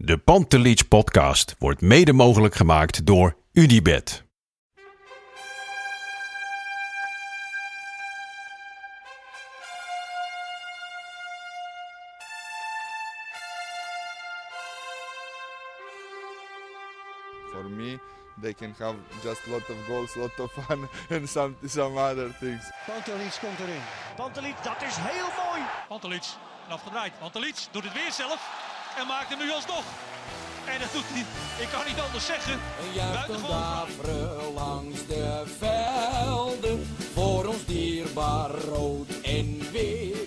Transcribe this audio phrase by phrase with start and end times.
[0.00, 4.24] De Pantelich podcast wordt mede mogelijk gemaakt door UdiBet.
[17.52, 17.98] For me,
[18.40, 20.88] they can have just a lot of goals, lot of fun,
[21.18, 22.70] and some some other things.
[22.86, 23.82] Pantelic komt erin.
[24.16, 25.62] Pantelic, dat is heel mooi.
[25.88, 26.24] Pantelic,
[26.68, 27.18] afgedraaid.
[27.18, 28.67] Pantelic doet het weer zelf
[29.00, 29.84] en maakt hem nu alsnog.
[30.74, 31.24] En dat doet hij,
[31.64, 32.52] ik kan niet anders zeggen.
[32.52, 33.60] Een juichend Buitengewoon.
[33.60, 36.86] daveren langs de velden.
[37.14, 40.26] Voor ons dierbaar rood en wit.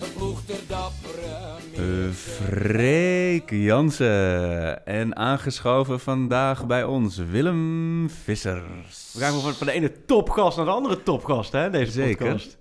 [0.00, 1.42] Een ploeg ter dappere
[1.76, 2.10] Eh.
[2.12, 4.86] Freek Jansen.
[4.86, 9.10] En aangeschoven vandaag bij ons Willem Vissers.
[9.12, 12.26] We gaan van, van de ene topgast naar de andere topgast, hè, deze Zeker.
[12.26, 12.56] podcast.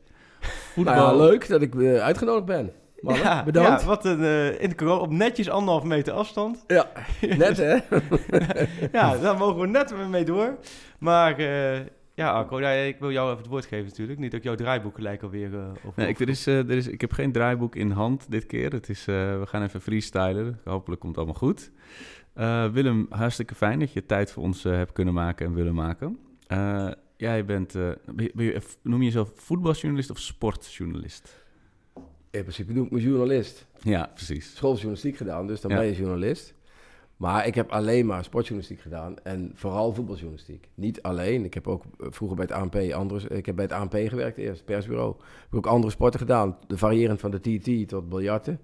[0.76, 2.72] Nou ja, leuk dat ik eh, uitgenodigd ben.
[3.04, 3.82] Mannen, Ja, bedankt.
[3.82, 6.64] Ja, wat een, eh, in de corona, op netjes anderhalf meter afstand.
[6.68, 6.92] Ja,
[7.38, 7.74] net hè?
[9.00, 10.58] ja, daar mogen we net mee door.
[11.00, 11.80] Maar eh,
[12.16, 14.20] ja, Arco, ja, ik wil jou even het woord geven natuurlijk.
[14.20, 15.94] Niet dat ik jouw draaiboek gelijk alweer uh, over...
[15.96, 18.72] Nee, ik, er is, eh, er is, ik heb geen draaiboek in hand dit keer.
[18.72, 20.60] Het is, eh, we gaan even freestylen.
[20.64, 21.72] Hopelijk komt het allemaal goed.
[22.34, 26.18] Eh, Willem, hartstikke fijn dat je tijd voor ons hebt kunnen maken en willen maken.
[26.48, 31.43] Eh, jij bent, eh, ben je- ben je- noem je jezelf voetbaljournalist of sportjournalist?
[32.34, 33.66] In principe doe ik me journalist.
[33.82, 34.56] Ja, precies.
[34.56, 35.78] Schooljournalistiek gedaan, dus dan Ja.
[35.78, 36.54] ben je journalist.
[37.18, 40.68] Maar ik heb alleen maar sportjournalistiek gedaan en vooral voetbaljournalistiek.
[40.76, 41.46] Niet alleen.
[41.46, 43.24] Ik heb ook eh, vroeger bij het ANP anders.
[43.26, 45.10] Ik heb bij het ANP gewerkt eerst, persbureau.
[45.18, 48.60] Ik heb ook andere sporten gedaan, de variërend van de TT tot biljarten.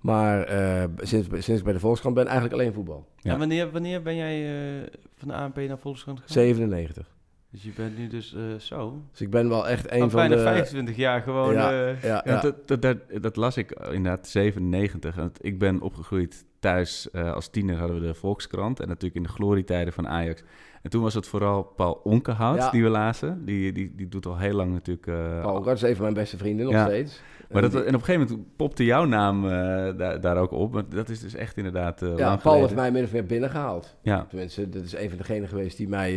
[0.00, 3.06] Maar eh, sinds, sinds ik bij de Volkskrant ben, eigenlijk alleen voetbal.
[3.16, 3.32] Ja.
[3.32, 4.36] En wanneer, wanneer ben jij
[4.82, 6.32] eh, van de ANP naar Volkskrant gegaan?
[6.34, 7.06] 97.
[7.50, 9.02] Dus je bent nu dus eh, zo...
[9.10, 10.42] Dus ik ben wel echt een Al van bijna de...
[10.42, 11.52] 25 jaar gewoon...
[11.52, 12.22] Ja, eh, Ja.
[12.40, 15.14] Dat, dat, dat, dat las ik inderdaad 97.
[15.14, 17.10] Want ik ben opgegroeid thuis.
[17.10, 18.80] eh, als tiener hadden we de Volkskrant.
[18.80, 20.42] En natuurlijk in de glorietijden van Ajax.
[20.82, 22.70] En toen was het vooral Paul Onkenhout Ja.
[22.70, 23.44] die we lazen.
[23.44, 25.06] Die, die, die doet al heel lang natuurlijk...
[25.06, 26.84] eh, Paul Onkert is een van mijn beste vrienden nog Ja.
[26.86, 27.22] steeds.
[27.50, 29.50] maar dat, En op een gegeven moment popte jouw naam eh,
[29.96, 30.72] daar, daar ook op.
[30.72, 33.96] Maar dat is dus echt inderdaad eh ja, Paul heeft mij min of meer binnengehaald.
[34.02, 36.14] Ja, Tenminste, dat is een van degenen geweest die mij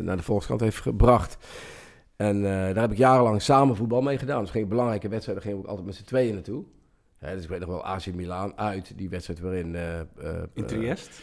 [0.00, 1.36] naar de Volkskrant heeft gebracht.
[2.16, 4.40] En daar heb ik jarenlang samen voetbal mee gedaan.
[4.42, 6.64] Dus ging belangrijke wedstrijden gingen we ook altijd met z'n tweeën naartoe.
[7.18, 9.76] Hè, dus ik weet nog wel AC Milan uit, die wedstrijd waarin...
[10.54, 11.20] in Triest.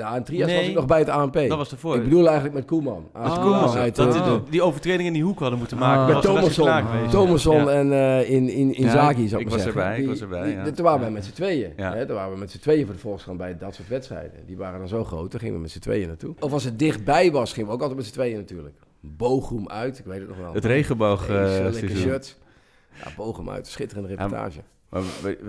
[0.00, 1.34] In Trieste Nee, was ik nog bij het ANP.
[1.34, 1.96] Dat was ervoor.
[1.96, 3.08] Ik bedoel eigenlijk met Koeman.
[3.14, 5.82] Oh, uit, dat eh, die, die overtreding in die hoek hadden moeten Ah.
[5.82, 6.14] maken.
[6.14, 7.08] Met Thomasson.
[7.10, 7.68] Thomasson Ja.
[7.70, 9.82] en eh in, in, in Ja, Zaki, ik- zou ik ik maar was zeggen.
[9.82, 10.70] erbij, ik was erbij, die- ja.
[10.70, 11.04] Toen waren Ja.
[11.04, 11.72] wij met z'n tweeën.
[11.76, 11.94] Ja.
[11.94, 12.06] Hè?
[12.06, 14.32] Toen waren we met z'n tweeën voor de Volkskrant bij dat soort wedstrijden.
[14.46, 16.34] Die waren dan zo groot, daar gingen we met z'n tweeën naartoe.
[16.40, 18.74] Of als het dichtbij was, gingen we ook altijd met z'n tweeën natuurlijk.
[19.00, 20.52] Bochum uit, ik weet het nog wel.
[20.54, 22.38] Het regenboog eh, shirt.
[23.04, 24.60] Ja, Bochum uit, schitterende reportage.
[24.90, 25.00] Maar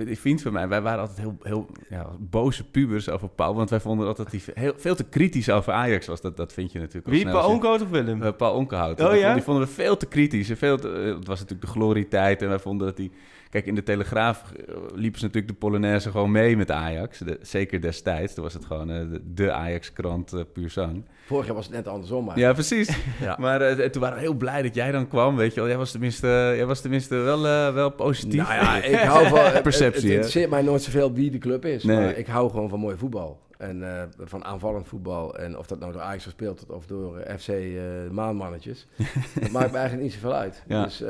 [0.06, 3.56] die vriend van mij, wij waren altijd heel, heel ja, boze pubers over Paul.
[3.56, 6.22] Want wij vonden altijd dat hij heel, veel te kritisch over Ajax was.
[6.22, 8.22] Dat, dat vind je natuurlijk Wie, Paul Onkoot of Willem?
[8.24, 9.02] Eh, Paul Onkenhout.
[9.02, 9.24] Oh, Die ja?
[9.24, 10.50] vond- Die vonden we veel te kritisch.
[10.50, 12.42] En veel te, eh, het was natuurlijk de glorietijd.
[12.42, 13.12] En wij vonden dat hij...
[13.52, 17.20] Kijk, in de Telegraaf eh, liepen ze natuurlijk de Polonaise gewoon mee met Ajax.
[17.20, 18.34] De- zeker destijds.
[18.34, 21.04] Toen was het gewoon eh, de, Ajax-krant eh, puur zang.
[21.26, 22.40] Vorig jaar was het net andersom, maar.
[22.40, 22.90] Ja, precies.
[23.22, 23.36] Ja.
[23.40, 25.36] Maar toen waren we heel blij dat jij dan kwam.
[25.36, 27.42] Weet je wel, jij was tenminste, jij was tenminste wel,
[27.74, 28.48] wel positief.
[28.48, 29.62] Nou ja, ik hou van...
[29.62, 31.84] Perceptie, Het, interesseert mij nooit zoveel wie de club is.
[31.84, 31.98] Nee.
[31.98, 33.40] Maar ik hou gewoon van mooi voetbal.
[33.62, 35.38] En eh, van aanvallend voetbal.
[35.38, 38.88] En of dat nou door Ajax gespeeld wordt of door eh, FC eh Maanmannetjes.
[39.42, 40.64] dat maakt me eigenlijk niet zoveel uit.
[40.68, 40.84] Ja.
[40.84, 41.04] Dus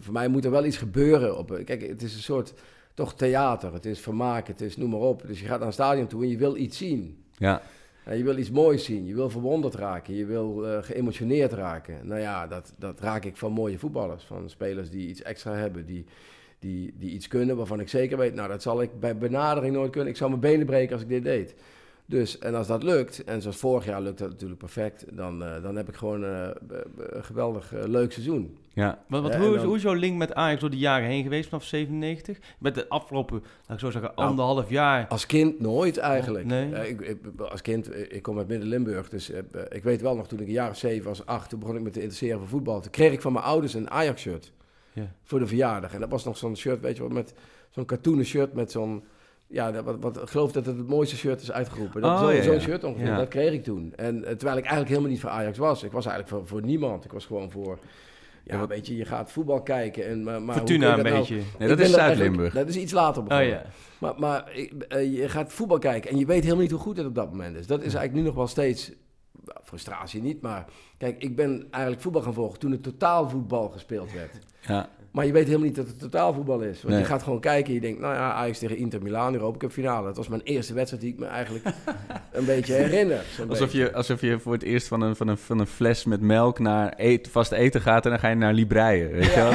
[0.00, 1.38] voor mij moet er wel iets gebeuren.
[1.38, 2.54] Op, kijk, het is een soort...
[2.94, 3.72] Toch theater.
[3.72, 4.46] Het is vermaak.
[4.46, 5.26] Het is noem maar op.
[5.26, 7.24] Dus je gaat naar een stadion toe en je wil iets zien.
[7.36, 7.62] Ja,
[8.04, 12.06] Ja, je wil iets moois zien, je wil verwonderd raken, je wil geëmotioneerd raken.
[12.06, 15.86] Nou ja, dat, dat raak ik van mooie voetballers, van spelers die iets extra hebben,
[15.86, 16.06] die,
[16.62, 19.90] die, die iets kunnen waarvan ik zeker weet, nou dat zal ik bij benadering nooit
[19.90, 20.10] kunnen.
[20.10, 21.54] Ik zou mijn benen breken als ik dit deed.
[22.06, 25.62] Dus, en als dat lukt, en zoals vorig jaar lukt dat natuurlijk perfect, dan, eh,
[25.62, 28.56] dan heb ik gewoon eh, b- een geweldig eh, leuk seizoen.
[28.72, 29.04] ja.
[29.08, 31.48] Wat, wat, hoe, is, hoe is jouw link met Ajax door de jaren heen geweest
[31.48, 32.38] vanaf 97?
[32.58, 35.06] Met de afgelopen, laat ik zo zeggen, Nou, anderhalf jaar.
[35.08, 36.44] Als kind nooit eigenlijk.
[36.44, 36.72] Nee.
[36.74, 40.00] Eh, ik, ik- als kind, eh, ik kom uit Midden-Limburg, dus eh, eh, ik weet
[40.00, 41.98] wel nog, toen ik een jaar of zeven was, acht, toen begon ik me te
[42.00, 42.80] interesseren voor voetbal.
[42.80, 44.52] Toen kreeg ik van mijn ouders een Ajax-shirt
[44.92, 45.12] Ja.
[45.22, 45.94] voor de verjaardag.
[45.94, 47.34] En dat was nog zo'n shirt, weet je wel, met
[47.70, 49.04] zo'n cartoonen shirt met zo'n...
[49.46, 52.04] Ja, dat, wat, wat, ik geloof dat het het mooiste shirt is uitgeroepen.
[52.04, 52.60] Oh, ja, Zo'n ja.
[52.60, 53.16] shirt ongeveer, Ja.
[53.16, 53.92] dat kreeg ik toen.
[53.96, 55.82] En eh, terwijl ik eigenlijk helemaal niet voor Ajax was.
[55.82, 57.04] Ik was eigenlijk voor, voor niemand.
[57.04, 57.78] Ik was gewoon voor...
[58.44, 60.22] Ja, weet je, je gaat voetbal kijken en...
[60.22, 61.34] Maar, maar hoe Fortuna kun een je dat beetje.
[61.34, 62.54] Nou, Nee, dat is Zuid-Limburg.
[62.54, 63.52] Dat is iets later Oh begonnen.
[63.52, 63.64] ja.
[63.98, 64.52] Maar, maar
[64.88, 67.30] eh, je gaat voetbal kijken en je weet helemaal niet hoe goed het op dat
[67.30, 67.66] moment is.
[67.66, 68.98] Dat is eigenlijk nu nog wel steeds nou,
[69.62, 70.66] frustratie niet, maar
[70.98, 74.38] kijk, ik ben eigenlijk voetbal gaan volgen toen het totaalvoetbal gespeeld werd.
[74.60, 74.88] Ja.
[75.12, 76.82] Maar je weet helemaal niet dat het totaalvoetbal is.
[76.82, 76.98] Want Nee.
[77.02, 79.72] je gaat gewoon kijken en je denkt, nou ja, Ajax tegen Inter Milaan, Europa Cup
[79.72, 80.06] finale.
[80.06, 81.64] Dat was mijn eerste wedstrijd die ik me eigenlijk
[82.32, 83.20] een beetje herinner.
[83.48, 83.78] Alsof beetje.
[83.78, 86.58] je, alsof je voor het eerst van een, van een, van een fles met melk
[86.58, 89.10] naar eet, vast eten gaat en dan ga je naar Libreien.
[89.12, 89.50] Weet je wel?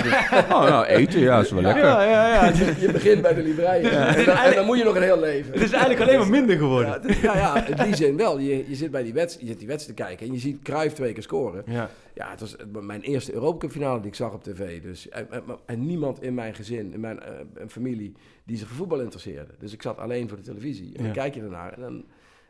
[0.57, 1.83] Oh, nou, eten, ja, is wel lekker.
[1.83, 2.51] Ja, ja, ja.
[2.85, 5.53] Je begint bij de Librei en, dan, en dan moet je nog een heel leven.
[5.53, 6.89] het is eigenlijk alleen maar minder geworden.
[6.89, 8.39] Ja, het ja, ja, in die zin wel.
[8.39, 10.61] Je, je zit bij die wedstrijd, je zit die wedstrijd te kijken en je ziet
[10.63, 11.63] Cruijff twee keer scoren.
[11.65, 11.89] Ja.
[12.17, 14.81] Ja, het was mijn eerste Europa Cup finale die ik zag op tv.
[14.81, 17.33] Dus, en, en- en niemand in mijn gezin, in mijn eh,
[17.67, 18.13] familie,
[18.45, 19.53] die zich voor voetbal interesseerde.
[19.59, 20.87] Dus ik zat alleen voor de televisie.
[20.87, 21.03] En Ja.
[21.03, 22.05] dan kijk je ernaar en dan...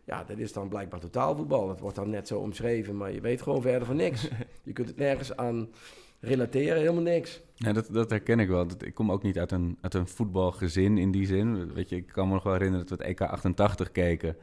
[0.05, 1.69] Ja, dat is dan blijkbaar totaalvoetbal.
[1.69, 4.27] Het wordt dan net zo omschreven, maar je weet gewoon verder van niks.
[4.63, 5.67] Je kunt het nergens aan
[6.19, 7.41] relateren, helemaal niks.
[7.55, 8.67] Ja, dat, dat herken ik wel.
[8.67, 11.73] Dat- Ik kom ook niet uit een, uit een voetbalgezin in die zin.
[11.73, 14.35] Weet je, ik kan me nog wel herinneren dat we het EK 88 keken.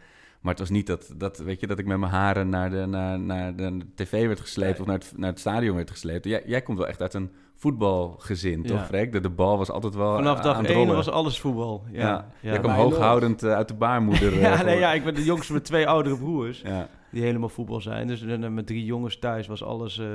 [0.44, 2.87] Maar het was niet dat, dat, weet je, dat ik met mijn haren naar de,
[2.87, 4.81] naar, naar de tv werd gesleept Nee.
[4.81, 6.25] of naar het, naar het stadion werd gesleept.
[6.25, 8.69] Jij, jij komt wel echt uit een voetbalgezin, Ja.
[8.69, 9.12] toch, Freek?
[9.12, 10.94] De, de bal was altijd wel Vanaf aan dag het 1 rollen.
[10.94, 11.85] was alles voetbal.
[11.91, 12.08] Ja, Ja,
[12.41, 12.50] ja.
[12.50, 14.32] jij kwam hooghoudend eh, uit de baarmoeder.
[14.32, 16.88] eh, Ja, nee, ja, ik ben de jongste met twee oudere broers ja.
[17.11, 18.06] die helemaal voetbal zijn.
[18.06, 20.06] Dus eh, met drie jongens thuis was alles, eh,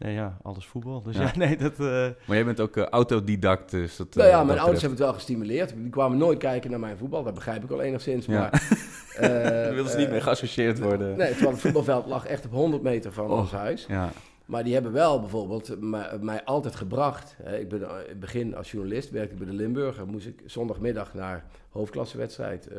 [0.00, 1.02] nee, ja, alles voetbal.
[1.02, 1.32] Dus ja, Ja.
[1.46, 1.72] nee, dat...
[1.72, 1.78] eh,
[2.26, 4.14] Maar jij bent ook eh, autodidact, dus dat...
[4.14, 5.74] Nou eh, ja, wat mijn ouders hebben het wel gestimuleerd.
[5.76, 7.22] Die kwamen nooit kijken naar mijn voetbal.
[7.22, 8.26] Dat begrijp ik al enigszins.
[8.26, 8.38] Ja.
[8.40, 8.52] Maar,
[9.16, 11.16] eh, Daar wilden ze niet eh, mee geassocieerd worden.
[11.16, 13.38] Nee, terwijl het voetbalveld lag echt op 100 meter van Oh.
[13.38, 13.84] ons huis.
[13.88, 14.10] Ja.
[14.46, 15.80] Maar die hebben wel bijvoorbeeld
[16.20, 17.36] mij, altijd gebracht.
[17.42, 20.06] Hè, Ik ben eh, in het begin als journalist, werkte ik bij de Limburger.
[20.06, 22.66] Moest ik zondagmiddag naar hoofdklassewedstrijd.
[22.68, 22.78] eh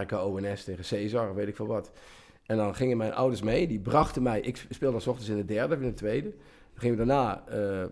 [0.00, 1.90] RKO-NS tegen Cesar, weet ik veel wat.
[2.46, 3.66] En dan gingen mijn ouders mee.
[3.66, 4.40] Die brachten mij...
[4.40, 6.28] Ik speelde dan ochtends in de derde of in de tweede.
[6.30, 7.88] Dan gingen we daarna eh, eh,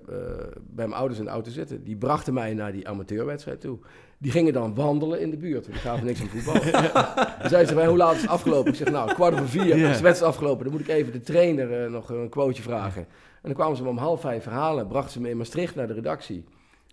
[0.63, 1.85] bij mijn ouders in de auto zitten.
[1.85, 3.79] Die brachten mij naar die amateurwedstrijd toe.
[4.19, 5.67] Die gingen dan wandelen in de buurt.
[5.67, 6.53] want Die gaven niks aan voetbal.
[7.41, 8.71] Dan zeiden ze mij, hoe laat is het afgelopen?
[8.71, 9.91] Ik zeg, nou, kwart over vier Ja.
[9.91, 10.65] is de wedstrijd afgelopen.
[10.65, 13.01] Dan moet ik even de trainer eh, nog een quoteje vragen.
[13.03, 13.09] En
[13.49, 14.87] dan kwamen ze me om half vijf verhalen.
[14.87, 16.45] Brachten ze me in Maastricht naar de redactie.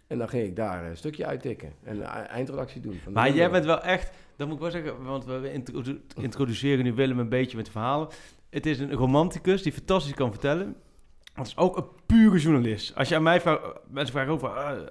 [0.07, 1.71] En dan ging ik daar een stukje uittikken.
[1.83, 2.99] En een e- eindredactie doen.
[3.03, 6.83] Van Maar jij bent wel echt, dat moet ik wel zeggen, want we introdu- introduceren
[6.83, 8.07] nu Willem een beetje met verhalen.
[8.49, 10.75] Het is een romanticus die fantastisch kan vertellen.
[11.33, 12.95] Het is ook een pure journalist.
[12.95, 14.87] Als je aan mij vraagt, mensen vragen ah,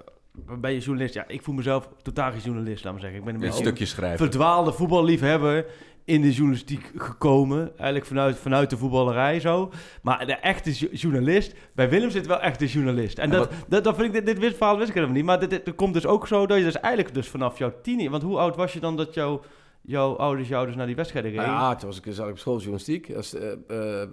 [0.60, 1.14] ben je journalist?
[1.14, 3.18] Ja, ik voel mezelf totaal geen journalist, laat maar zeggen.
[3.18, 4.18] Ik ben een Een beetje stukje schrijven.
[4.18, 5.66] verdwaalde voetballiefhebber
[6.04, 7.68] in de journalistiek gekomen.
[7.76, 9.70] Eigenlijk vanuit, vanuit de voetballerij zo.
[10.02, 13.18] Maar de echte jo- journalist, bij Willem zit wel echt de journalist.
[13.18, 15.24] En En dat, dat, dat vind ik, dit, dit wist- verhaal wist ik helemaal niet.
[15.24, 18.10] Maar dit, dit, komt dus ook zo dat je dus eigenlijk dus vanaf jouw tien...
[18.10, 19.40] Want hoe oud was je dan dat jouw,
[19.82, 21.46] jouw ouders jou dus naar die wedstrijden reden?
[21.46, 23.14] Ja, toen was ik, zat ik op schooljournalistiek.
[23.14, 24.08] Dat is eh, eh, eh,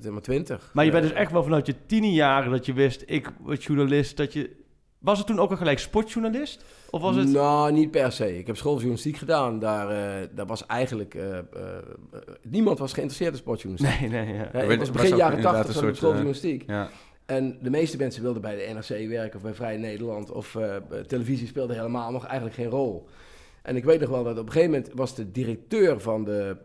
[0.00, 0.70] zeg maar twintig.
[0.74, 3.32] maar je bent Eh, dus echt wel vanuit je tien jaren dat je wist, ik
[3.40, 4.64] word journalist, dat je...
[5.06, 6.64] Was het toen ook al gelijk sportjournalist?
[6.90, 7.28] Of was het...
[7.28, 8.38] Nou, niet per se.
[8.38, 9.58] Ik heb schooljournalistiek gedaan.
[9.58, 11.14] Daar, eh, daar was eigenlijk...
[11.14, 11.44] eh, eh,
[12.42, 14.10] niemand was geïnteresseerd in sportjournalistiek.
[14.10, 14.52] Nee, nee, ja.
[14.52, 16.64] Ik was was begin jaren inderdaad 80 een zat ik op soort, eh, schooljournalistiek.
[16.66, 16.88] Ja.
[17.26, 20.30] En de meeste mensen wilden bij de NRC werken of bij Vrij Nederland.
[20.30, 20.76] Of eh,
[21.06, 23.06] televisie speelde helemaal nog eigenlijk geen rol.
[23.62, 26.56] En ik weet nog wel dat op een gegeven moment was de directeur van de...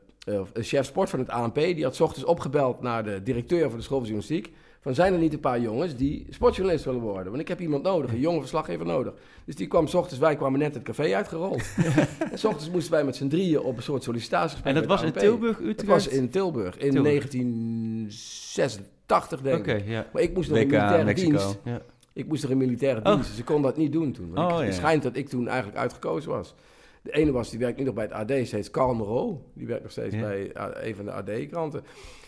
[0.54, 3.84] chef sport van het ANP, die had 's ochtends opgebeld naar de directeur van de
[3.84, 4.54] school van journalistiek.
[4.82, 7.26] Van zijn er niet een paar jongens die sportjournalist willen worden?
[7.30, 9.14] Want ik heb iemand nodig, een jonge verslaggever nodig.
[9.46, 11.64] Dus die kwam 's ochtends, wij kwamen net het café uitgerold.
[12.32, 15.02] en 's ochtends moesten wij met z'n drieën op een soort sollicitatiegesprek En dat was
[15.04, 15.12] in.
[15.12, 15.90] Tilburg, Het Utrecht?
[15.92, 17.04] was in Tilburg, in Tilburg.
[17.04, 19.88] 1986 denk ik.
[19.88, 20.06] ja.
[20.14, 21.30] Maar ik moest nog in WK militaire Mexico.
[21.30, 21.60] dienst.
[21.64, 21.82] Ja.
[22.14, 23.06] Ik moest er in militaire Oh.
[23.14, 24.30] dienst, dus ik kon dat niet doen toen.
[24.32, 24.62] Ik- Oh, ja.
[24.62, 26.56] Het schijnt dat ik toen eigenlijk uitgekozen was.
[27.02, 29.36] De ene was, die werkt nu nog bij het AD, steeds Carl Moreau.
[29.54, 31.84] Die werkt nog steeds bij een van de AD-kranten.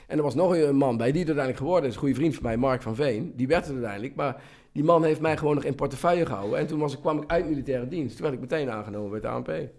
[0.07, 1.93] En er was nog een man bij, die het uiteindelijk geworden is.
[1.95, 3.33] Een goede vriend van mij, Mark van Veen.
[3.35, 4.15] Die werd het uiteindelijk.
[4.15, 4.41] Maar
[4.71, 6.59] die man heeft mij gewoon nog in portefeuille gehouden.
[6.59, 8.13] En toen was ik, kwam ik uit militaire dienst.
[8.15, 9.69] Toen werd ik meteen aangenomen bij het ANP.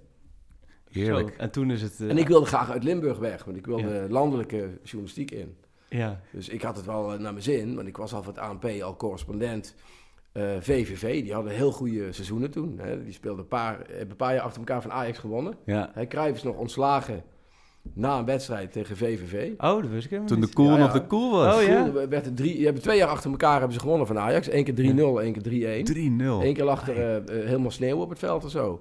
[0.91, 1.29] Heerlijk.
[1.29, 2.01] Zo, en toen is het...
[2.01, 4.07] eh, En ik wilde graag uit Limburg weg, want ik wilde Ja.
[4.09, 5.57] landelijke journalistiek in.
[5.89, 8.33] Ja, Dus ik had het wel eh, naar mijn zin, want ik was al voor
[8.33, 9.75] het ANP al correspondent.
[10.33, 12.79] Eh, VVV, die hadden heel goede seizoenen toen.
[12.79, 13.05] Hè.
[13.05, 15.55] Die speelden een paar, hebben een paar jaar achter elkaar van Ajax gewonnen.
[15.65, 15.91] Ja.
[15.95, 17.23] Hij Cruijff is nog ontslagen
[17.93, 19.51] na een wedstrijd tegen VVV.
[19.59, 20.99] Oh, dat wist ik helemaal Toen de cool Ja, nog ja.
[20.99, 21.57] de cool was.
[21.57, 21.93] Oh, ja?
[21.93, 24.53] Werd het drie, die hebben twee jaar achter elkaar hebben ze gewonnen van Ajax.
[24.53, 25.93] Eén keer 3-0, één keer 3-1.
[25.93, 26.45] 3-0.
[26.47, 28.81] Eén keer lag er eh, eh, helemaal sneeuw op het veld en zo.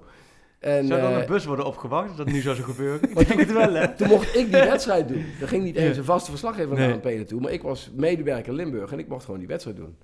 [0.58, 3.10] En, Zou dan eh, een bus worden opgewacht als dat nu zou zo gebeuren?
[3.18, 3.94] Ik denk het wel, hè?
[3.94, 5.24] Toen mocht ik die wedstrijd doen.
[5.40, 6.88] Er ging niet eens een vaste verslaggever van Nee.
[6.88, 7.40] de ANP naartoe.
[7.40, 9.96] Maar ik was medewerker in Limburg en ik mocht gewoon die wedstrijd doen.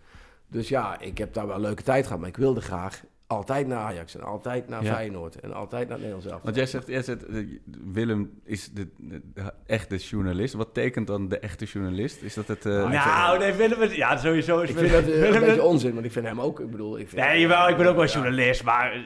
[0.49, 2.21] Dus ja, ik heb daar wel een leuke tijd gehad.
[2.21, 4.94] Maar ik wilde graag altijd naar Ajax en altijd naar Ja.
[4.94, 5.40] Feyenoord.
[5.40, 6.42] En altijd naar het Nederlands zelf.
[6.42, 7.46] Want jij zegt, jij zegt eh,
[7.92, 10.54] Willem is de, de, de echte journalist.
[10.54, 12.22] Wat tekent dan de echte journalist?
[12.22, 12.66] Is dat het...
[12.66, 13.82] eh, Nou, nee, Willem...
[13.82, 16.26] is- Ja, sowieso is Ik vind dat eh, een Willem- beetje onzin, want ik vind
[16.26, 16.60] hem ook...
[16.60, 19.04] Ik bedoel, ik vind Nee, jawel, ik ben ook wel journalist, maar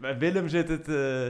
[0.00, 0.88] bij Willem zit het...
[0.88, 1.24] eh,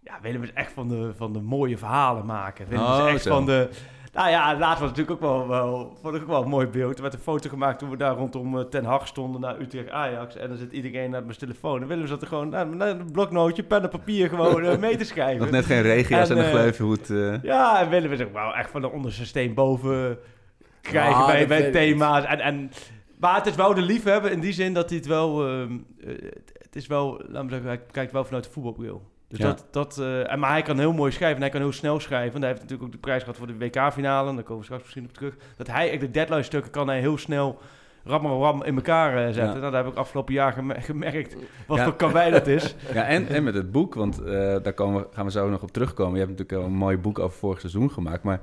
[0.00, 2.68] Ja, Willem is echt van de, van de mooie verhalen maken.
[2.68, 3.30] Willem Oh, is echt zo.
[3.30, 3.68] van de...
[4.12, 6.96] Nou ja, laatst was natuurlijk ook wel, wel, vond ik ook wel een mooi beeld.
[6.96, 9.90] Er werd een foto gemaakt toen we daar rondom eh, Ten Hag stonden naar Utrecht
[9.90, 10.36] Ajax.
[10.36, 11.82] En dan zit iedereen naar mijn telefoon.
[11.82, 15.04] En Willem zat er gewoon nou, een bloknootje, pen en papier gewoon eh, mee te
[15.12, 15.40] schrijven.
[15.40, 17.10] Nog net geen regenjas en, En, een eh, gleufhoed.
[17.10, 17.42] eh.
[17.42, 20.18] Ja, en Willem is ook wel echt van de onderste steen boven
[20.80, 22.24] krijgen bij, bij thema's.
[22.24, 22.70] En, en,
[23.20, 25.46] maar het is wel de liefhebber in die zin dat hij het wel...
[25.48, 26.08] ehm, eh,
[26.58, 29.02] het is wel, laten we zeggen, hij kijkt wel vanuit de voetbalbril.
[29.28, 29.46] Dus Ja.
[29.46, 32.34] dat, dat, en, maar hij kan heel mooi schrijven en hij kan heel snel schrijven.
[32.34, 34.28] En hij heeft natuurlijk ook de prijs gehad voor de WK-finale.
[34.28, 35.34] En daar komen we straks misschien op terug.
[35.56, 37.58] Dat hij, de deadline-stukken kan hij heel snel
[38.04, 39.42] ram, ram, in elkaar eh, zetten.
[39.54, 39.58] Ja.
[39.58, 41.84] Nou, daar heb ik afgelopen jaar geme- gemerkt wat Ja.
[41.84, 42.74] voor karwei dat is.
[42.94, 45.70] Ja, en, en met het boek, want eh, daar komen, gaan we zo nog op
[45.72, 46.12] terugkomen.
[46.12, 48.40] Je hebt natuurlijk al een mooi boek over vorig seizoen gemaakt, maar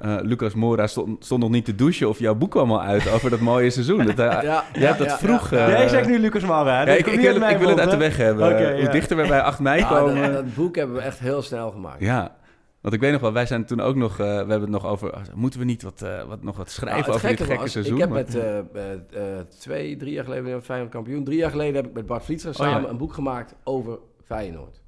[0.00, 3.08] eh, Lucas Mora stond, stond nog niet te douchen of jouw boek kwam al uit
[3.10, 4.04] over dat mooie seizoen.
[4.06, 5.52] Dat, hij- Ja, jij hebt dat vroeg...
[5.52, 8.16] eh, Jij zegt nu Lucas ja, Dat ik, wil, ik wil het uit de weg
[8.16, 8.46] hebben.
[8.52, 8.90] Oké, Hoe ja.
[8.90, 10.22] dichter we bij 8 mei Ja, komen...
[10.22, 12.00] dat, dat boek hebben we echt heel snel gemaakt.
[12.00, 12.36] Ja,
[12.80, 14.86] want ik weet nog wel, wij zijn toen ook nog, eh, we hebben het nog
[14.86, 17.62] over, moeten we niet wat, eh, wat, nog wat schrijven Nou, het over dit gekke
[17.62, 17.94] was, seizoen?
[17.94, 18.92] Ik heb Maar- met eh, eh,
[19.38, 21.24] eh, twee, drie jaar geleden, ben ik Feyenoord kampioen.
[21.24, 22.62] Drie jaar geleden heb ik met Bart Vlietstra Oh, ja.
[22.64, 24.80] samen een boek gemaakt over Feyenoord.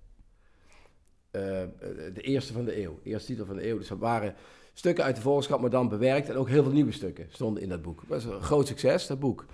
[1.31, 1.41] Eh,
[2.15, 3.79] de eerste van de eeuw, eerste titel van de eeuw.
[3.79, 4.35] Dus dat waren
[4.73, 6.29] stukken uit de volkskrant, maar dan bewerkt.
[6.29, 8.01] En ook heel veel nieuwe stukken stonden in dat boek.
[8.09, 9.47] Dat was een groot succes, dat boek.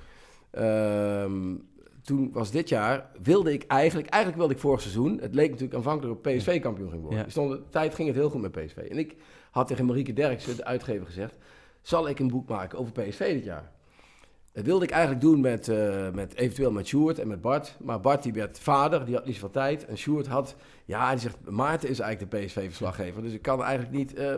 [0.50, 1.54] Ehm,
[2.02, 5.76] toen was dit jaar, wilde ik eigenlijk, eigenlijk wilde ik vorig seizoen, het leek natuurlijk
[5.76, 7.18] aanvankelijk op PSV kampioen ging worden.
[7.18, 7.28] Ja.
[7.28, 8.76] Stond, de tijd ging het heel goed met PSV.
[8.76, 9.16] En ik
[9.50, 11.36] had tegen Marieke Derksen, de uitgever, gezegd,
[11.82, 13.72] zal ik een boek maken over PSV dit jaar?
[14.52, 17.76] Dat wilde ik eigenlijk doen met, eh, met eventueel met Sjoerd en met Bart.
[17.80, 19.84] Maar Bart die werd vader, die had niet zoveel tijd.
[19.86, 23.22] En Sjoerd had, ja, die zegt, Maarten is eigenlijk de PSV-verslaggever.
[23.22, 24.14] Dus ik kan eigenlijk niet...
[24.14, 24.34] eh,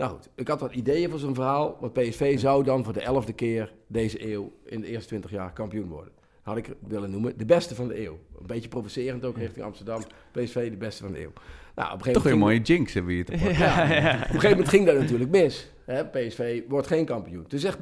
[0.00, 1.76] nou goed, ik had wat ideeën voor zo'n verhaal.
[1.80, 5.52] Want PSV zou dan voor de elfde keer deze eeuw in de eerste 20 jaar
[5.52, 6.12] kampioen worden.
[6.42, 8.18] Had ik willen noemen, de beste van de eeuw.
[8.40, 10.02] Een beetje provocerend ook richting Amsterdam.
[10.32, 11.32] PSV de beste van de eeuw.
[11.74, 13.58] Nou, op een gegeven Toch weer een mooie jinx hebben we hier te pakken.
[13.58, 15.70] ja, Op een gegeven moment ging dat natuurlijk mis.
[15.84, 16.04] Hè?
[16.06, 17.46] PSV wordt geen kampioen.
[17.46, 17.78] Toen zegt,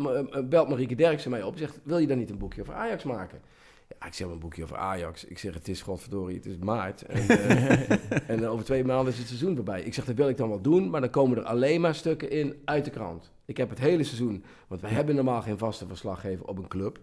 [0.48, 1.58] belt Marieke Derksen mij op.
[1.58, 3.40] Zegt, wil je dan niet een boekje over Ajax maken?
[3.88, 5.24] Ja, ik zeg een boekje over Ajax.
[5.24, 7.02] Ik zeg, het is godverdorie, het is maart.
[7.02, 9.82] En, eh, en over twee maanden is het seizoen voorbij.
[9.82, 12.30] Ik zeg, dat wil ik dan wel doen, maar dan komen er alleen maar stukken
[12.30, 13.30] in uit de krant.
[13.44, 16.98] Ik heb het hele seizoen, want we hebben normaal geen vaste verslaggever op een club.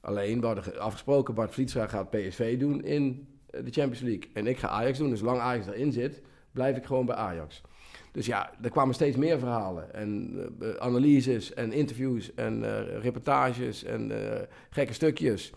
[0.00, 4.30] Alleen, we hadden ge- afgesproken, Bart Vlietstra gaat PSV doen in eh, de Champions League.
[4.32, 7.60] En ik ga Ajax doen, dus zolang Ajax erin zit, blijf ik gewoon bij Ajax.
[8.12, 12.64] Dus ja, er kwamen steeds meer verhalen en eh, analyses en interviews en
[13.00, 14.12] reportages en
[14.70, 15.52] gekke stukjes.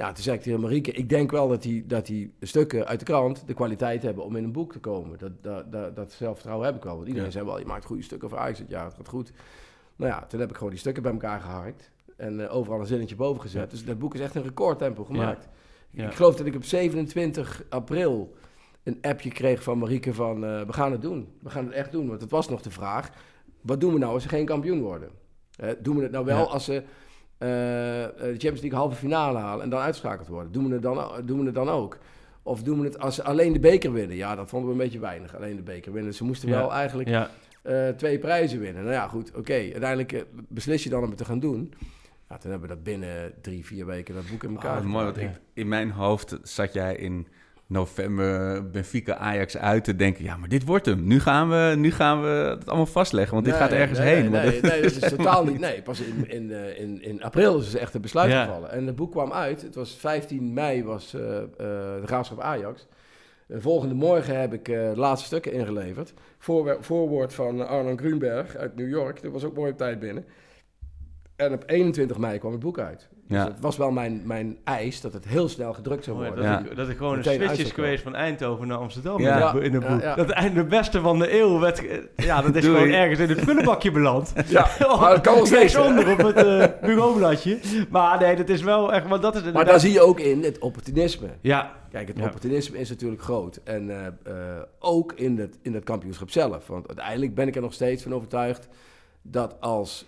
[0.00, 2.98] Ja, toen zei ik tegen Marieke, ik denk wel dat die, dat die stukken uit
[2.98, 5.18] de krant de kwaliteit hebben om in een boek te komen.
[5.18, 6.94] Dat, dat, dat, dat zelfvertrouwen heb ik wel.
[6.94, 7.32] Want iedereen Ja.
[7.32, 8.62] zei wel, je maakt goede stukken over Ajax.
[8.68, 9.32] Ja, het gaat goed.
[9.96, 12.86] Nou ja, toen heb ik gewoon die stukken bij elkaar geharkt en eh, overal een
[12.86, 13.70] zinnetje boven gezet.
[13.70, 15.48] Dus dat boek is echt een recordtempo gemaakt.
[15.90, 16.06] Ja.
[16.06, 18.34] Ik geloof dat ik op 27 april
[18.82, 20.44] een appje kreeg van Marieke van...
[20.44, 21.28] eh, we gaan het doen.
[21.40, 22.08] We gaan het echt doen.
[22.08, 23.10] Want het was nog de vraag...
[23.60, 25.10] wat doen we nou als ze geen kampioen worden?
[25.80, 26.82] Doen we het nou wel als ze
[27.48, 29.64] de Champions League halve finale halen...
[29.64, 30.52] en dan uitschakeld worden?
[30.52, 31.98] Doen we, het dan, doen we het dan ook?
[32.42, 34.16] Of doen we het als ze alleen de beker winnen?
[34.16, 35.36] Ja, dat vonden we een beetje weinig.
[35.36, 36.14] Alleen de beker winnen.
[36.14, 36.56] Ze moesten Ja.
[36.56, 37.30] wel eigenlijk Ja,
[37.62, 38.82] eh, twee prijzen winnen.
[38.82, 39.52] Nou ja, goed, oké.
[39.52, 41.72] Uiteindelijk eh, beslis je dan om het te gaan doen.
[42.28, 45.04] Ja, toen hebben we dat binnen drie, vier weken dat boek in elkaar Oh, mooi,
[45.04, 47.26] want ik, in mijn hoofd zat jij in
[47.70, 50.24] november Benfica Ajax uit te denken...
[50.24, 51.06] ja, maar dit wordt hem.
[51.06, 54.14] Nu gaan we, nu gaan we het allemaal vastleggen, want dit Nee, gaat ergens nee,
[54.14, 54.30] heen.
[54.30, 55.58] Nee, nee, nee, dat is totaal niet.
[55.58, 58.44] Nee, pas in, in, eh, in, in april is het echt een besluit Ja.
[58.44, 58.70] gevallen.
[58.70, 59.62] En het boek kwam uit.
[59.62, 62.86] Het was 15 mei was eh, eh, de graafschap Ajax.
[63.46, 66.14] De volgende morgen heb ik de laatste stukken ingeleverd.
[66.38, 69.22] Voor, voorwoord van Arnon Grunberg uit New York.
[69.22, 70.24] Dat was ook mooi op tijd binnen.
[71.36, 73.08] En op 21 mei kwam het boek uit.
[73.30, 73.44] Dus Ja.
[73.44, 76.50] het was wel mijn, mijn eis dat het heel snel gedrukt zou mooi, worden.
[76.50, 76.70] dat, Ja.
[76.70, 79.36] ik, dat ik gewoon een switch is geweest van Eindhoven naar Amsterdam Ja.
[79.36, 80.00] in het bo- in het Ja, boek.
[80.02, 80.14] ja.
[80.14, 81.82] Dat eind- de beste van de eeuw werd...
[82.16, 82.76] Ja, dat is Doei.
[82.76, 84.32] gewoon ergens in het prullenbakje beland.
[84.48, 84.68] Ja,
[85.00, 85.72] maar dat kan steeds.
[85.74, 85.80] hè.
[85.80, 87.58] onder op het eh bureaubladje.
[87.90, 89.08] Maar nee, dat is wel echt...
[89.08, 91.28] Maar, dat is Maar daar zie je ook in het opportunisme.
[91.40, 92.24] Ja, Kijk, het Ja.
[92.24, 93.60] opportunisme is natuurlijk groot.
[93.64, 96.66] En eh, eh, ook in het, in het kampioenschap zelf.
[96.66, 98.68] Want uiteindelijk ben ik er nog steeds van overtuigd
[99.22, 100.04] dat als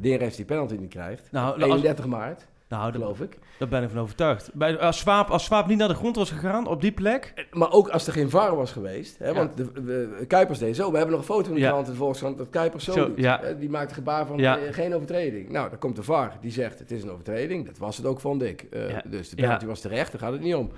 [0.00, 3.38] Neres die penalty niet krijgt, Nou, op als- 31 maart, nou, geloof ik.
[3.58, 4.50] daar ben ik van overtuigd.
[4.54, 7.46] Bij, als, Swaap, als Swaap niet naar de grond was gegaan, op die plek...
[7.50, 9.18] Maar ook als er geen VAR was geweest.
[9.18, 9.34] Hè, Ja.
[9.34, 10.90] Want de, Kuipers deed zo.
[10.90, 11.68] We hebben nog een foto in de Ja.
[11.70, 13.18] krant in de Volkskrant dat Kuipers zo, Zo, doet.
[13.18, 13.40] ja.
[13.42, 15.50] Hè, Die maakt een gebaar van eh, geen overtreding.
[15.50, 16.36] Nou, dan komt de VAR.
[16.40, 17.66] Die zegt het is een overtreding.
[17.66, 18.62] Dat was het ook, vond ik.
[18.70, 18.96] Eh.
[19.06, 20.12] Dus de penalty was terecht.
[20.12, 20.70] Daar gaat het niet om.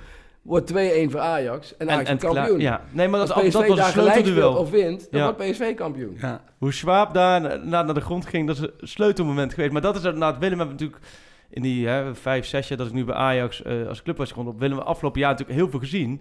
[0.44, 0.74] Wordt 2-1
[1.10, 1.76] voor Ajax.
[1.76, 2.60] En Ajax klaar- kampioen.
[2.60, 4.56] Ja, nee, maar dat, Als PSV dat was een daar gelijk speelt sleutelduel.
[4.62, 5.34] of wint, dan Ja.
[5.34, 6.16] wordt PSV kampioen.
[6.20, 6.40] ja.
[6.58, 9.72] Hoe Schwab daar na- naar, naar de grond ging, dat is een sleutelmoment geweest.
[9.72, 11.02] Maar dat is inderdaad, Willem hebben natuurlijk
[11.50, 14.28] in die hè, vijf, zes jaar dat ik nu bij Ajax eh, als club was
[14.28, 16.20] begonnen, op Willem we afgelopen jaar natuurlijk heel veel gezien.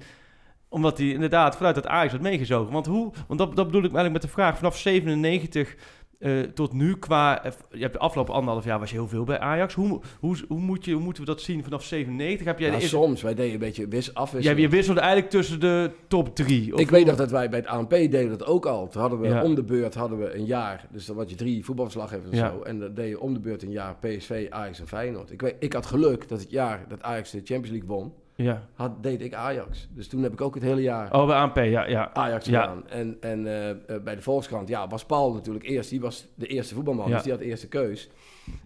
[0.70, 2.74] Omdat hij inderdaad vanuit het Ajax had meegezogen.
[2.74, 4.58] Want, hoe, want dat, dat bedoel ik eigenlijk met de vraag.
[4.58, 5.76] Vanaf 97
[6.24, 7.44] eh, tot nu qua...
[7.44, 9.74] eh, je hebt de afgelopen anderhalf jaar was je heel veel bij Ajax.
[9.74, 12.46] Hoe, hoe, hoe, moet je, hoe moeten we dat zien vanaf 97?
[12.46, 14.62] Heb jij Ja, de soms, wij deden een beetje wis Ja, afwisselen.
[14.62, 16.74] je wisselde eigenlijk tussen de top drie.
[16.74, 18.88] Of Ik weet nog dat wij bij het ANP deden dat ook al.
[18.88, 19.44] Toen hadden we Ja.
[19.44, 20.88] om de beurt hadden we een jaar.
[20.92, 22.50] Dus dan had je drie voetbalverslaggevers en Ja.
[22.50, 22.62] zo.
[22.62, 25.32] En dan deed je om de beurt een jaar PSV, Ajax en Feyenoord.
[25.32, 28.68] Ik, weet, ik had geluk dat het jaar dat Ajax de Champions League won, Ja.
[28.74, 29.88] had, deed ik Ajax.
[29.92, 31.86] Dus toen heb ik ook het hele jaar Oh, bij ANP, ja.
[31.88, 32.10] ja.
[32.14, 32.62] Ajax Ja.
[32.62, 32.88] gedaan.
[32.90, 35.90] En, en eh, eh, bij de Volkskrant, ja, was Paul natuurlijk eerst.
[35.90, 37.14] Die was de eerste voetbalman, Ja.
[37.14, 38.10] dus die had de eerste keus.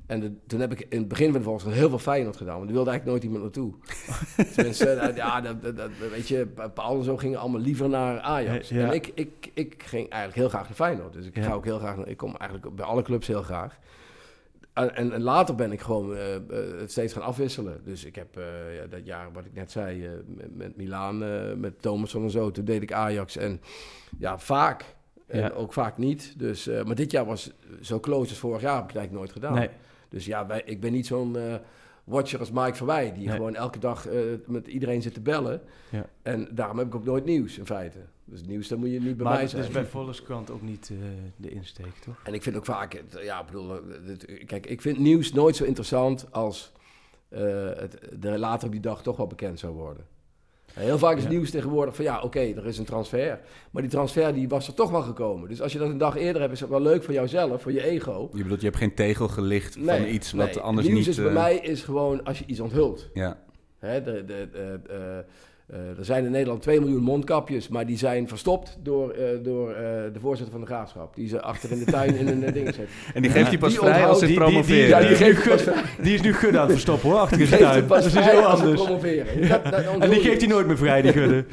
[0.06, 2.56] En de- toen heb ik in het begin van de Volkskrant heel veel Feyenoord gedaan.
[2.58, 3.74] Want er wilde eigenlijk nooit iemand naartoe.
[4.56, 8.20] Tenminste, eh, ja, dat, dat, dat- weet je, Paul en zo gingen allemaal liever naar
[8.20, 8.70] Ajax.
[8.70, 8.86] Ja.
[8.88, 11.14] En ik, ik, ik ging eigenlijk heel graag naar Feyenoord.
[11.14, 13.78] Dus ik ga ook heel graag, naar- ik kom eigenlijk bij alle clubs heel graag.
[14.78, 16.42] En, en, later ben ik gewoon eh, eh,
[16.80, 17.82] het steeds gaan afwisselen.
[17.84, 21.18] Dus ik heb eh, ja, dat jaar wat ik net zei, met, met Milaan,
[21.60, 23.38] met Thomasson en zo, toen deed ik Ajax.
[23.38, 23.62] En
[24.18, 24.96] ja, vaak.
[25.28, 25.50] En Ja.
[25.50, 26.34] ook vaak niet.
[26.38, 29.44] Dus, maar dit jaar was zo close als vorig jaar, heb ik het eigenlijk nooit
[29.44, 29.60] gedaan.
[29.60, 29.70] Nee.
[30.10, 31.38] Dus ja, wij, ik ben niet zo'n
[32.04, 33.36] watcher als Mike Verwij, die Nee.
[33.36, 34.08] gewoon elke dag
[34.46, 35.62] met iedereen zit te bellen.
[35.90, 36.06] Ja.
[36.22, 38.00] En daarom heb ik ook nooit nieuws in feite.
[38.30, 39.64] Dus nieuws, dan moet je niet bij maar mij dat zijn.
[39.64, 40.98] is bij Volkskrant ook niet eh,
[41.36, 42.16] de insteek, toch?
[42.24, 45.34] En ik vind ook vaak, het- ja, ik bedoel, eh, het- kijk, ik vind nieuws
[45.34, 46.72] nooit zo interessant als
[47.30, 47.42] eh,
[47.76, 50.06] het er later op die dag toch wel bekend zou worden.
[50.74, 51.30] Heel vaak is Ja.
[51.30, 53.40] nieuws tegenwoordig van ja, oké, er is een transfer.
[53.72, 55.50] Maar die transfer die was er toch wel gekomen.
[55.50, 57.72] Dus als je dat een dag eerder hebt, is dat wel leuk voor jouzelf, voor
[57.72, 58.30] je ego.
[58.34, 60.60] Je bedoelt, je hebt geen tegel gelicht van iets wat nee.
[60.60, 61.08] anders nieuws niet...
[61.08, 63.10] is bij eh, mij is gewoon als je iets onthult.
[63.14, 63.40] Ja,
[63.80, 65.26] Hè, de, de, de, eh, eh,
[65.68, 69.76] er zijn in Nederland 2 miljoen mondkapjes, maar die zijn verstopt door, eh, door eh,
[70.14, 71.16] de voorzitter van de graafschap.
[71.16, 72.88] Die ze achter in de tuin in een eh, ding zet.
[73.14, 74.66] en die geeft hij pas vrij als ze promoveren.
[74.66, 75.70] die- Ja, die die- geeft
[76.04, 77.88] die- is nu Gun aan het verstoppen hoor, achter Die de tuin.
[77.88, 78.86] Dat is vrij heel anders.
[80.00, 81.46] En die geeft hij nooit meer vrij, die Gudde.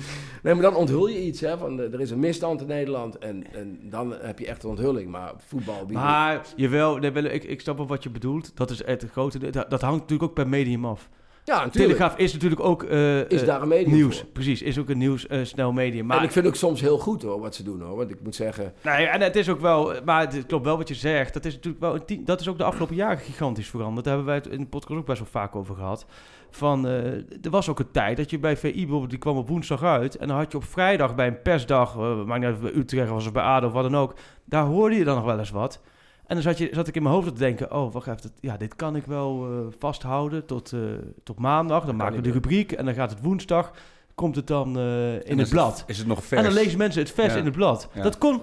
[0.43, 1.41] Nee, maar dan onthul je iets.
[1.41, 4.69] Hè, van, er is een misstand in Nederland en, en dan heb je echt een
[4.71, 5.11] onthulling.
[5.11, 5.87] Maar voetbal...
[5.91, 8.57] Maar jawel, nee, ik, ik snap wel wat je bedoelt.
[8.57, 9.39] Dat is het grote.
[9.51, 11.09] Dat, dat hangt natuurlijk ook per medium af.
[11.45, 11.95] Ja, natuurlijk.
[11.95, 14.19] Telegraaf is natuurlijk ook eh, Is eh, daar een medium nieuws.
[14.19, 14.29] voor.
[14.29, 16.07] Precies, is ook een nieuws eh, snel medium.
[16.07, 17.97] Maar en ik vind ook soms heel goed hoor, wat ze doen hoor.
[17.97, 18.73] Want ik moet zeggen...
[18.83, 21.35] Nee, en het is ook wel, maar het klopt wel wat je zegt.
[21.35, 24.05] Dat is natuurlijk wel, een dat is ook de afgelopen jaren gigantisch veranderd.
[24.05, 26.07] Daar hebben wij het in de podcast ook best wel vaak over gehad.
[26.51, 29.83] Van, er was ook een tijd dat je bij VI bijvoorbeeld, die kwam op woensdag
[29.83, 30.17] uit.
[30.17, 33.27] En dan had je op vrijdag bij een persdag, maakt niet uit bij Utrecht was
[33.27, 34.15] of bij ADO of wat dan ook.
[34.45, 35.81] Daar hoorde je dan nog wel eens wat.
[36.27, 38.57] En dan zat, je, zat ik in mijn hoofd te denken, oh wacht even, ja,
[38.57, 40.81] dit kan ik wel eh, vasthouden tot, eh,
[41.23, 41.85] tot maandag.
[41.85, 43.73] Dan maken we de rubriek en dan gaat het woensdag,
[44.15, 45.85] komt het dan eh, in het blad.
[45.87, 46.41] Is het nog vers?
[46.41, 47.39] En dan lezen mensen het vers Ja.
[47.39, 47.89] in het blad.
[47.95, 48.03] Ja.
[48.03, 48.43] Dat kon,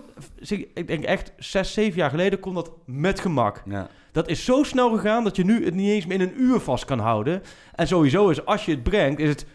[0.73, 3.63] ik denk echt, zes, zeven jaar geleden kon dat met gemak.
[3.65, 3.87] Ja.
[4.11, 6.59] Dat is zo snel gegaan dat je nu het niet eens meer in een uur
[6.59, 7.41] vast kan houden.
[7.75, 9.45] En sowieso is, als je het brengt, is het,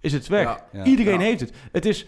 [0.00, 0.58] is het weg.
[0.84, 1.52] Iedereen heeft het.
[1.72, 2.06] Het is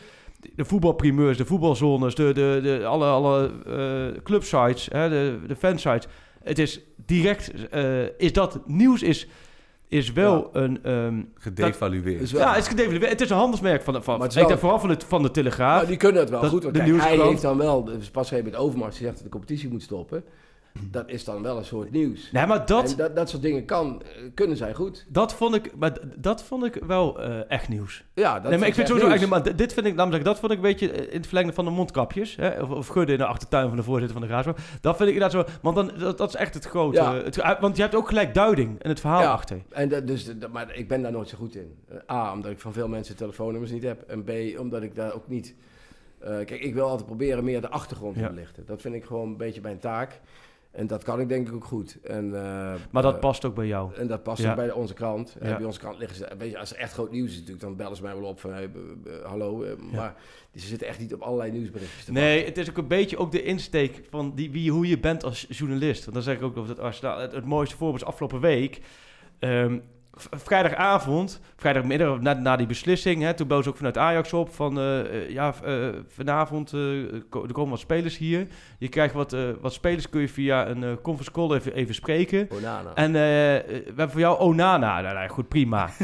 [0.57, 6.07] de voetbalprimeurs, de voetbalzones, de, de, de, alle, alle eh, clubsites, hè, de, de fansites.
[6.43, 9.29] Het is direct, eh, is dat nieuws is,
[9.89, 10.79] is wel een...
[10.85, 12.31] ehm, Gedevalueerd.
[12.31, 13.11] Wel- ja, het is, gedevalueerd.
[13.11, 14.97] het is een handelsmerk van, de- van, Maar het is ik denk vooral van de,
[15.07, 15.75] van de Telegraaf.
[15.77, 16.63] Nou, die kunnen het wel Dat- goed.
[16.63, 17.85] Want de kijk, hij heeft dan wel...
[17.85, 20.25] Dus pas even met Overmars die zegt dat de competitie moet stoppen.
[20.91, 22.31] Dat is dan wel een soort nieuws.
[22.33, 25.07] Nee, maar dat, En dat, dat soort dingen kan, eh, kunnen zij goed.
[25.09, 28.05] Dat vond ik, maar dat vond ik wel eh, echt nieuws.
[28.15, 30.59] Ja, dat nee, maar ik vind sowieso eigenlijk, maar dit vind ik, dat vond ik
[30.59, 33.27] een beetje eh, in het verlengde van de mondkapjes, hè, of, of gudden in de
[33.27, 34.59] achtertuin van de voorzitter van de Graafschap.
[34.81, 37.15] Dat vind ik inderdaad zo, want dan, dat, dat is echt het grote, Ja.
[37.15, 39.31] het, want je hebt ook gelijk duiding en het verhaal Ja.
[39.33, 39.63] achter.
[39.71, 41.75] En dat, dus, dat- maar ik ben daar nooit zo goed in.
[42.11, 44.03] A, omdat ik van veel mensen telefoonnummers niet heb.
[44.03, 45.55] En B, omdat ik daar ook niet...
[46.21, 48.29] kijk, ik wil altijd proberen meer de achtergrond te Ja.
[48.29, 48.67] belichten.
[48.67, 50.21] Dat vind ik gewoon een beetje mijn taak.
[50.79, 51.99] En dat kan ik denk ik ook goed.
[52.03, 53.95] En, eh, Maar dat eh, past ook bij jou.
[53.95, 54.51] En dat past Ja.
[54.51, 55.37] ook bij onze krant.
[55.41, 55.57] En Ja.
[55.57, 56.29] bij onze krant liggen ze...
[56.39, 58.41] Weet je, als er echt groot nieuws is natuurlijk, dan bellen ze mij wel op
[58.41, 58.53] van...
[58.53, 58.71] Hey,
[59.25, 59.97] hallo, eh, Ja.
[59.97, 60.15] maar
[60.55, 63.33] ze zitten echt niet op allerlei nieuwsberichtjes te Nee, het is ook een beetje ook
[63.33, 66.01] de insteek van die, wie, hoe je bent als journalist.
[66.03, 68.81] Want dan zeg ik ook dat als, nou, het, het mooiste voorbeeld is afgelopen week.
[69.39, 69.79] Ehm,
[70.31, 75.01] vrijdagavond, vrijdagmiddag na, na die beslissing, hè, toen boos ook vanuit Ajax op van eh,
[75.01, 75.75] eh, ja, eh,
[76.09, 76.81] vanavond eh,
[77.31, 78.47] ko- er komen wat spelers hier.
[78.79, 81.95] Je krijgt wat, eh, wat spelers, kun je via een eh, conference call even, even
[81.95, 82.49] spreken.
[82.53, 82.91] Onana.
[82.95, 85.01] En eh, we hebben voor jou Onana.
[85.01, 85.89] Nou, nou, goed, prima.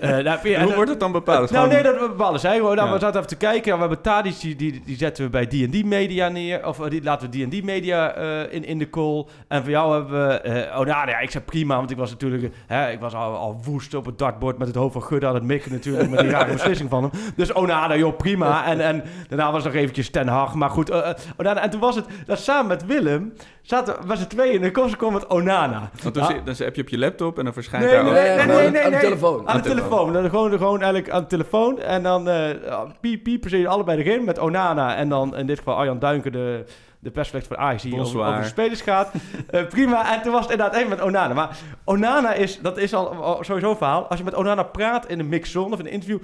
[0.00, 1.50] Eh, nou, En en- hoe wordt het dan bepaald?
[1.50, 2.76] nou, Gewoon- nee, dat bepalen zij gewoon.
[2.76, 2.94] Nou, Ja.
[2.94, 3.72] We zaten even te kijken.
[3.74, 6.66] We hebben Tadic, die, die, die zetten we bij D&D Media neer.
[6.66, 9.26] Of die laten we D&D Media eh, in, in de call.
[9.48, 10.68] En voor jou hebben we...
[10.72, 11.76] nou ja, ik zei prima.
[11.76, 12.54] Want ik was natuurlijk...
[12.66, 15.34] Hè, ik was al, al woest op het dartboard met het hoofd van Gudde aan
[15.34, 16.10] het mikken natuurlijk.
[16.10, 17.10] Met die rare beslissing van hem.
[17.36, 18.64] Dus Onana, joh, prima.
[18.66, 20.54] En, en daarna was nog eventjes Ten Hag.
[20.54, 21.62] Maar goed, eh, eh, Onana.
[21.62, 22.04] En toen was het...
[22.26, 23.32] Dat samen met Willem...
[23.62, 25.90] zaten we met z'n tweeën en dan kwam met Onana.
[26.02, 28.18] Want dan, dan heb je op je laptop en dan verschijnt Nee, daar nee, ook...
[28.18, 29.40] nee, nee, gewoon nee, aan- nee, aan de telefoon.
[29.40, 30.12] Aan Aan de de telefoon.
[30.12, 31.80] Dan gewoon, gewoon eigenlijk aan de telefoon.
[31.80, 34.96] En dan eh piep, piepen ze allebei erin met Onana.
[34.96, 36.64] En dan in dit geval Arjan Duinken, de,
[37.04, 39.12] de persvlecht van Ajax, die over, over de spelers gaat.
[39.50, 40.14] Eh, prima.
[40.14, 41.34] En toen was het inderdaad even met Onana.
[41.34, 44.06] Maar Onana is, dat is al, sowieso een verhaal.
[44.06, 46.18] Als je met Onana praat in een mixzone of in een interview...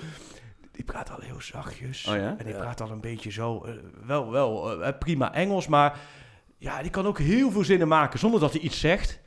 [0.72, 2.06] Die praat al heel zachtjes.
[2.06, 2.34] Oh ja?
[2.38, 3.64] En die praat al een beetje zo...
[3.64, 3.72] eh,
[4.06, 5.98] wel, wel eh, prima Engels, maar...
[6.58, 9.19] Ja, die kan ook heel veel zinnen maken zonder dat hij iets zegt.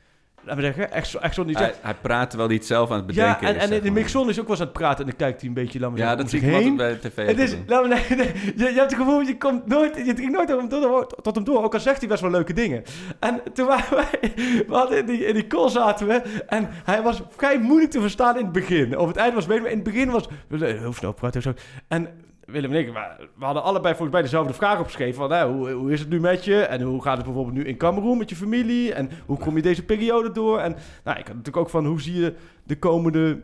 [0.44, 3.06] Laten we zeggen, echt zo, echt zo niet Hij, hij praat hij het zelf aan
[3.06, 3.62] het ja, bedenken en, is.
[3.70, 5.48] en in de mixzone is ook wel eens aan het praten en dan kijkt hij
[5.48, 6.76] een beetje, laat maar Ja, zeggen, dat zie ik heen.
[6.76, 7.26] bij de tv.
[7.26, 10.12] Het is, laat me, nee, nee, je, je hebt het gevoel, je komt nooit, je
[10.14, 12.52] drinkt nooit tot hem door, tot hem door, ook al zegt hij best wel leuke
[12.52, 12.82] dingen.
[13.18, 14.32] En toen waren wij,
[14.68, 18.00] we hadden in die, in die call zaten we, en hij was vrij moeilijk te
[18.00, 18.98] verstaan in het begin.
[18.98, 21.52] Op het eind was het beter, maar in het begin was, heel snel praten zo.
[21.88, 22.08] En
[22.46, 22.92] Willem en ik,
[23.38, 25.14] we hadden allebei volgens mij dezelfde vraag opgeschreven.
[25.14, 26.60] Van, hè, hoe, hoe is het nu met je?
[26.60, 28.92] En hoe gaat het bijvoorbeeld nu in Cameroen met je familie?
[28.92, 30.58] En hoe kom je deze periode door?
[30.58, 33.40] En nou, ik had natuurlijk ook van, hoe zie je de komende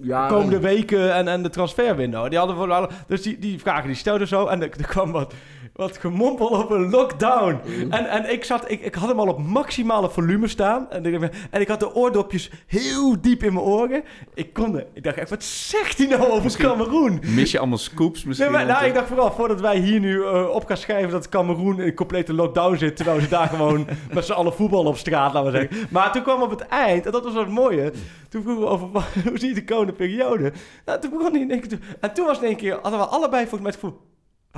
[0.00, 2.28] Ja, de komende weken en, en de transferwindow.
[2.28, 5.34] Die hadden we dus die, die vragen die stelden zo en er, er kwam wat,
[5.76, 7.60] wat gemompel op een lockdown.
[7.90, 11.30] En, en ik, zat, ik, ik had hem al op maximale volume staan en ik,
[11.50, 14.02] en ik had de oordopjes heel diep in mijn oren.
[14.34, 17.20] Ik kon er- ik dacht echt, wat zegt hij nou over Cameroen?
[17.26, 18.50] Mis je allemaal scoops misschien?
[18.52, 21.28] Nee, maar, nou, ik dacht vooral, voordat wij hier nu eh, op gaan schrijven dat
[21.28, 25.32] Cameroen in complete lockdown zit, terwijl ze daar gewoon met z'n allen voetballen op straat,
[25.32, 25.86] laten we zeggen.
[25.90, 27.92] Maar toen kwam op het eind, en dat was wat mooie,
[28.28, 28.86] toen vroegen we over,
[29.28, 30.52] hoe zie je de komende periode?
[30.84, 33.06] Nou, toen begon hij in één keer, en toen was in één keer, hadden we
[33.06, 34.00] allebei volgens mij het gevoel,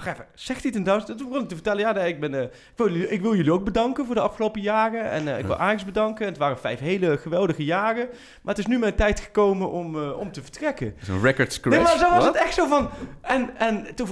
[0.05, 1.05] wacht even, zegt hij het in Duits?
[1.05, 3.35] Toen begon ik te vertellen, ja, nee, ik, ben, eh, ik, wil jullie, ik wil
[3.37, 6.59] jullie ook bedanken voor de afgelopen jaren, en eh, ik wil Ajax bedanken, het waren
[6.59, 8.07] vijf hele geweldige jaren,
[8.43, 10.95] maar het is nu mijn tijd gekomen om, eh, om te vertrekken.
[11.03, 11.77] Zo'n record scratch.
[11.77, 12.89] Nee, maar zo was het echt zo van.
[13.21, 14.09] En, en toen,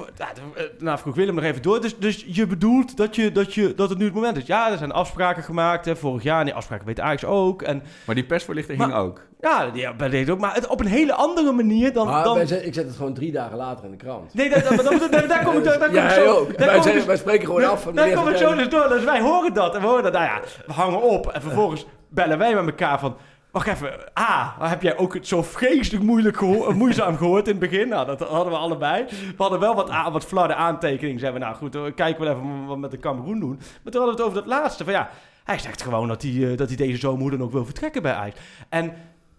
[0.79, 1.81] nou, vroeg Willem nog even door.
[1.81, 4.47] Dus, dus je bedoelt dat, je, dat, je, dat het nu het moment is.
[4.47, 6.39] Ja, er zijn afspraken gemaakt hè, vorig jaar.
[6.39, 7.63] En die afspraken weet Ajax ook.
[7.63, 9.21] En Maar die persvoorlichter Maar- hing ook.
[9.41, 10.39] ja, ja bij deze ook.
[10.39, 12.07] Maar het, op een hele andere manier dan.
[12.07, 14.35] Maar dan zet- ik zet het gewoon drie dagen later in de krant.
[14.35, 16.37] nee, dat, dat, dat- dat- daar kom ik, daar, daar kom ja, zo.
[16.39, 16.59] ook.
[16.59, 17.93] daar Wij, zeggen- dus- wij spreken gewoon af.
[17.93, 18.89] meneer kom ik zo dus door.
[18.89, 19.75] Dus wij horen dat.
[19.75, 20.13] En we horen dat.
[20.13, 21.27] Nou ja, we hangen op.
[21.27, 23.17] En vervolgens bellen wij met elkaar van...
[23.51, 24.13] Wacht even.
[24.15, 27.89] Ah, heb jij ook het zo vreselijk moeilijk geho- eh, moeizaam gehoord in het begin?
[27.89, 29.05] Nou, dat hadden we allebei.
[29.09, 31.19] We hadden wel wat, wat flarde aantekeningen.
[31.21, 33.57] Zeiden we, nou goed, we kijken wel even wat we met de Cameroen doen.
[33.83, 34.85] Maar toen hadden we het over dat laatste.
[34.85, 35.11] Van ja,
[35.45, 38.13] hij zegt gewoon dat hij, eh, dat hij deze zomer dan ook wil vertrekken bij
[38.13, 38.39] Ajax.
[38.69, 38.93] En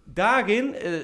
[0.04, 1.02] daarin eh, eh,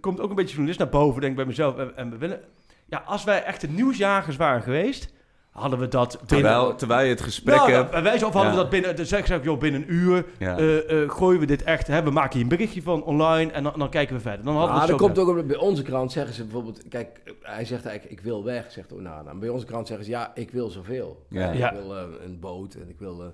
[0.00, 1.76] komt ook een beetje journalist naar boven, denk ik bij mezelf.
[1.76, 2.40] En, en we willen,
[2.86, 5.14] ja, als wij echt de nieuwsjagers waren geweest,
[5.50, 6.26] hadden we dat binnen...
[6.26, 7.90] Terwijl, terwijl je het gesprek nou, hebt...
[7.90, 8.56] bij wijze van hadden Ja.
[8.56, 10.58] we dat binnen, dan zeg ik, joh, binnen een uur Ja.
[10.58, 13.62] eh, eh, gooien we dit echt, hè, we maken hier een berichtje van online en
[13.62, 14.44] dan, dan kijken we verder.
[14.44, 17.20] Dan hadden we dat zo komt ook op- bij onze krant zeggen ze bijvoorbeeld, kijk,
[17.42, 19.30] hij zegt eigenlijk ik wil weg, zegt Onana.
[19.30, 21.26] En bij onze krant zeggen ze ja, ik wil zoveel.
[21.28, 21.50] Ja.
[21.50, 23.32] Ik wil eh, een boot en ik wil de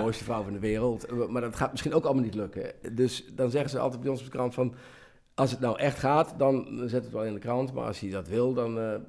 [0.00, 1.28] mooiste vrouw van de wereld.
[1.30, 2.72] Maar dat gaat misschien ook allemaal niet lukken.
[2.92, 4.74] Dus dan zeggen ze altijd bij ons op de krant van,
[5.40, 7.72] als het nou echt gaat, dan zet het wel in de krant.
[7.72, 8.78] Maar als hij dat wil, dan...
[8.78, 9.00] eh, eh,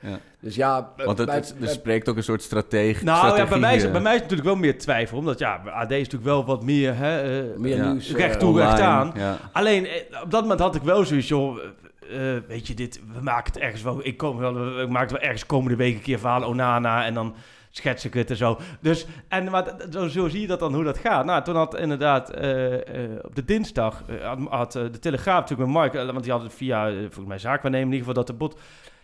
[0.00, 0.18] Ja.
[0.40, 3.04] Dus ja, eh, Want het, bij- het, er bij- spreekt ook een soort strategie.
[3.04, 5.62] Nou ja, bij mij, is, bij mij is het natuurlijk wel meer twijfel, omdat ja,
[5.66, 7.90] AD is natuurlijk wel wat meer, hè, eh, meer Ja.
[7.92, 8.12] nieuws.
[8.14, 9.12] recht toe, recht online, aan.
[9.14, 9.36] Ja.
[9.52, 9.88] Alleen,
[10.24, 13.52] op dat moment had ik wel zoiets, joh, eh, eh, weet je, dit, we maken
[13.52, 16.18] het ergens wel, ik, kom wel, ik maak het wel ergens komende week een keer
[16.18, 17.34] verhalen Onana en dan
[17.78, 18.58] schets ik het en zo.
[18.80, 21.24] Dus, en maar, zo, zo zie je dat dan, hoe dat gaat.
[21.24, 25.78] Nou, toen had inderdaad eh, eh, op de dinsdag, eh, had, de Telegraaf natuurlijk met
[25.78, 28.60] Mark, want die had het via, volgens mij zaakwaarnemer in ieder geval, dat de bot,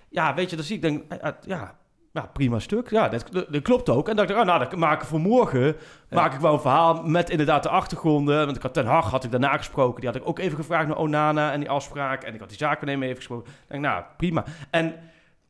[0.09, 1.03] ja, weet je, dan zie ik, denk,
[1.47, 1.75] ja...
[2.13, 2.91] Ja, prima stuk.
[2.91, 4.09] Ja, dat, dat, dat klopt ook.
[4.09, 5.77] En dacht ik, oh, nou, dat maak ik voor morgen.
[6.11, 8.45] Maak ik wel een verhaal met inderdaad de achtergronden.
[8.45, 10.01] Want ik had Ten Hag had ik daarna gesproken.
[10.01, 12.23] Die had ik ook even gevraagd naar Onana en die afspraak.
[12.23, 13.53] En ik had die zakennemer even gesproken.
[13.53, 14.45] Ik denk, nou, prima.
[14.71, 14.95] En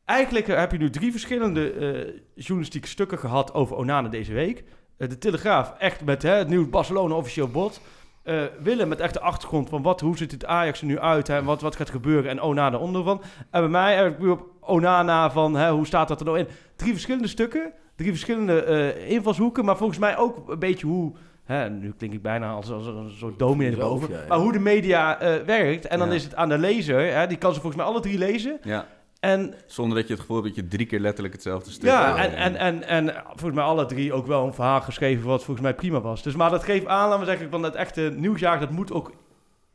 [0.05, 4.63] eigenlijk heb je nu drie verschillende eh, journalistieke stukken gehad over Onana deze week.
[4.97, 7.81] Eh, de Telegraaf, echt met hè, het nieuwe Barcelona officieel bod.
[8.23, 11.29] Eh, Willem met echt de achtergrond van wat, hoe ziet het Ajax er nu uit
[11.29, 13.21] en wat, wat gaat gebeuren en Onana onder van.
[13.51, 16.39] En bij mij heb ik weer op Onana van hè, hoe staat dat er nou
[16.39, 16.47] in.
[16.75, 21.13] Drie verschillende stukken, drie verschillende eh, invalshoeken, maar volgens mij ook een beetje hoe...
[21.43, 24.23] Hè, nu klink ik bijna als, als een soort dominee ja, ja.
[24.27, 25.87] Maar hoe de media eh, werkt.
[25.87, 26.13] En dan Ja.
[26.13, 27.13] is het aan de lezer.
[27.13, 28.57] Hè, die kan ze volgens mij alle drie lezen.
[28.63, 28.85] Ja,
[29.25, 32.17] En zonder dat je het gevoel hebt dat je drie keer letterlijk hetzelfde stuk ja,
[32.17, 35.65] en, en, en, en volgens mij alle drie ook wel een verhaal geschreven wat volgens
[35.65, 36.23] mij prima was.
[36.23, 39.11] Dus maar dat geeft aan, laten we zeggen, van het echte nieuwsjaar, dat moet ook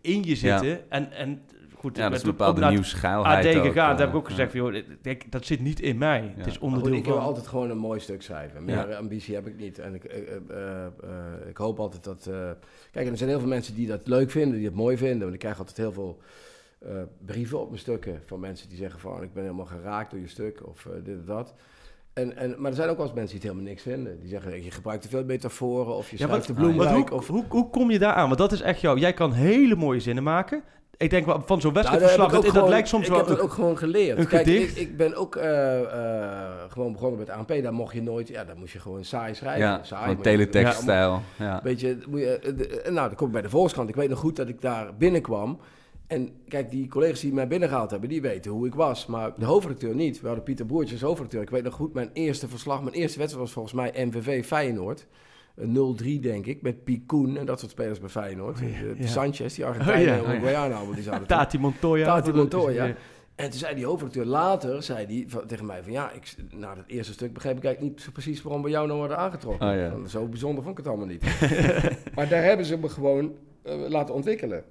[0.01, 0.91] in je zitten.
[0.91, 1.43] En, en
[1.75, 4.23] goed, Ja, dat is met- een bepaalde nieuwsgeilheid AD ook, gegaan, daar heb ik ook
[4.29, 4.31] ja.
[4.31, 6.21] gezegd, van, joh, dit- dat zit niet in mij.
[6.37, 6.45] Het is.
[6.45, 7.23] Maar goed, onderdeel ik wil van...
[7.25, 8.65] altijd gewoon een mooi stuk schrijven.
[8.65, 8.97] Meer Ja.
[8.97, 9.79] ambitie heb ik niet.
[9.79, 10.19] En ik, eh,
[10.51, 10.91] eh, eh,
[11.49, 12.27] ik hoop altijd dat...
[12.27, 12.51] eh,
[12.93, 15.21] kijk, er zijn heel veel mensen die dat leuk vinden, die het mooi vinden.
[15.21, 16.19] Want ik krijg altijd heel veel
[16.81, 16.91] eh,
[17.27, 19.23] brieven op mijn stukken van mensen die zeggen van...
[19.23, 21.55] ik ben helemaal geraakt door je stuk of eh, dit of dat.
[22.13, 24.21] En, en, maar er zijn ook wel eens mensen die het helemaal niks vinden.
[24.21, 27.27] Die zeggen, je gebruikt te veel metaforen of je Ja, wat- de bloem hoe, of...
[27.29, 28.27] hoe, hoe kom je daar aan?
[28.27, 28.99] Want dat is echt jou.
[28.99, 30.63] Jij kan hele mooie zinnen maken.
[30.97, 33.11] Ik denk wel van zo'n Nou, wedstrijdverslag, ik ook dat, dat gewoon- lijkt soms ik
[33.11, 33.19] wel...
[33.19, 34.19] heb dat ook gewoon geleerd.
[34.19, 34.79] een Kijk, ik, gedicht.
[34.81, 37.49] ik ben ook eh, eh, gewoon begonnen met ANP.
[37.63, 38.29] Daar mocht je nooit...
[38.29, 39.67] Ja, dan moest je gewoon saai schrijven.
[39.67, 41.21] Ja, saai, je- teletext-stijl.
[41.39, 41.61] Ja.
[41.63, 43.89] Weet je, moet je, de- nou, dan kom ik bij de Volkskrant.
[43.89, 45.59] Ik weet nog goed dat ik daar binnenkwam.
[46.11, 49.07] En kijk, die collega's die mij binnengehaald hebben, die weten hoe ik was.
[49.07, 50.21] Maar de hoofdredacteur niet.
[50.21, 51.43] We hadden Pieter Boertjes als hoofdredacteur.
[51.43, 55.07] Ik weet nog goed, mijn eerste verslag, mijn eerste wedstrijd was volgens mij MVV Feyenoord.
[55.57, 58.61] Een 0-3 denk ik, met Piet Koen en dat soort spelers bij Feyenoord.
[58.61, 59.07] Oh ja, ja.
[59.07, 61.27] Sanchez, die Oh Argentijnen ja, en oh allemaal, die zaten.
[61.37, 62.05] Tati Montoya.
[62.05, 62.85] Tati Montoya.
[62.85, 62.95] Ja.
[63.35, 66.75] En toen zei die hoofdredacteur later, zei die van, tegen mij van ja, ik, na
[66.75, 69.93] dat eerste stuk begreep ik eigenlijk niet precies waarom we jou nou worden aangetrokken.
[69.93, 71.25] Oh Zo bijzonder vond ik het allemaal niet.
[72.15, 74.65] maar daar hebben ze me gewoon eh, laten ontwikkelen.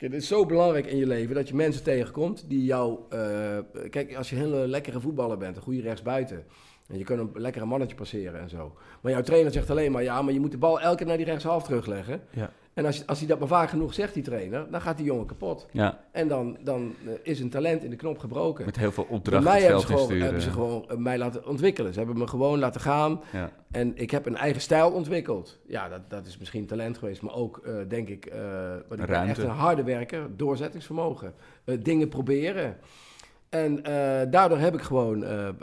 [0.00, 2.98] Het is zo belangrijk in je leven dat je mensen tegenkomt die jou...
[3.08, 3.58] eh,
[3.90, 6.44] kijk, als je een hele lekkere voetballer bent, een goede rechtsbuiten...
[6.88, 8.76] en je kunt een lekkere mannetje passeren en zo.
[9.00, 10.02] Maar jouw trainer zegt alleen maar...
[10.02, 12.22] ja, maar je moet de bal elke keer naar die rechtshalf terugleggen.
[12.30, 12.52] Ja.
[12.74, 14.70] En als, als hij dat maar vaak genoeg zegt, die trainer...
[14.70, 15.66] dan gaat die jongen kapot.
[15.72, 18.64] ja, En dan, dan eh, is een talent in de knop gebroken.
[18.64, 21.92] met heel veel opdrachten mij hebben ze, gewoon, hebben ze gewoon eh, mij laten ontwikkelen.
[21.92, 23.20] Ze hebben me gewoon laten gaan.
[23.32, 23.50] Ja.
[23.70, 25.58] En ik heb een eigen stijl ontwikkeld.
[25.66, 29.28] Ja, dat, dat is misschien talent geweest, maar ook, eh, denk ik, eh ik ben
[29.28, 31.34] echt een harde werker, doorzettingsvermogen.
[31.64, 32.76] Eh, dingen proberen.
[33.50, 35.54] En eh, daardoor heb ik gewoon, eh, eh,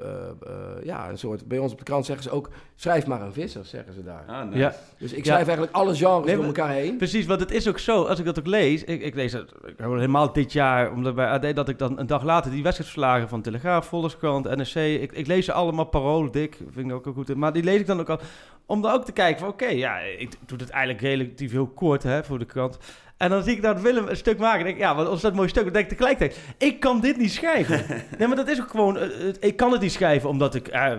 [0.84, 3.66] ja, een soort, bij ons op de krant zeggen ze ook, schrijf maar een visser,
[3.66, 4.24] zeggen ze daar.
[4.28, 4.58] Ah, nice.
[4.58, 4.74] Ja.
[4.98, 5.24] Dus ik Ja.
[5.32, 6.98] schrijf eigenlijk alle genres Nee, door maar- elkaar heen.
[6.98, 9.52] Precies, want het is ook zo, als ik dat ook lees, ik, ik lees het
[9.66, 13.30] ik helemaal dit jaar, omdat bij AD, dat ik dan een dag later die wedstrijdverslagen
[13.30, 17.36] van Telegraaf, Volkskrant, NRC, ik, ik lees ze allemaal, Parool, Dik, vind ik ook goed,
[17.36, 18.20] maar die lees ik dan ook al,
[18.66, 22.04] om dan ook te kijken van, oké, ja, ik doe het eigenlijk relatief heel kort,
[22.04, 22.78] hè, voor de krant.
[23.18, 24.60] En dan zie ik dat Willem een stuk maken.
[24.60, 25.64] En denk ik, ja, wat is dat mooi stuk?
[25.64, 27.86] Dan denk ik tegelijkertijd, ik kan dit niet schrijven.
[28.18, 30.68] nee, maar dat is ook gewoon, eh, het- ik kan het niet schrijven, omdat ik,
[30.68, 30.92] eh,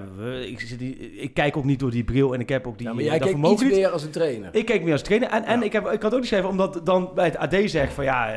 [0.47, 0.81] ik, zit
[1.17, 3.09] ik kijk ook niet door die bril en ik heb ook die, Ja, maar eh,
[3.09, 3.73] jij kijkt iets niet.
[3.73, 4.49] meer als een trainer.
[4.53, 5.29] Ik keek meer als trainer.
[5.31, 5.65] En, en Ja.
[5.65, 8.35] ik, heb, ik had ook niet schrijven, omdat dan bij het AD zegt van ja...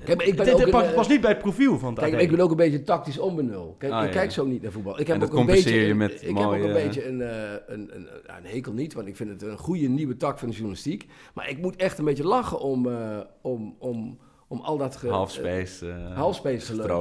[0.00, 1.78] eh, Kijk, maar ik ben dit ook een, past, eh, past niet bij het profiel
[1.78, 2.20] van het Kijk, AD.
[2.20, 3.74] ik ben ook een beetje tactisch onbenul.
[3.78, 4.18] Kijk, Ah, ik ja.
[4.20, 5.00] kijk zo niet naar voetbal.
[5.00, 7.06] Ik heb En dat ook een compenseer beetje, je met ik heb ook een beetje
[7.08, 7.28] een, eh,
[7.66, 10.48] een, een, ja, een hekel niet, want ik vind het een goede nieuwe tak van
[10.48, 11.06] de journalistiek.
[11.34, 15.08] Maar ik moet echt een beetje lachen om, eh, om, om, om al dat ge,
[15.08, 15.86] Halfspace.
[15.90, 16.74] eh, halfspace.
[16.76, 17.00] Ja.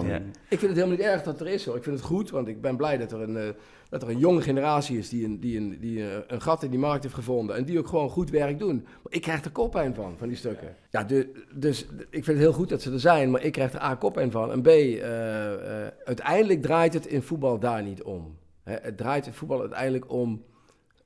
[0.50, 1.76] Ik vind het helemaal niet erg dat er is hoor.
[1.76, 3.44] Ik vind het goed, want ik ben blij dat er een, eh,
[3.90, 6.80] dat er een jonge generatie is die, een, die, een, die een gat in die
[6.80, 7.56] markt heeft gevonden.
[7.56, 8.82] En die ook gewoon goed werk doen.
[8.84, 10.76] Maar ik krijg er koppijn van, van die stukken.
[10.90, 11.08] Ja,
[11.56, 13.96] dus ik vind het heel goed dat ze er zijn, maar ik krijg er A
[13.96, 14.52] koppijn van.
[14.52, 18.38] En B, eh, eh, uiteindelijk draait het in voetbal daar niet om.
[18.64, 20.44] Hè, het draait in voetbal uiteindelijk om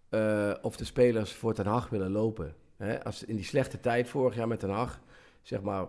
[0.09, 2.55] eh, of de spelers voor Ten Hag willen lopen.
[2.77, 4.99] Hè, als in die slechte tijd vorig jaar met Ten Hag,
[5.41, 5.87] zeg maar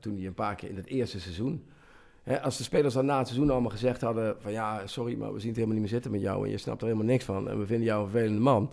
[0.00, 1.66] toen hij een paar keer in het eerste seizoen.
[2.26, 5.32] Hè, als de spelers dan na het seizoen allemaal gezegd hadden van ja, sorry, maar
[5.32, 7.24] we zien het helemaal niet meer zitten met jou en je snapt er helemaal niks
[7.24, 8.72] van en we vinden jou een vervelende man.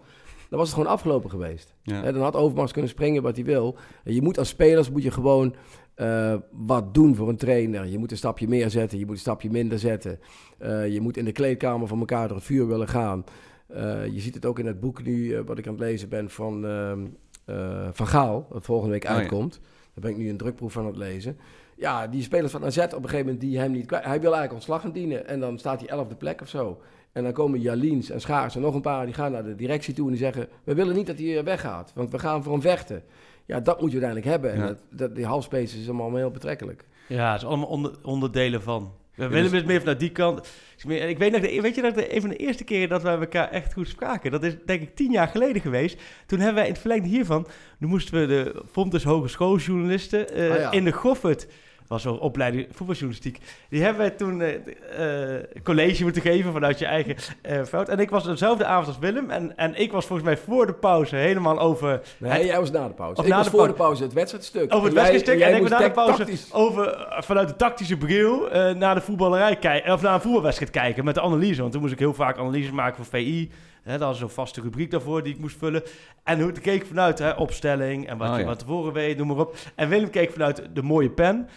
[0.50, 1.74] Dan was het gewoon afgelopen geweest.
[1.84, 2.12] Ja.
[2.12, 3.78] Dan had Overmars kunnen springen wat hij wil.
[4.04, 5.56] En je moet als spelers moet je gewoon
[5.96, 7.86] eh, wat doen voor een trainer.
[7.86, 10.20] Je moet een stapje meer zetten, je moet een stapje minder zetten.
[10.58, 13.24] Eh, je moet in de kleedkamer van elkaar door het vuur willen gaan.
[13.68, 16.30] Eh, je ziet het ook in het boek nu, wat ik aan het lezen ben
[16.30, 17.06] van ehm,
[17.46, 19.16] eh, Van Gaal, dat volgende week Oh ja.
[19.16, 19.60] uitkomt.
[19.62, 21.38] Daar ben ik nu een drukproef van aan het lezen.
[21.78, 24.04] Ja, die spelers van AZ op een gegeven moment die hem niet kwijt.
[24.04, 26.82] Hij wil eigenlijk ontslag gaan dienen en dan staat hij elfde plek of zo.
[27.12, 29.94] En dan komen Jaliens en Schaars en nog een paar, die gaan naar de directie
[29.94, 30.48] toe en die zeggen...
[30.64, 33.04] we willen niet dat hij eh, weggaat, want we gaan voor hem vechten.
[33.46, 34.52] Ja, dat moet je uiteindelijk hebben.
[34.54, 34.68] En Ja.
[34.68, 36.86] dat, dat, die halfspace is allemaal heel betrekkelijk.
[37.08, 38.92] Ja, het is allemaal onder, onderdelen van.
[39.16, 40.48] We dus- willen het meer vanuit die kant.
[40.78, 43.02] Ik meer- Ik weet nog, weet je dat de, een van de eerste keren dat
[43.04, 46.02] wij elkaar echt goed spraken, dat is denk ik tien jaar geleden geweest.
[46.26, 47.48] Toen hebben wij in het verlengde hiervan,
[47.80, 50.72] toen moesten we de Fontes Hogeschooljournalisten Ah, ja.
[50.72, 51.48] in de Goffert,
[51.88, 53.38] was zo'n opleiding voetbaljournalistiek,
[53.70, 57.90] die hebben wij toen eh, eh, college moeten geven vanuit je eigen eh fout.
[57.90, 60.74] En ik was dezelfde avond als Willem en, en ik was volgens mij voor de
[60.74, 63.20] pauze helemaal over Nee, Het- jij was na de pauze.
[63.20, 64.74] Of ik na was de voor de pauze het wedstrijdstuk.
[64.74, 65.40] Over het wedstrijdstuk.
[65.40, 69.02] En ik ben na de pauze tactisch- over, vanuit de tactische bril eh, naar de
[69.02, 69.94] voetballerij kijken.
[69.94, 71.60] Of naar een voetbalwedstrijd kijken met de analyse.
[71.62, 73.52] Want toen moest ik heel vaak analyses maken voor VI.
[73.84, 75.84] Hè, dat was zo'n vaste rubriek daarvoor die ik moest vullen.
[76.24, 78.48] En hoe keek ik vanuit hè, opstelling en wat Oh, je ja.
[78.48, 79.56] wat tevoren weet, noem maar op.
[79.76, 81.48] En Willem keek vanuit de mooie pen.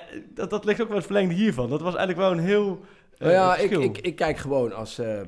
[0.00, 1.70] Eh, dat, dat ligt ook wel het verlengde hiervan.
[1.70, 2.80] Dat was eigenlijk wel een heel.
[3.18, 5.20] eh, Nou ja, ik, ik, ik kijk gewoon als, eh,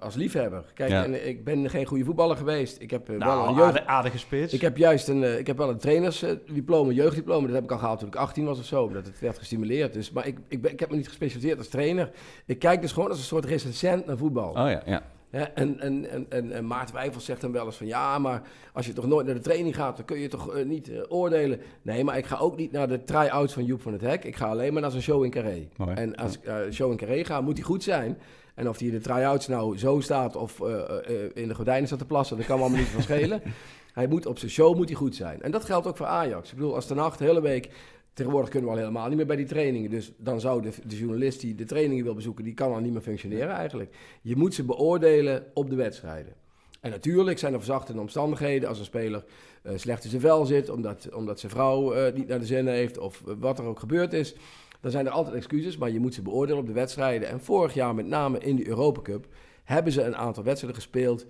[0.00, 0.64] als liefhebber.
[0.74, 1.04] Kijk, Ja.
[1.04, 2.80] en ik ben geen goede voetballer geweest.
[2.80, 3.66] Ik heb eh, wel nou, een jeugd...
[3.66, 4.52] aardig, aardige spits.
[4.52, 7.46] Ik heb juist een, eh, ik heb wel een trainersdiploma, jeugddiploma.
[7.46, 9.92] Dat heb ik al gehaald toen ik 18 was of zo, omdat het werd gestimuleerd.
[9.92, 12.10] Dus, maar ik, ik, ben, ik heb me niet gespecialiseerd als trainer.
[12.46, 14.48] Ik kijk dus gewoon als een soort recensent naar voetbal.
[14.50, 15.02] Oh ja, ja.
[15.30, 17.86] En, en, en, en, Maarten Wijfels zegt dan wel eens van...
[17.86, 19.96] ja, maar als je toch nooit naar de training gaat...
[19.96, 21.60] dan kun je toch eh, niet eh, oordelen.
[21.82, 24.24] Nee, maar ik ga ook niet naar de try-outs van Joep van het Hek.
[24.24, 25.68] Ik ga alleen maar naar zo'n show in Carré.
[25.76, 25.94] Mooi.
[25.94, 28.18] En als ik uh, show in Carré ga, moet die goed zijn.
[28.54, 30.60] En of die in de try-outs nou zo staat of
[31.34, 33.42] in de gordijnen staat te plassen, dat kan me allemaal niet van schelen.
[33.92, 35.42] Hij moet op zijn show moet hij goed zijn.
[35.42, 36.50] En dat geldt ook voor Ajax.
[36.50, 37.70] Ik bedoel, als de nacht de hele week...
[38.18, 39.90] Tegenwoordig kunnen we al helemaal niet meer bij die trainingen.
[39.90, 42.44] Dus dan zou de, de journalist die de trainingen wil bezoeken...
[42.44, 43.96] die kan al niet meer functioneren eigenlijk.
[44.22, 46.32] Je moet ze beoordelen op de wedstrijden.
[46.80, 49.24] En natuurlijk zijn er verzachtende omstandigheden als een speler
[49.62, 52.66] eh, slecht in zijn vel zit, omdat, omdat zijn vrouw eh, niet naar de zin
[52.66, 54.34] heeft of eh, wat er ook gebeurd is.
[54.80, 57.28] Dan zijn er altijd excuses, maar je moet ze beoordelen op de wedstrijden.
[57.28, 59.26] En vorig jaar, met name in de Europa Cup,
[59.64, 61.26] hebben ze een aantal wedstrijden gespeeld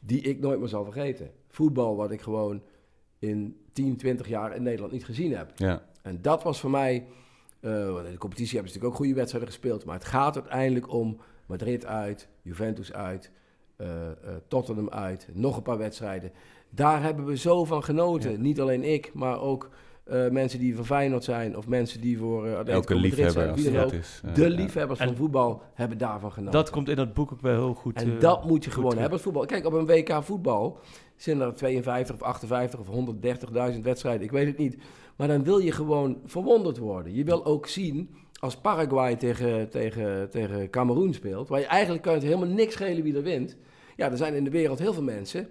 [0.00, 1.30] die ik nooit meer zal vergeten.
[1.48, 2.62] Voetbal wat ik gewoon
[3.18, 5.52] in 10, 20 jaar in Nederland niet gezien heb.
[5.56, 5.87] Ja.
[6.08, 7.06] En dat was voor mij.
[7.60, 9.84] eh, want in de competitie hebben ze natuurlijk ook goede wedstrijden gespeeld.
[9.84, 13.30] Maar het gaat uiteindelijk om Madrid uit, Juventus uit,
[13.76, 14.14] eh, eh,
[14.48, 16.32] Tottenham uit, nog een paar wedstrijden.
[16.70, 18.40] Daar hebben we zo van genoten.
[18.40, 19.70] Niet alleen ik, maar ook
[20.04, 23.60] eh, mensen die van Feyenoord zijn of mensen die voor uh, Elke liefhebber als
[23.92, 24.20] is.
[24.34, 24.48] De ja.
[24.48, 26.52] liefhebbers van En- voetbal hebben daarvan genoten.
[26.58, 28.02] Dat komt in dat boek ook wel heel goed.
[28.02, 29.00] En dat moet je gewoon terug.
[29.00, 29.46] hebben, het voetbal.
[29.46, 30.78] Kijk, op een WK voetbal
[31.16, 32.86] zijn er 52 of 58 of
[33.74, 34.76] 130.000 wedstrijden, ik weet het niet.
[35.18, 37.14] Maar dan wil je gewoon verwonderd worden.
[37.14, 42.14] Je wil ook zien, als Paraguay tegen, tegen, tegen Cameroen speelt, waar je eigenlijk kan
[42.14, 43.56] het helemaal niks schelen wie er wint.
[43.96, 45.48] Ja, er zijn in de wereld heel veel mensen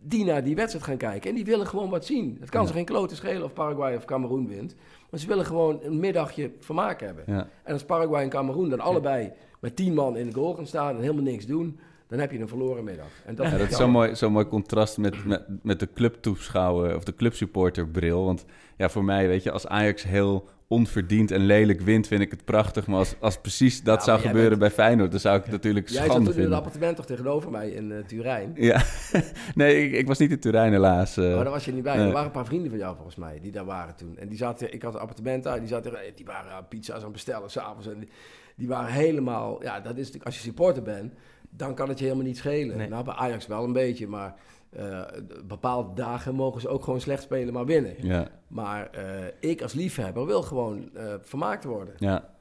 [0.00, 1.30] die naar die wedstrijd gaan kijken.
[1.30, 2.36] En die willen gewoon wat zien.
[2.40, 2.66] Het kan Ja.
[2.66, 4.74] ze geen klote schelen of Paraguay of Cameroen wint.
[5.10, 7.24] Maar ze willen gewoon een middagje vermaak hebben.
[7.26, 7.48] Ja.
[7.64, 10.94] En als Paraguay en Cameroen dan allebei met tien man in de goal gaan staan
[10.96, 11.78] en helemaal niks doen,
[12.08, 13.06] dan heb je een verloren middag.
[13.24, 15.88] En dat Ja, vind dat is zo'n mooi, zo'n mooi contrast met, met, met de
[15.94, 18.24] clubtoeschouwer of de clubsupporterbril.
[18.24, 18.44] Want
[18.76, 22.44] ja, voor mij, weet je, als Ajax heel onverdiend en lelijk wint, vind ik het
[22.44, 22.86] prachtig.
[22.86, 25.42] Maar als, als precies dat Ja, zou maar gebeuren bent- bij Feyenoord, dan zou ik
[25.42, 26.58] het natuurlijk Jij zat schande toen in vinden.
[26.58, 28.52] appartement toch tegenover mij in eh, Turijn.
[28.54, 28.82] Ja,
[29.54, 31.16] nee, ik, ik was niet in Turijn helaas.
[31.16, 31.34] eh.
[31.34, 31.96] Maar daar was je niet bij.
[31.98, 34.16] Er waren een paar vrienden van jou volgens mij die daar waren toen.
[34.18, 37.12] En die zaten, ik had een appartement daar, die, zaten, die waren pizza's aan het
[37.12, 37.86] bestellen s'avonds.
[37.86, 38.08] En die,
[38.56, 41.12] die waren helemaal, ja, dat is natuurlijk, als je supporter bent,
[41.50, 42.76] dan kan het je helemaal niet schelen.
[42.76, 42.88] Nee.
[42.88, 44.34] Nou, bij Ajax wel een beetje, maar
[44.70, 45.02] eh,
[45.44, 47.94] bepaalde dagen mogen ze ook gewoon slecht spelen, maar winnen.
[48.06, 51.94] ja, Maar eh, ik als liefhebber wil gewoon eh, vermaakt worden.
[51.98, 52.36] ja.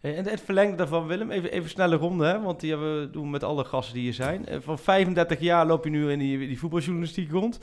[0.00, 2.40] En het verlengde daarvan, Willem, even, even snelle ronde, hè?
[2.40, 4.46] want die hebben we doen met alle gasten die hier zijn.
[4.62, 7.58] Van 35 jaar loop je nu in die, die voetbaljournalistiek rond.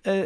[0.00, 0.20] Eh,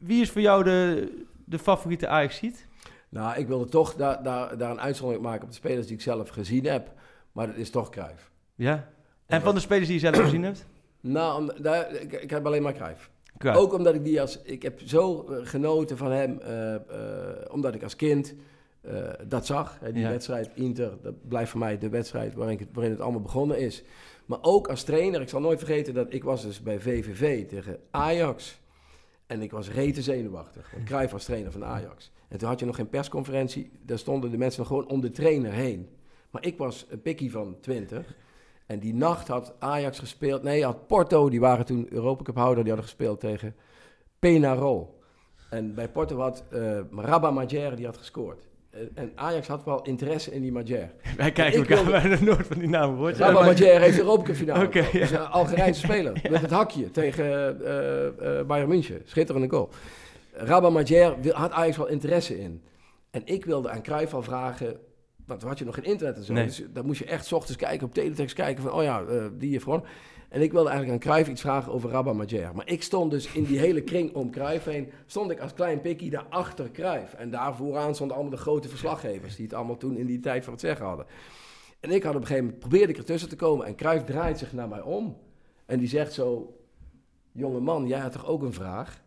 [0.00, 1.08] wie is voor jou de,
[1.44, 2.66] de favoriete Ajax-ziet?
[3.08, 6.02] Nou, ik wilde toch daar, daar, daar een uitzondering maken op de spelers die ik
[6.02, 6.92] zelf gezien heb.
[7.32, 8.30] Maar dat is toch Cruijff.
[8.54, 8.88] Ja.
[9.26, 10.66] En van de spelers die je zelf gezien hebt?
[11.00, 13.10] Nou, daar, ik, ik heb alleen maar Cruijff.
[13.38, 13.60] Cruijff.
[13.60, 14.40] Ook omdat ik die als...
[14.42, 16.80] Ik heb zo eh, genoten van hem, eh, eh,
[17.50, 18.34] omdat ik als kind
[19.26, 19.78] dat zag.
[19.80, 20.10] Hè, die Ja.
[20.10, 23.82] wedstrijd Inter, dat blijft voor mij de wedstrijd waarin het, waarin het allemaal begonnen is.
[24.26, 27.78] Maar ook als trainer, ik zal nooit vergeten dat ik was dus bij VVV tegen
[27.90, 28.60] Ajax.
[29.26, 30.70] En ik was rete zenuwachtig.
[30.72, 32.12] Want Cruijff was trainer van Ajax.
[32.28, 33.70] En toen had je nog geen persconferentie.
[33.82, 35.88] Daar stonden de mensen nog gewoon om de trainer heen.
[36.30, 38.14] Maar ik was een pikkie van 20.
[38.66, 40.42] En die nacht had Ajax gespeeld.
[40.42, 42.64] Nee, had Porto, die waren toen Europa Cup houder.
[42.64, 43.54] Die hadden gespeeld tegen
[44.18, 45.00] Penarol.
[45.50, 48.48] En bij Porto had eh Rabba Majer, die had gescoord.
[48.70, 50.90] En- En Ajax had wel interesse in die Majer.
[51.16, 53.16] Wij kijken elkaar wilde- bijna nooit van die namen woord.
[53.16, 54.68] Rabba Majer heeft de Europa Cup finale.
[54.72, 54.90] Ja.
[54.92, 56.12] Dus een Algerijnse speler.
[56.30, 57.24] Met het hakje tegen
[57.66, 59.02] eh, eh, Bayern München.
[59.04, 59.68] Schitterende goal.
[60.32, 62.62] Rabba Majer had Ajax wel interesse in.
[63.10, 64.76] En ik wilde aan Cruijff al vragen...
[65.26, 66.32] Want toen had je nog geen internet en zo.
[66.32, 66.44] Nee.
[66.44, 68.72] Dus dan moest je echt ochtends kijken, op teletext kijken van...
[68.72, 69.88] Oh ja, eh, die heeft gewonnen.
[70.28, 72.54] En ik wilde eigenlijk aan Cruijff iets vragen over Rabba Majer.
[72.54, 74.90] Maar ik stond dus in die hele kring om Cruijff heen...
[75.06, 77.14] stond ik als klein pikkie daar achter Cruijff.
[77.14, 79.36] En daar vooraan stonden allemaal de grote verslaggevers...
[79.36, 81.06] die het allemaal toen in die tijd van het zeggen hadden.
[81.80, 82.68] En ik had op een gegeven moment...
[82.68, 83.66] probeerde ik ertussen te komen...
[83.66, 85.16] en Cruijff draait zich naar mij om.
[85.66, 86.58] En die zegt zo...
[87.32, 89.03] Jonge man, jij had toch ook een vraag?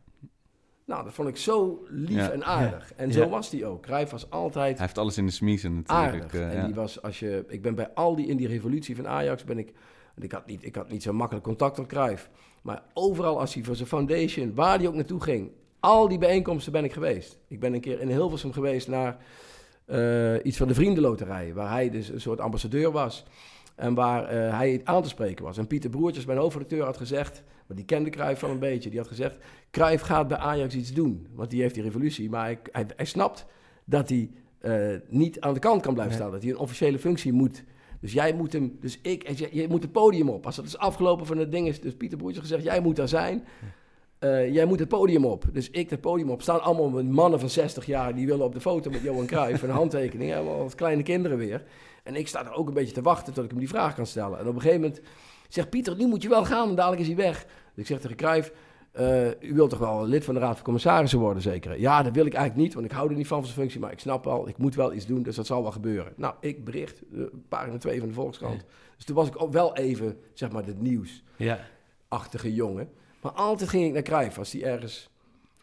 [0.88, 2.32] Nou, dat vond ik zo lief Ja.
[2.32, 2.94] en aardig.
[2.96, 3.14] En Ja.
[3.14, 3.82] zo was die ook.
[3.82, 6.24] Cruijff was altijd Hij heeft alles in de smiezen natuurlijk.
[6.24, 6.34] aardig.
[6.34, 6.66] eh, en ja.
[6.66, 9.58] die was, als je, ik ben bij al die in die revolutie van Ajax ben
[9.58, 9.74] ik,
[10.20, 12.30] ik had niet, ik had niet zo makkelijk contact met Cruijff,
[12.62, 16.72] maar overal als hij voor zijn foundation, waar hij ook naartoe ging, al die bijeenkomsten
[16.72, 17.38] ben ik geweest.
[17.48, 19.18] Ik ben een keer in Hilversum geweest naar
[19.86, 23.26] eh, iets van de Vriendenloterij, waar hij dus een soort ambassadeur was.
[23.78, 25.58] En waar eh, hij aan te spreken was.
[25.58, 27.44] En Pieter Broertjes, mijn hoofdredacteur, had gezegd...
[27.68, 28.90] maar die kende Cruijff wel een beetje.
[28.90, 29.36] Die had gezegd...
[29.72, 31.28] Cruijff gaat bij Ajax iets doen.
[31.36, 32.30] Want die heeft die revolutie.
[32.30, 33.46] Maar hij, hij, hij snapt
[33.86, 36.22] dat hij eh, niet aan de kant kan blijven Nee.
[36.22, 36.34] staan.
[36.34, 37.64] Dat hij een officiële functie moet.
[38.02, 38.78] Dus jij moet hem...
[38.82, 39.30] Dus ik...
[39.36, 40.46] zei, Je moet het podium op.
[40.46, 41.82] Als dat is afgelopen van het ding is...
[41.82, 42.64] Dus Pieter Broertjes gezegd...
[42.64, 43.44] Jij moet daar zijn.
[44.20, 45.46] Eh, jij moet het podium op.
[45.54, 46.42] Dus ik het podium op.
[46.42, 48.16] Staan allemaal mannen van 60 jaar...
[48.16, 49.62] die willen op de foto met Johan Cruijff.
[49.64, 50.32] een handtekening.
[50.32, 51.64] Helemaal als kleine kinderen weer.
[52.08, 54.06] En ik sta er ook een beetje te wachten tot ik hem die vraag kan
[54.06, 54.40] stellen.
[54.40, 55.02] En op een gegeven moment
[55.50, 57.44] zegt Pieter, nu moet je wel gaan, want dadelijk is hij weg.
[57.46, 58.52] Dus ik zeg tegen Cruijff,
[58.92, 61.80] eh, u wilt toch wel lid van de Raad van Commissarissen worden, zeker?
[61.80, 63.80] Ja, dat wil ik eigenlijk niet, want ik hou er niet van van zijn functie.
[63.80, 66.14] Maar ik snap wel, ik moet wel iets doen, dus dat zal wel gebeuren.
[66.16, 68.66] Nou, ik bericht, uh, pagina 2 van de Volkskrant.
[68.96, 72.54] Dus toen was ik ook wel even, zeg maar, het nieuwsachtige Ja.
[72.56, 72.90] jongen.
[73.22, 75.10] Maar altijd ging ik naar Cruijff als die ergens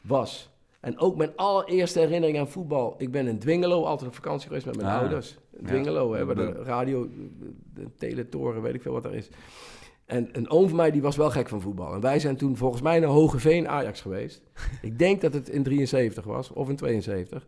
[0.00, 0.50] was.
[0.84, 2.94] En ook mijn allereerste herinnering aan voetbal.
[2.98, 5.38] Ik ben in Dwingelo altijd op vakantie geweest met mijn Ah, ouders.
[5.50, 5.66] ja.
[5.66, 7.08] Dwingelo, hè, waar de radio,
[7.74, 9.28] de teletoren, weet ik veel wat daar is.
[10.04, 11.94] En een oom van mij die was wel gek van voetbal.
[11.94, 14.42] En wij zijn toen volgens mij naar Hogeveen Ajax geweest.
[14.82, 17.46] ik denk dat het in 73 was, of in 72.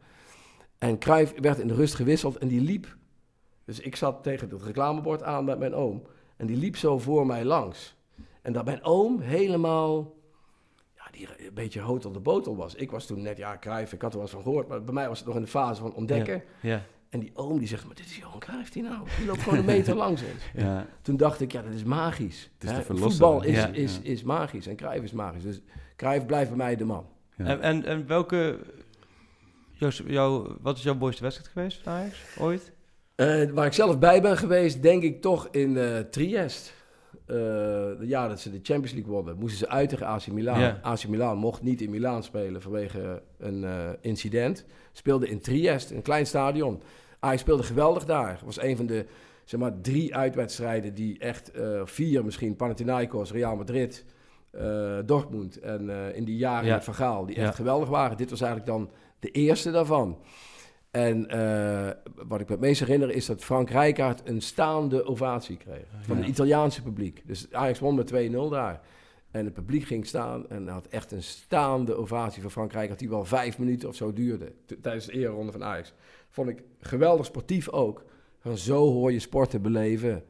[0.78, 2.96] En Cruijff werd in de rust gewisseld en die liep.
[3.64, 6.02] Dus ik zat tegen het reclamebord aan met mijn oom.
[6.36, 7.96] En die liep zo voor mij langs.
[8.42, 10.15] En dat mijn oom helemaal ja,
[11.16, 12.74] die een beetje hout op de botel was.
[12.74, 14.68] Ik was toen net, ja, Cruijff, ik had er wel eens van gehoord.
[14.68, 16.42] Maar bij mij was het nog in de fase van ontdekken.
[16.60, 16.82] Ja.
[17.08, 19.06] En die oom die zegt, maar dit is Johan Cruijff die nou.
[19.18, 20.64] Die loopt gewoon een meter langs ons.
[20.64, 20.86] Ja.
[21.02, 22.50] Toen dacht ik, ja, dat is magisch.
[22.58, 22.96] Het is de.
[22.96, 23.66] Voetbal is, Ja.
[23.66, 24.10] is, Ja.
[24.10, 25.42] is magisch en Cruijff is magisch.
[25.42, 25.60] Dus
[25.96, 27.06] Cruijff blijft bij mij de man.
[27.36, 27.44] Ja.
[27.44, 28.58] En, en, en welke...
[29.78, 32.72] Joost, jouw, wat is jouw mooiste wedstrijd geweest van Ajax, ooit?
[33.14, 36.74] Eh, waar ik zelf bij ben geweest, denk ik toch in eh Triest.
[37.26, 37.34] Eh
[37.98, 40.74] de jaar dat ze de Champions League wonnen, moesten ze uit tegen AC Milan.
[40.82, 44.64] AC Milan mocht niet in Milaan spelen vanwege een eh, incident.
[44.92, 46.82] Speelde in Triest, een klein stadion.
[47.20, 48.40] Ajax speelde geweldig daar.
[48.44, 49.06] Was een van de
[49.44, 54.04] zeg maar, drie uitwedstrijden die echt, eh, vier misschien, Panathinaikos, Real Madrid,
[55.04, 56.74] Dortmund en in die jaren Ja.
[56.74, 58.16] met Van Gaal, die echt geweldig waren.
[58.16, 60.18] Dit was eigenlijk dan de eerste daarvan.
[60.96, 61.90] En eh,
[62.26, 65.84] wat ik me het meest herinner is dat Frank Rijkaard een staande ovatie kreeg.
[66.00, 66.22] Van Ja.
[66.22, 67.22] het Italiaanse publiek.
[67.26, 68.80] Dus Ajax won met 2-0 daar.
[69.30, 72.98] En het publiek ging staan en had echt een staande ovatie van Frank Rijkaard...
[72.98, 75.92] die wel vijf minuten of zo duurde tijdens de ereronde van Ajax.
[76.30, 78.04] Vond ik geweldig sportief ook.
[78.38, 80.24] Van zo hoor je sporten beleven.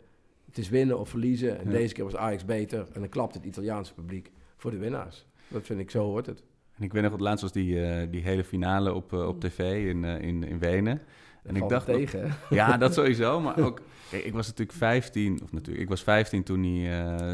[0.46, 1.58] Het is winnen of verliezen.
[1.58, 1.70] En Ja.
[1.70, 2.86] deze keer was Ajax beter.
[2.92, 5.26] En dan klapt het Italiaanse publiek voor de winnaars.
[5.48, 6.42] Dat vind ik, zo hoort het.
[6.76, 9.40] En ik weet nog, het laatst was die, eh, die hele finale op, eh, op
[9.40, 11.00] tv in, eh, in, in Wenen.
[11.42, 13.40] En ik dacht, tegen, ja, dat sowieso.
[13.40, 16.88] Maar ook, kijk, ik was natuurlijk 15, of natuurlijk, ik was 15 toen, die,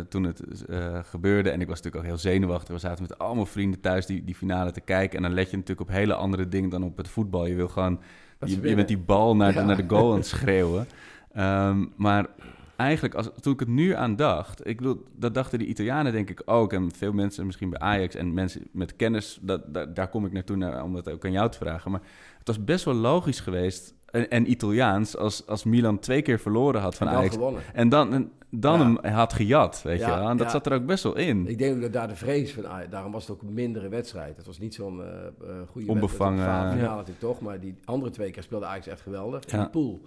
[0.08, 0.42] toen het
[1.02, 1.50] gebeurde.
[1.50, 2.74] En ik was natuurlijk ook heel zenuwachtig.
[2.74, 5.16] We zaten met allemaal vrienden thuis die, die finale te kijken.
[5.16, 7.46] En dan let je natuurlijk op hele andere dingen dan op het voetbal.
[7.46, 8.00] Je wil gewoon,
[8.38, 9.62] je, je bent die bal naar, Ja.
[9.62, 10.86] naar de goal aan het schreeuwen.
[11.32, 12.26] Ehm, maar
[12.82, 16.30] eigenlijk, als, toen ik het nu aan dacht, ik bedoel, dat dachten die Italianen denk
[16.30, 16.72] ik ook.
[16.72, 20.32] En veel mensen misschien bij Ajax en mensen met kennis, dat, dat- daar kom ik
[20.32, 21.90] naartoe naar, om dat ook aan jou te vragen.
[21.90, 22.00] Maar
[22.38, 26.80] het was best wel logisch geweest en, en Italiaans als, als Milan twee keer verloren
[26.80, 27.34] had van En Ajax.
[27.34, 27.62] gewonnen.
[27.74, 28.84] En dan, en dan Ja.
[29.02, 30.28] hem had gejat, weet Ja, je wel.
[30.28, 30.52] En dat ja.
[30.52, 31.46] zat er ook best wel in.
[31.46, 34.36] Ik denk dat daar de vrees van Ajax, daarom was het ook een mindere wedstrijd.
[34.36, 36.80] Het was niet zo'n eh eh goede Onbevangen, wedstrijd.
[36.80, 40.00] natuurlijk toch, maar die andere twee keer speelde Ajax echt geweldig in de pool.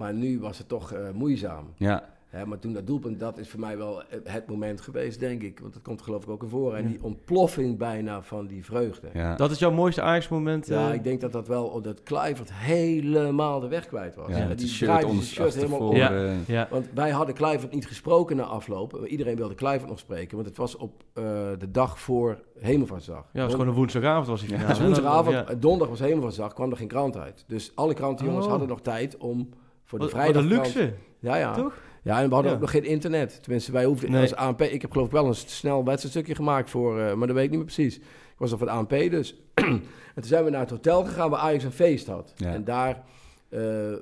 [0.00, 1.64] Maar nu was het toch eh, moeizaam.
[1.76, 5.42] Ja, Hè, maar toen dat doelpunt, dat is voor mij wel het moment geweest, denk
[5.42, 5.60] ik.
[5.60, 6.74] Want dat komt er geloof ik ook in voor.
[6.74, 9.08] En die ontploffing bijna van die vreugde.
[9.12, 9.36] Ja, ja.
[9.36, 10.70] Dat is jouw mooiste Ajax-moment?
[10.70, 10.94] eh?
[10.94, 14.28] ik denk dat dat wel, dat Kluivert helemaal de weg kwijt was.
[14.36, 15.96] ja, met die shirt onder shirt helemaal om.
[15.96, 16.10] Ja.
[16.12, 16.68] eh, Ja.
[16.70, 19.06] Want wij hadden Kluivert niet gesproken na afloop.
[19.06, 21.22] Iedereen wilde Kluivert nog spreken, want het was op eh,
[21.58, 23.16] de dag voor Hemelvaartsdag.
[23.22, 24.56] Ja, het was gewoon een woensdagavond was die Ja.
[24.56, 24.74] finale.
[24.74, 25.46] Het was woensdagavond, Ja.
[25.48, 27.44] eh, donderdag was Hemelvaartsdag, kwam er geen krant uit.
[27.46, 28.50] Dus alle krantenjongens Oh.
[28.50, 29.48] hadden nog tijd om
[29.90, 30.44] voor de vrijdag.
[30.44, 31.52] luxe, Ja, ja.
[31.54, 31.78] toch?
[32.02, 32.56] Ja, en we hadden Ja.
[32.56, 33.42] ook nog geen internet.
[33.42, 34.20] Tenminste, wij hoefden Nee.
[34.20, 34.60] als ANP.
[34.62, 37.50] Ik heb geloof ik wel een snel wedstrijdstukje gemaakt voor, eh, maar dat weet ik
[37.50, 37.96] niet meer precies.
[37.96, 39.34] Ik was nog van de ANP dus.
[39.54, 39.82] en
[40.14, 42.32] toen zijn we naar het hotel gegaan waar Ajax een feest had.
[42.36, 42.52] Ja.
[42.52, 43.02] En daar
[43.48, 43.98] eh, eh,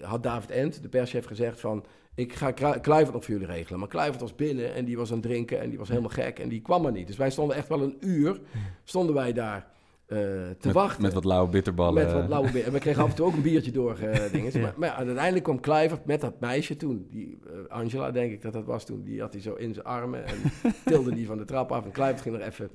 [0.00, 1.84] had David Ent, de perschef, gezegd van...
[2.14, 2.50] Ik ga
[2.80, 3.78] Kluivert nog voor jullie regelen.
[3.78, 6.38] Maar Kluivert was binnen en die was aan het drinken en die was helemaal gek
[6.38, 7.06] en die kwam maar niet.
[7.06, 8.40] Dus wij stonden echt wel een uur,
[8.84, 9.66] stonden wij daar
[10.06, 11.02] eh, te met, wachten.
[11.02, 12.04] met wat lauwe bitterballen.
[12.04, 12.62] Met wat lauwe.
[12.62, 13.96] En we kregen af en toe ook een biertje door.
[14.32, 14.52] dingen.
[14.52, 14.60] Ja.
[14.60, 17.06] maar, maar ja, uiteindelijk kwam Kluivert met dat meisje toen.
[17.10, 19.02] Die, eh, Angela, denk ik dat dat was toen.
[19.02, 20.36] Die had hij zo in zijn armen en
[20.84, 21.84] tilde die van de trap af.
[21.84, 22.70] En Kluivert ging er even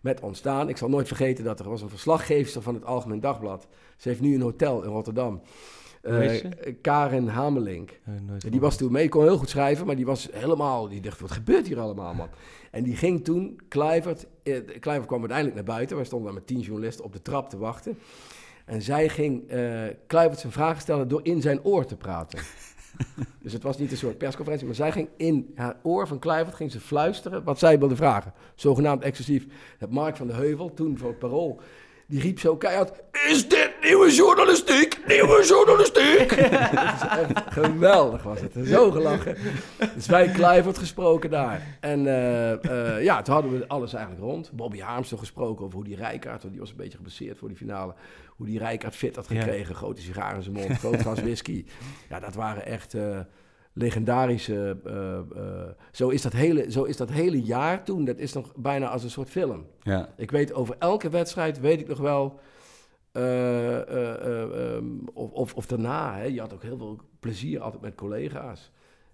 [0.00, 0.68] met ons staan.
[0.68, 3.68] Ik zal nooit vergeten dat er was een verslaggeefster van het Algemeen Dagblad.
[3.96, 5.42] Ze heeft nu een hotel in Rotterdam.
[6.02, 6.74] Eh?
[6.80, 7.90] Karen Hamelink.
[7.90, 8.12] Eh,
[8.50, 11.30] Die was toen mee, kon heel goed schrijven, maar die was helemaal, die dacht, wat
[11.30, 12.28] gebeurt hier allemaal, man?
[12.70, 16.46] En die ging toen, Kluivert, eh, Kluivert kwam uiteindelijk naar buiten, wij stonden daar met
[16.46, 17.98] tien journalisten op de trap te wachten.
[18.64, 22.38] En zij ging eh Kluivert zijn vragen stellen door in zijn oor te praten.
[23.42, 26.56] dus het was niet een soort persconferentie, maar zij ging in haar oor van Kluivert
[26.56, 28.32] ging ze fluisteren wat zij wilde vragen.
[28.54, 29.46] Zogenaamd exclusief.
[29.78, 31.60] Het Mark van de Heuvel, toen voor het Parool,
[32.12, 32.92] die riep zo keihard...
[33.28, 34.98] Is dit nieuwe journalistiek?
[35.06, 36.32] Nieuwe journalistiek!
[37.20, 38.52] echt geweldig was het.
[38.64, 39.36] Zo gelachen.
[39.94, 41.76] Dus wij Kluivert gesproken daar.
[41.80, 44.50] En eh, eh, ja, toen hadden we alles eigenlijk rond.
[44.52, 46.40] Bobby Harmston gesproken over hoe die Rijkaard...
[46.40, 47.94] want die was een beetje geblesseerd voor die finale...
[48.28, 49.40] hoe die Rijkaard fit had Ja.
[49.40, 49.74] gekregen.
[49.74, 51.64] Grote sigaar in zijn mond, groot glas whisky.
[52.08, 52.94] Ja, dat waren echt...
[52.94, 53.18] eh,
[53.72, 54.76] legendarische.
[54.84, 58.04] eh, eh, zo, is dat hele, zo is dat hele jaar toen.
[58.04, 59.66] Dat is nog bijna als een soort film.
[59.82, 60.08] Ja.
[60.16, 62.40] Ik weet over elke wedstrijd, weet ik nog wel.
[63.12, 67.60] eh, eh, eh, ehm, of, of, of daarna, hè, je had ook heel veel plezier
[67.60, 68.70] altijd met collega's.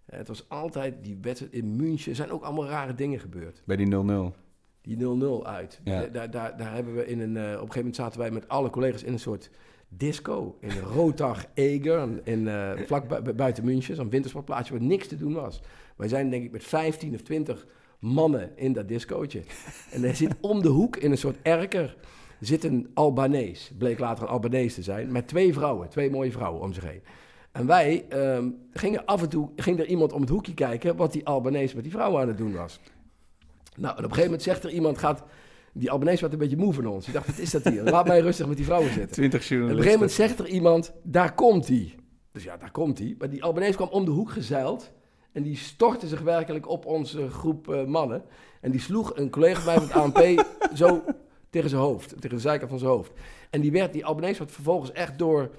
[0.07, 2.11] Het was altijd die wedstrijd in München.
[2.11, 3.63] Er zijn ook allemaal rare dingen gebeurd.
[3.67, 4.35] Bij die 0-0.
[4.81, 5.81] Die 0-0 uit.
[5.85, 6.07] Ja.
[6.07, 7.37] Daar, daar, daar hebben we in een.
[7.37, 9.51] op een gegeven moment zaten wij met alle collega's in een soort
[9.89, 10.57] disco.
[10.61, 12.09] In Rotag Eger.
[12.25, 13.97] In, eh, vlak bu- bu- buiten München.
[13.97, 15.61] Zo'n wintersportplaatsje waar niks te doen was.
[15.97, 17.67] Wij zijn denk ik met 15 of 20
[17.99, 19.43] mannen in dat discootje.
[19.91, 21.97] En er zit om de hoek in een soort erker.
[22.41, 23.73] Zit een Albanees.
[23.79, 25.13] Bleek later een Albanees te zijn.
[25.13, 25.89] Met twee vrouwen.
[25.89, 27.03] Twee mooie vrouwen om zich heen.
[27.53, 31.13] En wij ehm, gingen af en toe ging er iemand om het hoekje kijken wat
[31.13, 32.81] die Albanees met die vrouwen aan het doen was.
[33.77, 35.25] Nou, en op een gegeven moment zegt er iemand, gaat,
[35.79, 37.05] die Albanese werd een beetje moe van ons.
[37.05, 37.83] Die dacht, wat is dat hier?
[37.83, 39.13] Laat mij rustig met die vrouwen zitten.
[39.13, 39.85] 20 En op een journalisten.
[39.85, 41.95] gegeven moment zegt er iemand, daar komt hij.
[42.33, 43.15] Dus ja, daar komt hij.
[43.19, 44.93] Maar die Albanese kwam om de hoek gezeild.
[45.33, 48.23] En die stortte zich werkelijk op onze groep eh, mannen.
[48.61, 50.47] En die sloeg een collega van mij van het ANP
[50.79, 51.03] zo
[51.51, 52.09] tegen zijn hoofd.
[52.21, 53.13] Tegen de zijkant van zijn hoofd.
[53.51, 55.51] En die, werd, die Albanese werd vervolgens echt door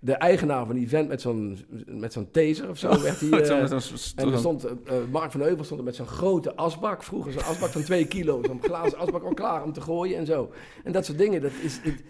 [0.00, 3.02] de eigenaar van die vent met zo'n, met zo'n taser of zo.
[3.02, 5.86] werd die, Met zo'n- eh, en er stond, eh, eh, Mark van Heuvel stond er
[5.86, 7.02] met zo'n grote asbak.
[7.02, 8.40] Vroeger zo'n asbak van twee kilo.
[8.46, 10.52] Zo'n glazen asbak al klaar om te gooien en zo.
[10.84, 12.02] En dat soort dingen, dat, is, het-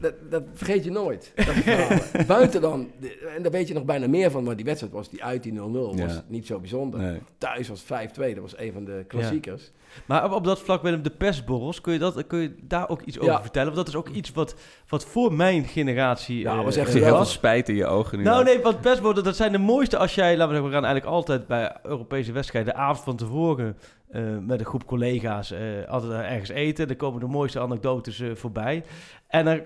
[0.00, 1.32] dat, dat vergeet je nooit.
[1.34, 2.26] Dat.
[2.26, 2.90] Buiten dan,
[3.36, 4.44] en daar weet je nog bijna meer van.
[4.44, 5.56] Maar die wedstrijd was die uit die 0-0.
[5.96, 6.24] was Ja.
[6.28, 7.00] niet zo bijzonder.
[7.00, 7.18] Nee.
[7.38, 7.86] Thuis was 5-2.
[8.34, 9.70] Dat was een van de klassiekers.
[10.06, 13.02] Maar op, op dat vlak, Willem, de persborrels, kun je, dat, kun je daar ook
[13.02, 13.74] iets over vertellen?
[13.74, 14.54] Want dat is ook iets wat,
[14.88, 18.18] wat voor mijn generatie Ja, eh, was echt eh, heel veel spijt in je ogen
[18.18, 18.24] nu.
[18.24, 20.84] Nou nee, want persborrels, dat zijn de mooiste als jij, laten we zeggen, we gaan
[20.84, 23.76] eigenlijk altijd bij Europese wedstrijden de avond van tevoren
[24.08, 25.54] eh, met een groep collega's
[25.88, 26.88] altijd ergens eten.
[26.88, 28.84] Er komen de mooiste anekdotes voorbij.
[29.26, 29.64] En er,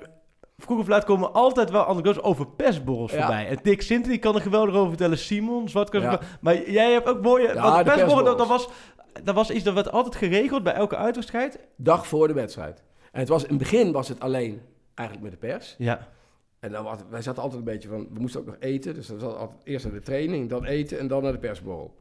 [0.62, 3.18] vroeg of laat komen altijd wel anekdotes over persborrels Ja.
[3.18, 3.48] voorbij.
[3.48, 5.18] En Dick Sinter, die kan er geweldig over vertellen.
[5.18, 6.04] Simon, Zwartkast.
[6.04, 6.20] Ja.
[6.40, 7.54] Maar jij hebt ook mooie...
[7.54, 8.68] Ja, persborrel, dat, was...
[9.24, 11.58] Dat was iets dat werd altijd geregeld bij elke uitwedstrijd.
[11.76, 12.82] Dag voor de wedstrijd.
[13.12, 14.62] En het was, in het begin was het alleen
[14.94, 15.74] eigenlijk met de pers.
[15.78, 16.08] Ja.
[16.60, 18.94] En dan was, wij zaten altijd een beetje van, we moesten ook nog eten.
[18.94, 21.94] Dus dan zat altijd eerst naar de training, dan eten en dan naar de persborrel.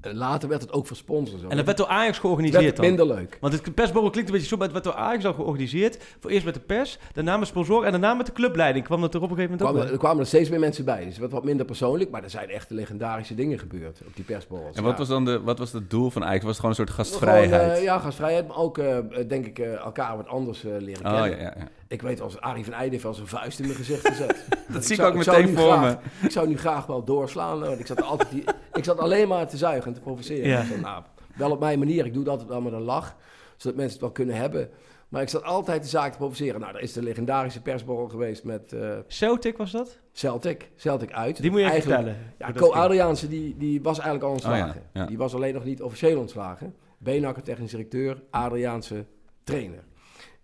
[0.00, 1.42] En later werd het ook voor sponsors.
[1.48, 2.86] En dat werd door Ajax werd georganiseerd dan.
[2.86, 3.38] minder leuk.
[3.40, 5.98] Want het persborrel klinkt een beetje zo, maar het werd door Ajax al georganiseerd.
[6.20, 8.84] Voor eerst met de pers, daarna met sponsoren en daarna met de clubleiding.
[8.84, 10.84] Kwam dat er op een gegeven moment ook kwamen, er kwamen er steeds meer mensen
[10.84, 10.98] bij.
[10.98, 14.24] Dus het werd wat minder persoonlijk, maar er zijn echt legendarische dingen gebeurd op die
[14.24, 14.76] persborrels.
[14.76, 14.98] En wat Ja.
[14.98, 16.44] was dan de, wat was het doel van Ajax?
[16.44, 17.76] Was het gewoon een soort Gewoon, gastvrijheid?
[17.78, 18.96] eh, ja, gastvrijheid, maar ook eh,
[19.28, 21.30] denk ik eh, elkaar wat anders eh, leren oh, kennen.
[21.38, 21.68] ja, ja, ja.
[21.88, 24.44] Ik weet als Arie van Eijden heeft wel zijn vuist in mijn gezicht gezet.
[24.72, 26.26] Dat zie ik zou- ook meteen voor graag- me.
[26.26, 29.48] Ik zou nu graag wel doorslaan, want ik zat, altijd die, ik zat alleen maar
[29.48, 30.48] te zuigen en te provoceren.
[30.48, 30.64] Ja.
[30.80, 31.02] Nou,
[31.36, 33.16] wel op mijn manier, ik doe het altijd wel met een lach,
[33.56, 34.70] zodat mensen het wel kunnen hebben.
[35.08, 36.60] Maar ik zat altijd de zaak te provoceren.
[36.60, 39.98] Nou, er is de legendarische persborrel geweest met eh, Celtic was dat?
[40.12, 41.40] Celtic, Celtic uit.
[41.42, 42.16] Die moet je even vertellen.
[42.38, 42.72] Ja, dat Co.
[42.72, 44.68] Adriaanse, die, die was eigenlijk al ontslagen.
[44.68, 45.06] Oh ja, ja.
[45.06, 46.74] Die was alleen nog niet officieel ontslagen.
[46.98, 49.04] Beenhakker, technisch directeur, Adriaanse
[49.44, 49.84] trainer.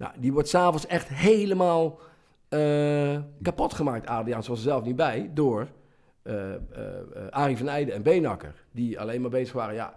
[0.05, 1.98] Nou, die wordt s'avonds echt helemaal
[2.48, 5.66] eh, kapot gemaakt, Adriaanse was er zelf niet bij, door
[6.22, 6.57] eh eh, eh,
[7.30, 8.55] Arie van Eijden en Beenhakker.
[8.72, 9.92] Die alleen maar bezig waren, ja.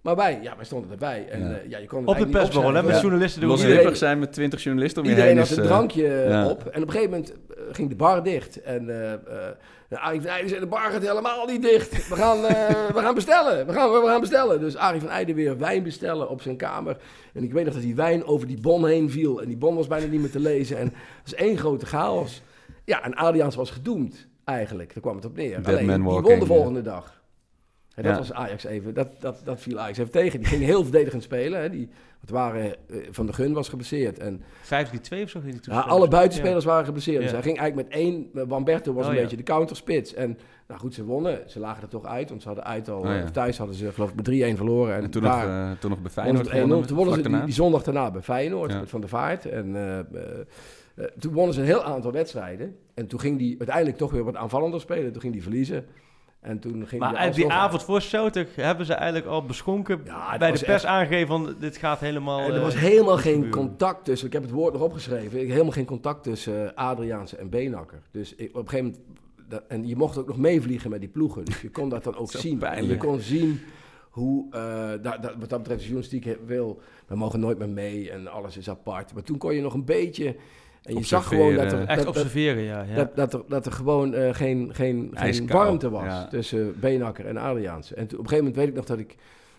[0.00, 1.28] Maar wij, ja, wij stonden erbij.
[1.28, 1.78] En Ja.
[1.78, 3.40] je kon het Op de persborrel, hè, met journalisten.
[3.40, 5.56] doen Iedereen- zijn met 20 journalisten om je Iedereen heen had is...
[5.56, 6.48] een drankje ja.
[6.48, 6.66] op.
[6.66, 7.34] En op een gegeven moment
[7.70, 8.62] ging de bar dicht.
[8.62, 9.18] En eh eh,
[9.98, 12.08] Arie van Eijden zei, de bar gaat helemaal niet dicht.
[12.08, 13.66] We gaan, eh, we gaan bestellen.
[13.66, 14.60] We gaan, we gaan bestellen.
[14.60, 16.96] Dus Arie van Eijden weer wijn bestellen op zijn kamer.
[17.34, 19.40] En ik weet nog dat die wijn over die bon heen viel.
[19.40, 20.78] En die bon was bijna niet meer te lezen.
[20.78, 22.42] En dat is één grote chaos.
[22.84, 24.92] Ja, en Adriaans was gedoemd eigenlijk.
[24.92, 25.62] Daar kwam het op neer.
[25.62, 27.21] Dead Alleen, die won de volgende dag.
[27.94, 28.18] En dat Ja.
[28.18, 30.38] was Ajax even, dat, dat, dat viel Ajax even tegen.
[30.38, 31.60] Die ging heel verdedigend spelen.
[31.60, 31.70] Hè.
[31.70, 31.88] Die,
[32.20, 34.18] het waren, eh, Van de Gun was geblesseerd.
[34.18, 37.22] En 5-3-2 of zo ging die ja, alle buitenspelers waren geblesseerd.
[37.22, 38.28] Dus hij ging eigenlijk met één.
[38.34, 39.22] eh, Wamberto was Oh, een ja.
[39.22, 40.14] beetje de counterspits.
[40.14, 40.38] En
[40.68, 41.40] nou goed, ze wonnen.
[41.46, 42.28] Ze lagen er toch uit.
[42.28, 42.98] Want ze hadden uit al.
[43.00, 43.20] Oh, ja.
[43.22, 44.24] eh, Thuis hadden ze geloof ik met
[44.54, 44.94] 3-1 verloren.
[44.96, 46.54] En, En toen, daar nog, eh, toen nog bij Feyenoord ze 1-0.
[46.60, 48.72] gewonnen, Toen wonnen ze die, zondag daarna bij Feyenoord.
[48.72, 48.78] Ja.
[48.80, 49.46] Met Van der Vaart.
[49.46, 50.04] En eh, eh,
[50.94, 52.76] eh, toen wonnen ze een heel aantal wedstrijden.
[52.94, 55.12] En toen ging die uiteindelijk toch weer wat aanvallender spelen.
[55.12, 55.84] Toen ging die verliezen.
[56.42, 60.38] En toen ging Maar die die avond voor Celtic hebben ze eigenlijk al beschonken Ja,
[60.38, 62.38] bij de pers echt- aangegeven van dit gaat helemaal...
[62.40, 63.58] En er eh, was helemaal geen gebeuren.
[63.58, 64.26] contact tussen.
[64.26, 65.40] Ik heb het woord nog opgeschreven.
[65.40, 68.02] Ik helemaal geen contact tussen eh, Adriaanse en Beenhakker.
[68.10, 69.20] Dus ik, op een gegeven moment.
[69.50, 71.44] dat- en je mocht ook nog meevliegen met die ploegen.
[71.44, 72.52] Dus je kon dat dan ook zien.
[72.52, 73.02] En pijnlijk.
[73.02, 73.60] je kon zien
[74.10, 74.46] hoe.
[74.50, 76.80] da- da- wat dat betreft, de journalistiek wil.
[77.06, 79.14] We mogen nooit meer mee en alles is apart.
[79.14, 80.36] Maar toen kon je nog een beetje.
[80.82, 81.84] En je zag gewoon dat er.
[81.86, 82.82] Echt dat- observeren, ja.
[82.82, 82.94] ja.
[82.94, 86.28] dat, dat, er, dat er gewoon eh, geen, geen, geen warmte was ja.
[86.28, 87.94] tussen Beenhakker en Adriaanse.
[87.94, 89.16] En op een gegeven moment weet ik nog dat ik,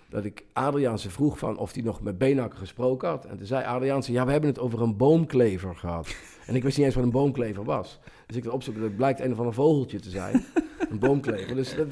[0.09, 3.25] dat ik Adriaanse vroeg van of hij nog met Beenhakker gesproken had.
[3.25, 6.15] En toen zei Adriaanse, ja, we hebben het over een boomklever gehad.
[6.47, 7.99] en ik wist niet eens wat een boomklever was.
[8.27, 10.43] Dus ik opzoeken, dat blijkt een of ander vogeltje te zijn.
[10.89, 11.55] Een boomklever.
[11.55, 11.87] Dus dat,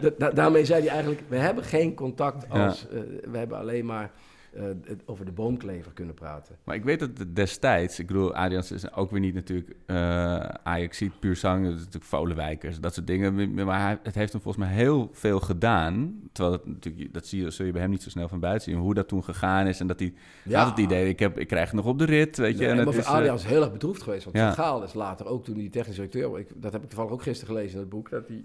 [0.00, 2.88] dat- da- daarmee zei hij eigenlijk, we hebben geen contact als...
[2.88, 2.98] eh,
[3.30, 4.10] we hebben alleen maar
[5.04, 6.56] over de boomklever kunnen praten.
[6.64, 9.96] Maar ik weet dat het destijds, ik bedoel, Adrians is ook weer niet natuurlijk uh,
[10.62, 13.54] Ajax ziet puur zang, dat is natuurlijk Volenwijkers, dat soort dingen.
[13.64, 16.20] Maar hij, het heeft hem volgens mij heel veel gedaan.
[16.32, 18.70] Terwijl dat natuurlijk, dat zie je, zul je bij hem niet zo snel van buiten
[18.70, 18.80] zien.
[18.80, 20.58] Hoe dat toen gegaan is en dat hij Ja.
[20.58, 22.58] had het idee, ik, heb, ik krijg het nog op de rit, weet je.
[22.58, 24.24] Nee, en maar het voor is, eh, Adriaan is heel erg bedroefd geweest.
[24.24, 24.54] Want Ja.
[24.54, 26.38] Van Gaal is later ook toen hij technisch directeur...
[26.38, 28.10] Ik, dat heb ik toevallig ook gisteren gelezen in het boek...
[28.10, 28.44] dat hij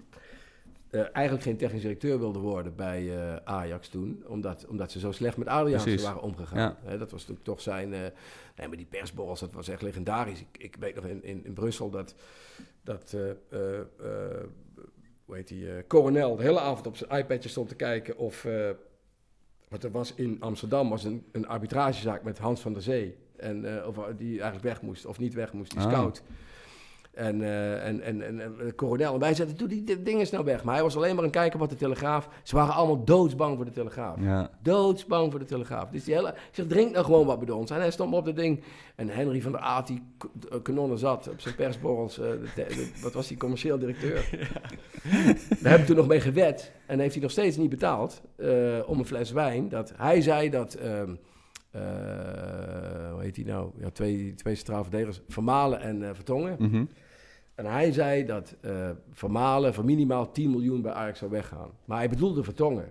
[0.92, 4.24] eh, eigenlijk geen technisch directeur wilde worden bij eh, Ajax toen.
[4.26, 6.02] Omdat, omdat ze zo slecht met Adriaan Precies.
[6.02, 6.76] waren omgegaan.
[6.84, 6.96] Ja.
[6.96, 7.92] Dat was natuurlijk toch zijn...
[7.94, 8.00] eh
[8.56, 10.40] nee, maar die persborrels, dat was echt legendarisch.
[10.40, 12.14] Ik, ik weet nog in, in, in Brussel dat...
[12.82, 13.16] dat
[15.24, 15.86] hoe heet die?
[15.86, 18.46] Coronel de hele avond op zijn iPadje stond te kijken of...
[19.68, 23.16] want er was in Amsterdam was een, een arbitragezaak met Hans van der Zee.
[23.36, 25.90] En of die eigenlijk weg moest of niet weg moest, die Ah.
[25.90, 26.22] scout.
[27.12, 29.14] En, eh, en, en, en, en de coronel.
[29.14, 30.64] En wij zeiden, doe die dingen snel weg.
[30.64, 32.28] Maar hij was alleen maar een kijker wat de Telegraaf.
[32.42, 34.16] Ze waren allemaal doodsbang voor de Telegraaf.
[34.20, 34.50] ja.
[34.62, 35.88] Doodsbang voor de Telegraaf.
[35.90, 37.70] Dus die hele, ik zeg, drink nou gewoon wat bij ons.
[37.70, 38.62] En hij stond op dat ding.
[38.96, 40.02] En Henry van der Aat, die
[40.50, 42.18] eh, kanonnen zat op zijn persborrels.
[42.18, 44.28] eh, de te- de- wat was die commercieel directeur?
[45.02, 46.72] Daar hebben we toen nog mee gewet.
[46.86, 48.20] En heeft hij nog steeds niet betaald
[48.86, 49.68] om een fles wijn.
[49.68, 50.74] Dat hij zei dat...
[50.74, 51.16] ehm, eh,
[53.12, 53.70] hoe heet hij nou?
[53.78, 55.20] Ja, twee, twee centraal verdedigers.
[55.28, 56.56] Vermalen en eh, Vertongen.
[56.58, 56.84] Mhm.
[57.54, 61.70] En hij zei dat eh Vermalen voor minimaal 10 miljoen bij Ajax zou weggaan.
[61.84, 62.90] Maar hij bedoelde Vertongen.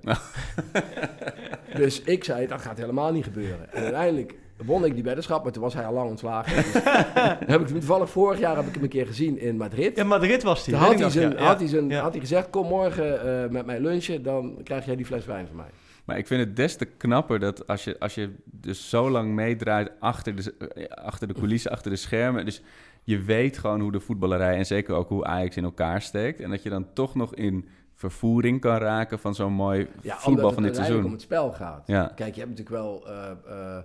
[1.76, 3.74] dus ik zei, dat gaat helemaal niet gebeuren.
[3.74, 6.56] En uiteindelijk won ik die weddenschap, maar toen was hij al lang ontslagen.
[6.56, 6.74] Dus
[7.54, 9.98] heb ik toevallig vorig jaar heb ik hem een keer gezien in Madrid.
[9.98, 10.74] In Madrid was hij.
[10.76, 11.38] Toen had hij, zijn, ja.
[11.38, 12.02] had, hij zijn, Ja.
[12.02, 15.48] had hij gezegd, kom morgen eh, met mij lunchen, dan krijg jij die fles wijn
[15.48, 15.70] van mij.
[16.12, 19.32] Maar ik vind het des te knapper dat als je, als je dus zo lang
[19.34, 22.46] meedraait achter de, eh, achter de coulissen, achter de schermen.
[22.46, 22.62] Dus
[23.04, 26.40] je weet gewoon hoe de voetballerij en zeker ook hoe Ajax in elkaar steekt.
[26.40, 30.52] En dat je dan toch nog in vervoering kan raken van zo'n mooi Ja, voetbal
[30.52, 31.06] van dit seizoen.
[31.06, 31.88] om het spel gaat.
[31.88, 32.12] Ja.
[32.16, 33.08] Kijk, je hebt natuurlijk wel...
[33.08, 33.84] eh, eh,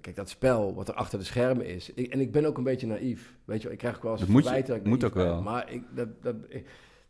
[0.00, 1.92] kijk, dat spel wat er achter de schermen is.
[1.94, 3.34] Ik, en ik ben ook een beetje naïef.
[3.44, 5.12] Weet je ik krijg ook wel eens Dat moet je- verwijten dat ik moet naïef
[5.12, 5.26] ook ben.
[5.32, 5.42] wel.
[5.42, 6.66] Maar ik, dat, dat, ik-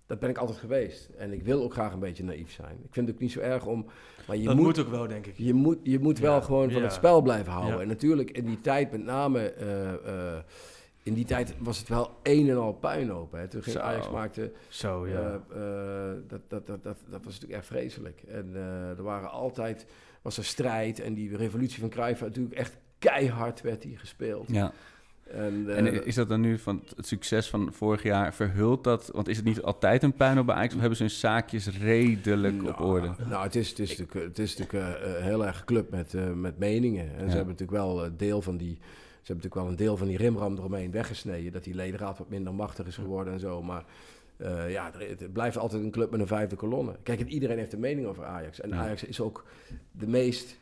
[0.09, 1.09] dat ben ik altijd geweest.
[1.19, 2.79] En ik wil ook graag een beetje naïef zijn.
[2.85, 3.87] Ik vind het ook niet zo erg om...
[4.27, 5.35] Maar je Dat moet, moet ook wel, denk ik.
[5.37, 6.85] je moet, je moet wel gewoon van ja.
[6.85, 7.75] het spel blijven houden.
[7.75, 7.81] Ja.
[7.83, 9.41] En natuurlijk in die tijd met name...
[9.53, 10.39] eh, eh,
[11.03, 13.33] in die tijd was het wel een en al puinhoop.
[13.33, 13.49] Hè.
[13.49, 13.83] Toen ging Zo.
[13.83, 14.53] Ajax maakte...
[14.69, 15.41] Zo, ja.
[15.51, 18.23] Eh, eh, dat, dat, dat, dat, dat was natuurlijk echt vreselijk.
[18.29, 19.87] En eh, er waren altijd,
[20.23, 21.01] was er strijd.
[21.01, 24.49] En die revolutie van Cruijff, natuurlijk echt keihard werd die gespeeld.
[24.49, 24.73] Ja.
[25.33, 29.11] En, eh, En is dat dan nu van het succes van vorig jaar verhult dat?
[29.12, 30.74] Want is het niet altijd een puinhoop bij Ajax?
[30.74, 33.11] Of hebben ze hun zaakjes redelijk op nou, orde?
[33.29, 36.14] Nou, het is, het is natuurlijk, het is natuurlijk eh, eh, heel erg club met,
[36.35, 37.05] met meningen.
[37.05, 37.31] En Ja.
[37.31, 38.79] ze hebben natuurlijk wel een deel van die...
[39.22, 41.53] Ze hebben natuurlijk wel een deel van die rimram eromheen weggesneden.
[41.53, 43.62] Dat die ledenraad wat minder machtig is geworden en zo.
[43.62, 43.85] Maar
[44.37, 46.97] eh, ja, er- het blijft altijd een club met een vijfde kolonne.
[47.03, 48.61] Kijk, en iedereen heeft een mening over Ajax.
[48.61, 48.76] En Ja.
[48.76, 49.45] Ajax is ook
[49.93, 50.58] de meest...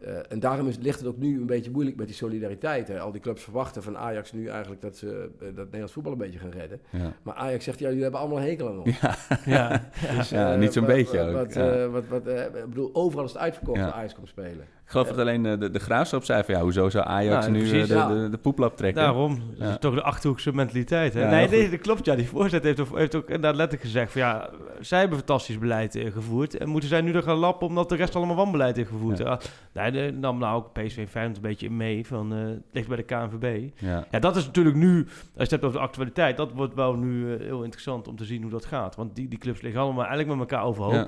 [0.00, 2.88] eh, en daarom is, ligt het ook nu een beetje moeilijk met die solidariteit.
[2.88, 3.00] Hè.
[3.00, 6.18] Al die clubs verwachten van Ajax nu eigenlijk dat ze eh, dat Nederlands voetbal een
[6.18, 6.80] beetje gaan redden.
[6.90, 7.12] Ja.
[7.22, 9.00] Maar Ajax zegt, ja, jullie hebben allemaal hekel aan ons.
[9.44, 9.88] ja.
[10.16, 11.70] Dus, Ja, niet zo'n beetje wat, ook, Wat, ja.
[11.72, 13.84] eh, wat, wat, eh, ik bedoel, overal is het uitverkocht Ja.
[13.84, 14.64] waar Ajax komt spelen.
[14.90, 17.50] Ik geloof dat alleen eh, de, de Graafschap zei van ja, hoezo zou Ajax Ja,
[17.50, 18.08] nu eh, precies, de, ja.
[18.08, 19.02] de, de poeplap trekken?
[19.02, 19.34] Daarom.
[19.50, 19.70] Dat Ja.
[19.72, 21.14] is toch de Achterhoekse mentaliteit.
[21.14, 21.20] Hè?
[21.22, 22.04] Ja, nee, nee, dat klopt.
[22.04, 25.58] Ja, die voorzitter heeft, ook- heeft ook inderdaad letterlijk gezegd van ja, zij hebben fantastisch
[25.58, 26.56] beleid gevoerd.
[26.56, 29.18] En moeten zij nu er gaan lappen omdat de rest allemaal wanbeleid heeft gevoerd?
[29.18, 29.38] Ja.
[29.72, 29.90] Ja.
[29.90, 32.96] Nee, nam nou ook PSV en Feyenoord een beetje mee van eh, het ligt bij
[32.96, 33.68] de KNVB.
[33.76, 34.04] Ja.
[34.10, 36.94] Ja, dat is natuurlijk nu, als je het hebt over de actualiteit, dat wordt wel
[36.94, 38.96] nu heel interessant om te zien hoe dat gaat.
[38.96, 40.92] Want die, die clubs liggen allemaal eigenlijk met elkaar overhoop.
[40.92, 41.06] Ja.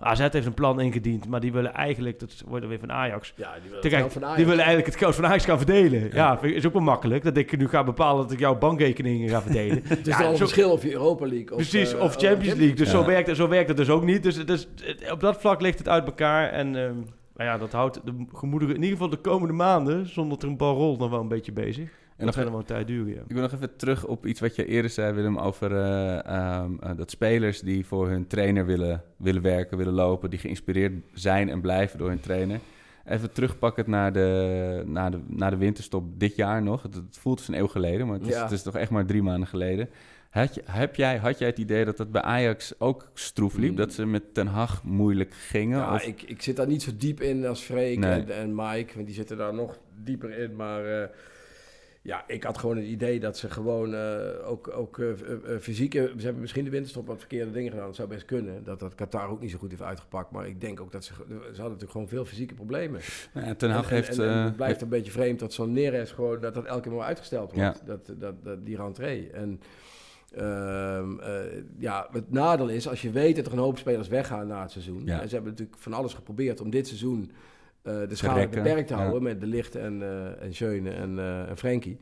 [0.00, 3.32] AZ heeft een plan ingediend, maar die willen eigenlijk, dat wordt er weer van Ajax,
[3.36, 4.36] Ja, die willen Kijk, het geld van Ajax.
[4.36, 6.10] die willen eigenlijk het geld van Ajax gaan verdelen.
[6.12, 7.24] Ja, is ook wel makkelijk.
[7.24, 9.80] Dat ik nu ga bepalen dat ik jouw bankrekeningen ga verdelen.
[9.88, 11.56] Het is Ja, wel een verschil of je Europa League of...
[11.56, 12.74] Precies, eh, of Champions League.
[12.74, 12.92] Dus Ja.
[12.98, 14.22] zo, werkt, zo werkt het dus ook niet.
[14.22, 14.68] Dus, dus
[15.12, 16.48] op dat vlak ligt het uit elkaar.
[16.50, 16.94] En ehm,
[17.36, 20.48] nou ja, dat houdt de gemoederen in ieder geval de komende maanden, zonder dat er
[20.48, 21.90] een bal rolt, nog wel een beetje bezig.
[22.18, 23.20] En dat nog, gaat wel een tijd duren, ja.
[23.26, 26.72] ik wil nog even terug op iets wat je eerder zei, Willem, over eh, ehm,
[26.80, 31.48] eh, dat spelers die voor hun trainer willen, willen werken, willen lopen, die geïnspireerd zijn
[31.48, 32.58] en blijven door hun trainer.
[33.04, 36.82] Even terugpakken naar de, naar, de, naar de winterstop dit jaar nog.
[36.82, 38.42] Het, het voelt als een eeuw geleden, maar het is, Ja.
[38.42, 39.88] het is toch echt maar drie maanden geleden.
[40.30, 43.70] Had, je, heb jij, had jij het idee dat dat bij Ajax ook stroef liep?
[43.70, 43.76] Mm.
[43.76, 45.78] Dat ze met Ten Hag moeilijk gingen?
[45.78, 48.10] Ja, Of- ik, ik zit daar niet zo diep in als Freek Nee.
[48.10, 50.56] en, en Mike, want die zitten daar nog dieper in.
[50.56, 51.08] Maar eh,
[52.08, 56.12] ja, ik had gewoon het idee dat ze gewoon eh, ook, ook eh, eh, fysieke...
[56.16, 57.86] Ze hebben misschien de winterstop wat verkeerde dingen gedaan.
[57.86, 58.64] Dat zou best kunnen.
[58.64, 60.30] Dat dat Qatar ook niet zo goed heeft uitgepakt.
[60.30, 61.12] Maar ik denk ook dat ze...
[61.14, 63.00] Ze hadden natuurlijk gewoon veel fysieke problemen.
[63.34, 64.18] Ja, Ten Hag heeft...
[64.18, 66.40] en, en het blijft een beetje vreemd dat zo'n Neres gewoon...
[66.40, 67.78] Dat dat elke keer maar uitgesteld wordt.
[67.78, 67.86] Ja.
[67.86, 69.30] Dat, dat, dat, die rentree.
[69.30, 69.60] En...
[70.34, 74.46] Ehm, eh, ja, het nadeel is, als je weet dat er een hoop spelers weggaan
[74.46, 75.02] na het seizoen.
[75.04, 75.20] Ja.
[75.20, 77.30] En ze hebben natuurlijk van alles geprobeerd om dit seizoen
[78.08, 79.22] de schade beperkt te houden.
[79.22, 81.98] Met De Licht en, eh en Schöne en, eh en Frenkie.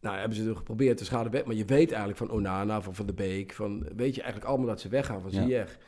[0.00, 1.44] Nou, hebben ze er geprobeerd de schade weg.
[1.44, 3.52] Maar je weet eigenlijk van Onana, van Van de Beek.
[3.52, 5.42] Van, weet je eigenlijk allemaal dat ze weggaan van Ja.
[5.42, 5.78] Ziyech.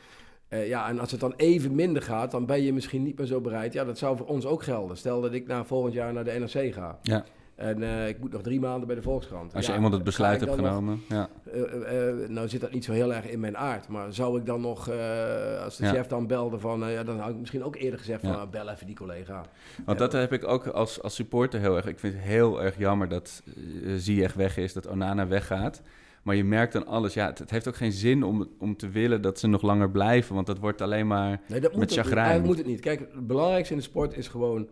[0.47, 3.27] Eh, ja, en als het dan even minder gaat, dan ben je misschien niet meer
[3.27, 3.73] zo bereid.
[3.73, 4.97] Ja, dat zou voor ons ook gelden.
[4.97, 6.99] Stel dat ik na volgend jaar naar de NRC ga.
[7.01, 7.25] Ja.
[7.55, 9.55] En eh, ik moet nog drie maanden bij de Volkskrant.
[9.55, 11.01] Als je Ja, eenmaal het besluit hebt nog- genomen.
[11.09, 11.29] Ja.
[11.53, 13.87] eh, eh, nou zit dat niet zo heel erg in mijn aard.
[13.87, 14.89] Maar zou ik dan nog,
[15.63, 15.91] als de Ja.
[15.91, 16.89] chef dan belde van...
[16.91, 18.49] ja, dan had ik misschien ook eerder gezegd van...
[18.51, 19.45] Bel even die collega.
[19.85, 21.85] Want dat heb ik ook als, als supporter heel erg.
[21.85, 23.43] Ik vind het heel erg jammer dat
[23.97, 25.81] Ziyech weg is, dat Onana weggaat.
[26.23, 27.13] Maar je merkt dan alles.
[27.13, 29.89] Ja, het, het heeft ook geen zin om, om te willen dat ze nog langer
[29.91, 30.35] blijven.
[30.35, 31.41] Want dat wordt alleen maar...
[31.47, 32.17] Nee, dat Met chagrijn.
[32.17, 32.79] Eigenlijk moet het niet.
[32.79, 34.67] Kijk, het belangrijkste in de sport is gewoon...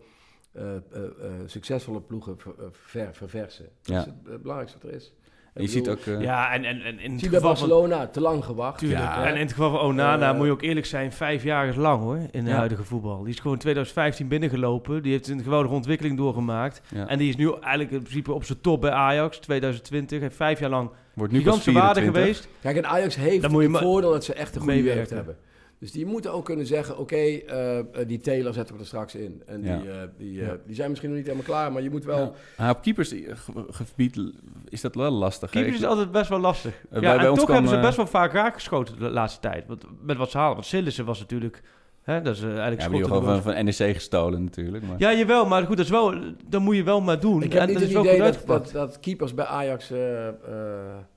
[0.54, 3.64] eh, eh, eh, succesvolle ploegen ver- ver- verversen.
[3.82, 3.98] Dat Ja.
[3.98, 5.12] is het, belangrijkste wat er is.
[5.54, 5.98] En je ziet ook...
[6.00, 7.68] eh, Ja, en, en, en in het Zie je bij geval van...
[7.68, 8.78] Barcelona, te lang gewacht.
[8.78, 9.00] Tuurlijk.
[9.00, 9.26] Ja.
[9.26, 11.76] En in het geval van Onana Eh, moet je ook eerlijk zijn, vijf jaar is
[11.76, 12.56] lang hoor, in de Ja.
[12.56, 13.22] huidige voetbal.
[13.22, 16.80] Die is gewoon 2015 binnengelopen, die heeft een geweldige ontwikkeling doorgemaakt.
[16.94, 17.06] ja.
[17.08, 20.20] En die is nu eigenlijk in principe op zijn top bij Ajax, 2020.
[20.20, 22.22] Heeft vijf jaar lang wordt nu gigantische waarde 24.
[22.22, 22.48] geweest.
[22.62, 25.36] Kijk, en Ajax heeft het voordeel dat ze echt een goede werk hebben.
[25.78, 29.14] Dus die moeten ook kunnen zeggen, oké, eh, eh, die Taylor zetten we er straks
[29.14, 29.42] in.
[29.46, 29.76] En Ja.
[29.78, 30.56] die, eh, die, Ja.
[30.66, 32.34] die zijn misschien nog niet helemaal klaar, maar je moet wel...
[32.58, 32.70] Ja.
[32.70, 34.20] Op keepersgebied
[34.68, 35.52] is dat wel lastig.
[35.52, 35.60] hè?
[35.60, 36.74] Keepers is altijd best wel lastig.
[36.90, 39.66] ja, bij en toch kwam, hebben ze best wel vaak raakgeschoten de laatste tijd.
[39.66, 40.54] Want, met wat ze halen.
[40.54, 41.62] Want Sillissen was natuurlijk...
[42.02, 44.84] Hè, dat is eigenlijk Ja, maar gewoon van, van NEC gestolen natuurlijk.
[44.86, 44.96] Maar...
[44.98, 46.14] Ja, jawel, maar goed, dat is wel,
[46.48, 47.42] dat moet je wel maar doen.
[47.42, 48.72] Ik heb en niet dat het is wel idee goed dat, uitgepakt.
[48.72, 49.90] dat, dat keepers bij Ajax...
[49.90, 50.34] eh, eh,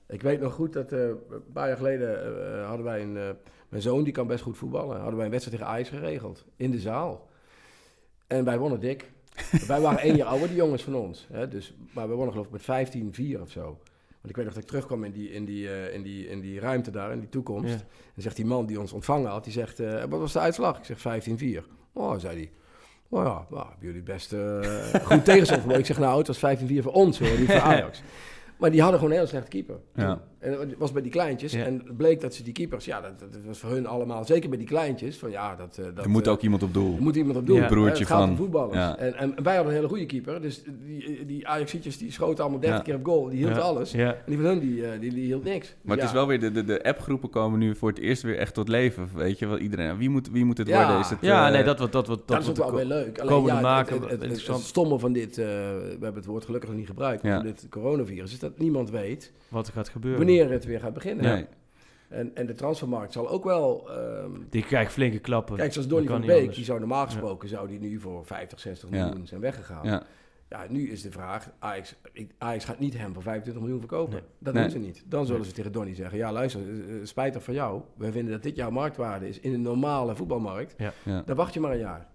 [0.08, 1.18] ik weet nog goed dat eh, een
[1.54, 2.20] paar jaar geleden
[2.66, 3.18] hadden wij een...
[3.70, 4.96] mijn zoon, die kan best goed voetballen.
[4.98, 6.46] Hadden wij een wedstrijd tegen Ajax geregeld.
[6.56, 7.28] In de zaal.
[8.28, 9.12] En wij wonnen dik.
[9.68, 11.28] wij waren één jaar ouder, die jongens van ons.
[11.32, 12.96] Hè, dus, maar we wonnen geloof ik met
[13.38, 13.62] 15-4 of zo.
[14.22, 16.40] Want ik weet nog dat ik terugkwam in die, in die, eh, in die, in
[16.40, 17.74] die ruimte daar, in die toekomst.
[17.74, 17.86] Ja.
[18.16, 19.80] En zegt die man die ons ontvangen had, die zegt...
[19.80, 20.78] eh, wat was de uitslag?
[20.78, 21.22] Ik zeg
[21.64, 21.64] 15-4.
[21.94, 22.52] Oh, zei hij.
[23.10, 24.60] Oh ja, nou, hebben jullie best eh,
[25.04, 25.72] goed tegenstand.
[25.78, 28.02] Ik zeg nou, het was 15-4 voor ons hoor, niet voor Ajax.
[28.60, 29.76] Maar die hadden gewoon een heel slecht keeper.
[29.96, 30.22] Ja.
[30.40, 31.52] En het was bij die kleintjes.
[31.52, 31.64] Ja.
[31.66, 34.50] En het bleek dat ze die keepers, ja, dat, dat was voor hun allemaal, zeker
[34.50, 35.78] bij die kleintjes, van ja, dat...
[35.78, 36.96] eh, dat er moet eh, ook iemand op doel.
[36.96, 37.56] er moet iemand op doen.
[37.56, 37.62] Ja.
[37.62, 37.68] hè.
[37.68, 38.76] Broertje het gaat van- om voetballers.
[38.78, 38.98] ja.
[38.98, 40.42] En, en wij hadden een hele goede keeper.
[40.42, 42.84] Dus die, die Ajaxietjes die schoten allemaal 30 Ja.
[42.84, 43.30] keer op goal.
[43.30, 43.62] Die hield Ja.
[43.62, 43.92] alles.
[43.92, 44.14] Ja.
[44.14, 45.76] En die van hun die, eh, die, die hield niks.
[45.82, 48.38] Maar het is wel weer, de, de, de appgroepen komen nu voor het eerst weer
[48.38, 49.10] echt tot leven.
[49.16, 50.78] Weet je wel, iedereen, wie moet, wie moet het Ja.
[50.84, 51.00] worden?
[51.00, 51.94] Is het, Ja, eh, nee, dat wordt...
[51.94, 53.20] Dat, wordt Dat, is ook wel weer leuk.
[53.20, 54.64] Alleen komende ja, maken, het, het, het, het, interessant.
[54.64, 58.32] stomme van dit, eh, we hebben het woord gelukkig nog niet gebruikt, van dit coronavirus,
[58.34, 60.20] is dat niemand weet Wat er gaat gebeuren.
[60.20, 61.26] wanneer het weer gaat beginnen.
[61.26, 61.46] Nee.
[62.10, 63.90] En, en de transfermarkt zal ook wel...
[63.92, 65.56] ehm, Die krijgt flinke klappen.
[65.56, 68.90] kijk, zoals Donny van Beek, die zou normaal gesproken zou die nu voor 50, 60
[68.90, 69.06] Ja.
[69.08, 69.86] miljoen zijn weggegaan.
[69.86, 70.04] Ja.
[70.50, 74.14] Ja, nu is de vraag, Ajax, gaat niet hem voor 25 miljoen verkopen.
[74.14, 74.24] Nee.
[74.40, 74.64] Dat Nee.
[74.64, 75.04] doen ze niet.
[75.06, 77.82] Dan zullen ze tegen Donny zeggen, ja luister, eh, eh, spijtig van jou.
[77.98, 80.76] We vinden dat dit jouw marktwaarde is in een normale voetbalmarkt.
[81.04, 81.22] Ja.
[81.26, 82.08] Dan wacht je maar een jaar.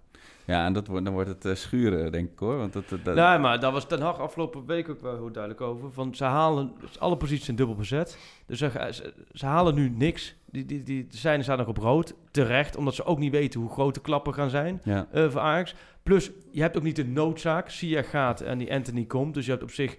[0.44, 2.56] Ja, en dat wordt, dan wordt het eh, schuren, denk ik hoor.
[2.56, 5.92] Want dat, Nee, maar daar was Ten Hag afgelopen week ook wel heel duidelijk over.
[5.92, 8.18] Van, ze halen, alle posities zijn dubbel bezet.
[8.46, 10.34] Dus ze, ze, ze halen nu niks.
[10.50, 12.14] Die, die, die zijn staan nog op rood.
[12.30, 15.06] Terecht, omdat ze ook niet weten hoe groot de klappen gaan zijn ja.
[15.12, 15.74] eh, voor Ajax.
[16.02, 17.70] Plus, je hebt ook niet de noodzaak.
[17.70, 19.34] Sia gaat en die Anthony komt.
[19.34, 19.96] Dus je hebt op zich,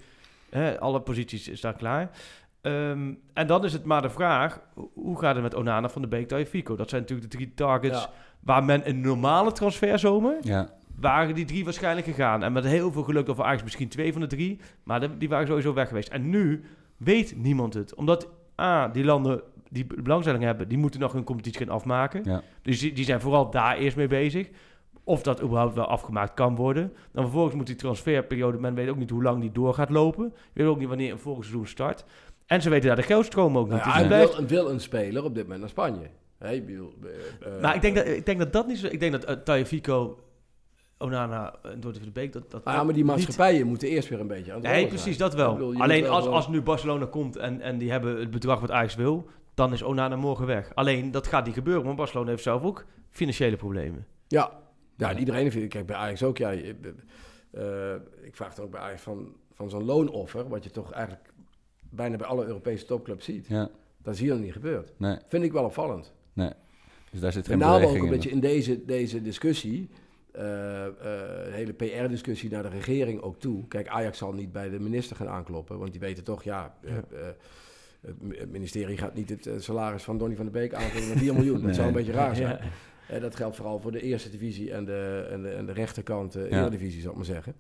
[0.50, 2.10] hè, alle posities staan klaar.
[2.64, 6.02] Ehm, en dan is het maar de vraag, ho- hoe gaat het met Onana van
[6.02, 6.76] de Beek, Fico?
[6.76, 8.10] Dat zijn natuurlijk de drie targets Ja.
[8.40, 10.70] waar men een normale transferzomer ja.
[11.00, 12.44] waren die drie waarschijnlijk gegaan.
[12.44, 14.60] En met heel veel geluk of Ajax misschien twee van de drie.
[14.84, 16.10] Maar de- die waren sowieso weg geweest.
[16.10, 16.64] En nu
[16.98, 17.96] weet niemand het.
[17.96, 18.28] Omdat,
[18.62, 22.22] A, die landen die belangstelling hebben, die moeten nog hun competitie gaan afmaken.
[22.24, 22.42] Ja.
[22.62, 24.50] Dus die, die zijn vooral daar eerst mee bezig.
[25.04, 26.94] Of dat überhaupt wel afgemaakt kan worden.
[27.12, 30.24] Dan vervolgens moet die transferperiode, men weet ook niet hoe lang die door gaat lopen.
[30.54, 32.06] Je weet ook niet wanneer een volgend seizoen start.
[32.46, 33.74] En ze weten daar de geldstroom ook niet.
[33.76, 36.10] Nou Dus ja, het hij blijft- wil, wil een speler op dit moment naar Spanje.
[36.52, 38.88] Ik bedoel, eh, eh, Maar ik denk, dat, ik denk dat dat niet zo...
[38.88, 40.20] Ik denk dat uh, Tagliafico,
[40.98, 42.34] Onana en Dortmund van de Beek...
[42.34, 44.68] Dat, dat Ah, ja, maar die niet- maatschappijen moeten eerst weer een beetje aan het
[44.72, 45.54] Nee, precies, dat wel.
[45.54, 48.72] Bedoel, Alleen wel als, als nu Barcelona komt en, en die hebben het bedrag wat
[48.72, 50.72] Ajax wil, dan is Onana morgen weg.
[50.76, 54.06] Alleen, dat gaat niet gebeuren, want Barcelona heeft zelf ook financiële problemen.
[54.28, 54.52] Ja,
[54.98, 55.68] ja en iedereen heeft...
[55.68, 56.50] Kijk, bij Ajax ook, ja.
[56.50, 56.76] je-
[57.52, 60.48] eh, ik vraag dan ook bij Ajax van, van zo'n loonoffer...
[60.50, 61.33] wat je toch eigenlijk
[61.96, 63.48] bijna bij alle Europese topclubs ziet.
[63.48, 63.70] ja.
[64.04, 64.92] Dat is hier nog niet gebeurd.
[64.98, 65.18] Nee.
[65.28, 66.14] Vind ik wel opvallend.
[67.12, 68.36] Dus daar zit Met geen name ook omdat je in.
[68.36, 69.90] in deze, deze discussie...
[70.32, 73.68] eh, eh, de hele PR-discussie naar de regering ook toe.
[73.68, 76.98] Kijk, Ajax zal niet bij de minister gaan aankloppen, want die weten toch, ja, eh,
[76.98, 77.04] eh,
[78.02, 81.18] het mi- het ministerie gaat niet het salaris van Donny van der Beek aankloppen met
[81.18, 81.54] 4 miljoen.
[81.56, 81.74] Dat Nee.
[81.74, 82.60] zou een beetje raar zijn.
[83.10, 83.20] Ja.
[83.20, 86.48] Dat geldt vooral voor de eerste divisie en de, en de, en de rechterkant, de
[86.50, 86.60] Ja.
[86.62, 87.56] eredivisie, zal ik maar zeggen.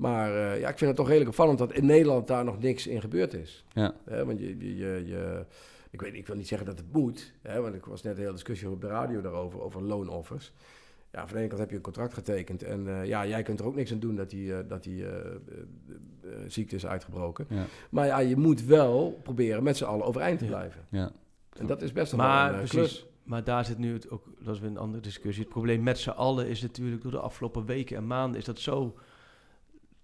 [0.00, 2.86] Maar eh, ja, ik vind het toch redelijk opvallend dat in Nederland daar nog niks
[2.86, 3.64] in gebeurd is.
[3.72, 3.94] Ja.
[4.04, 5.44] Hè, want je, je, je, je-
[5.90, 8.20] ik, weet, ik wil niet zeggen dat het moet, hè, want ik was net een
[8.20, 10.52] hele discussie op de radio daarover, over loonoffers.
[11.12, 13.60] Ja, van de ene kant heb je een contract getekend en eh, ja, jij kunt
[13.60, 15.32] er ook niks aan doen dat die, eh, dat die eh, eh,
[16.22, 17.46] eh, ziekte is uitgebroken.
[17.48, 17.64] Ja.
[17.90, 20.80] Maar ja, je moet wel proberen met z'n allen overeind te blijven.
[20.90, 21.10] Ja.
[21.58, 22.72] En dat is best wel Maar een precies.
[22.76, 23.06] klus.
[23.24, 25.42] Maar daar zit nu het ook, dat is weer een andere discussie.
[25.42, 28.58] Het probleem met z'n allen is natuurlijk door de afgelopen weken en maanden is dat
[28.58, 28.94] zo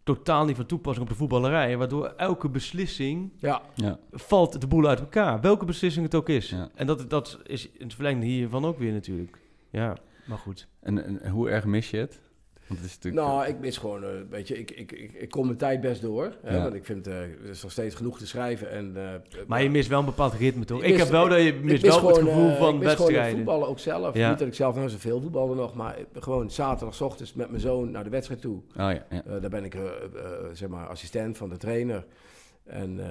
[0.06, 1.76] totaal niet van toepassing op de voetballerij.
[1.76, 3.98] Waardoor elke beslissing Ja, Ja.
[4.10, 5.40] valt de boel uit elkaar.
[5.40, 6.50] Welke beslissing het ook is.
[6.50, 6.68] Ja.
[6.74, 9.38] En dat, dat is in het verlengde hiervan ook weer natuurlijk.
[9.70, 9.96] Ja,
[10.26, 10.68] maar goed.
[10.80, 12.20] En, en hoe erg mis je het?
[12.68, 13.26] Want het is natuurlijk...
[13.26, 16.02] nou, ik mis gewoon, eh, weet je, ik, ik, ik, ik kom mijn tijd best
[16.02, 16.32] door.
[16.42, 16.62] Hè, Ja.
[16.62, 18.70] Want ik vind, eh, er is nog steeds genoeg te schrijven.
[18.70, 19.02] En, eh,
[19.46, 20.78] Maar je mist wel een bepaald ritme toch?
[20.78, 22.74] Ik Ik, mis- heb wel dat je ik mist mis wel het gevoel eh, van
[22.74, 23.36] ik mis wedstrijden.
[23.36, 24.14] voetballen ook zelf.
[24.14, 24.28] Ja.
[24.30, 28.04] Niet dat ik zelf nou zoveel voetbalde nog, maar gewoon zaterdagochtends met mijn zoon naar
[28.04, 28.56] de wedstrijd toe.
[28.56, 29.04] Oh ja, ja.
[29.10, 29.88] Eh, daar ben ik eh, eh,
[30.52, 32.04] zeg maar assistent van de trainer.
[32.66, 33.06] En eh,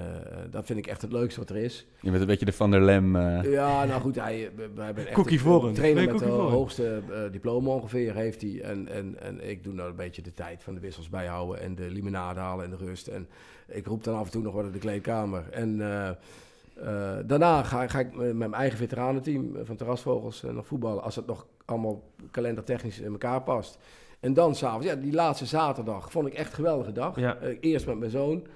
[0.52, 1.88] dat vind ik echt het leukste wat er is.
[2.00, 3.16] Je bent een beetje de Van der Lem...
[3.16, 6.52] eh, Ja, nou goed, hij, wij hebben echt Cookie trainer Nee, met Vorm.
[6.52, 8.62] hoogste eh, diploma ongeveer heeft hij.
[8.62, 11.76] En, en, en ik doe nou een beetje de tijd van de wissels bijhouden en
[11.76, 13.08] de limonade halen en de rust.
[13.08, 13.28] En
[13.68, 15.44] ik roep dan af en toe nog wat in de kleedkamer.
[15.52, 21.04] En eh, eh, daarna ga, ga ik met mijn eigen veteranenteam van Terrasvogels nog voetballen.
[21.04, 23.78] Als het nog allemaal kalendertechnisch in elkaar past.
[24.20, 27.20] En dan s'avonds, ja, die laatste zaterdag vond ik echt een geweldige dag.
[27.20, 27.38] Ja.
[27.60, 28.48] Eerst met mijn zoon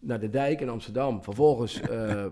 [0.00, 1.22] naar de dijk in Amsterdam.
[1.22, 2.30] Vervolgens eh, eh,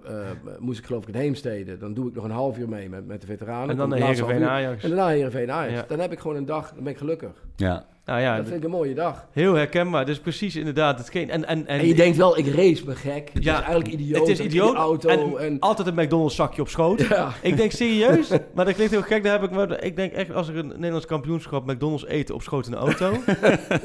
[0.58, 1.78] moest ik geloof ik in Heemstede.
[1.78, 3.70] Dan doe ik nog een half uur mee met, met de veteranen.
[3.70, 4.44] En dan de Heerenveen.
[4.44, 4.82] Ajax.
[4.82, 5.74] En daarna Heerenveen Ajax.
[5.74, 5.84] Ja.
[5.88, 7.44] Dan heb ik gewoon een dag, dan ben ik gelukkig.
[7.56, 7.86] ja.
[8.07, 9.26] Nou ja, dat vind ik een mooie dag.
[9.32, 10.07] heel herkenbaar.
[10.07, 11.30] Dus precies inderdaad hetgeen.
[11.30, 13.30] En, en, en, En, je denkt wel, ik race me gek.
[13.32, 14.20] Het Ja, is eigenlijk idioot.
[14.20, 14.74] het is ik idioot.
[14.74, 15.57] auto en, en...
[15.61, 17.00] altijd een McDonald's zakje op schoot.
[17.09, 17.32] ja.
[17.42, 19.22] Ik denk serieus, maar dat klinkt heel gek.
[19.24, 22.42] Daar heb ik, maar ik denk echt, als er een Nederlands kampioenschap McDonald's eten op
[22.42, 23.12] schoot in de auto.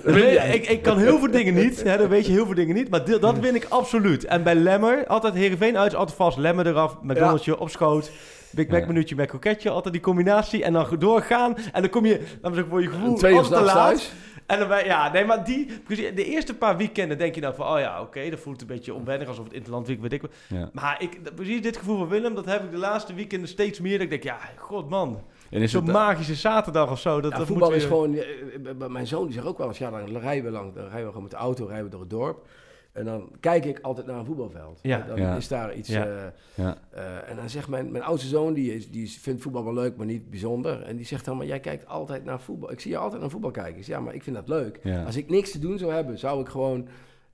[0.05, 2.75] Nee, ik, ik kan heel veel dingen niet, hè, dan weet je heel veel dingen
[2.75, 2.89] niet.
[2.89, 4.25] Maar dit- dat win ik absoluut.
[4.25, 6.37] En bij Lemmer, altijd Heerenveen uit, altijd vast.
[6.37, 8.11] Lemmer eraf, McDonald'sje op schoot.
[8.55, 10.63] Big Mac minuutje met kroketje, altijd die combinatie.
[10.63, 11.55] En dan doorgaan.
[11.71, 13.75] En dan kom je, we zeggen, voor je gevoel uur altijd te laat.
[13.87, 14.11] thuis.
[14.45, 17.55] En dan ben, ja, nee, maar die, precies, de eerste paar weekenden denk je dan
[17.55, 20.21] van, oh ja, oké, dat voelt een beetje onwennig, alsof het interland week, weet ik
[20.47, 20.69] ja.
[20.73, 23.91] Maar ik, precies dit gevoel van Willem, dat heb ik de laatste weekenden steeds meer.
[23.93, 27.21] Dat ik denk, ja, god man, En is zo'n magische zaterdag of zo.
[27.21, 28.13] Dat, Ja, dat voetbal moet is weer- gewoon...
[28.15, 30.83] eh, eh, Mijn zoon die zegt ook wel eens, ja, dan rijden we lang, dan
[30.83, 32.47] rijden we gewoon met de auto, rijden we door het dorp.
[32.91, 34.79] En dan kijk ik altijd naar een voetbalveld.
[34.81, 35.05] Ja.
[35.07, 35.35] Dan Ja.
[35.35, 35.89] is daar iets...
[35.89, 36.05] Ja.
[36.05, 36.23] eh,
[36.53, 36.77] ja.
[36.89, 39.95] eh, en dan zegt mijn, mijn oudste zoon, die, is, die vindt voetbal wel leuk,
[39.95, 40.81] maar niet bijzonder.
[40.81, 42.71] En die zegt dan, maar jij kijkt altijd naar voetbal.
[42.71, 43.77] Ik zie je altijd naar voetbal kijken.
[43.77, 44.79] Ik zeg, ja, maar ik vind dat leuk.
[45.05, 46.87] Als ik niks te doen zou hebben, zou ik gewoon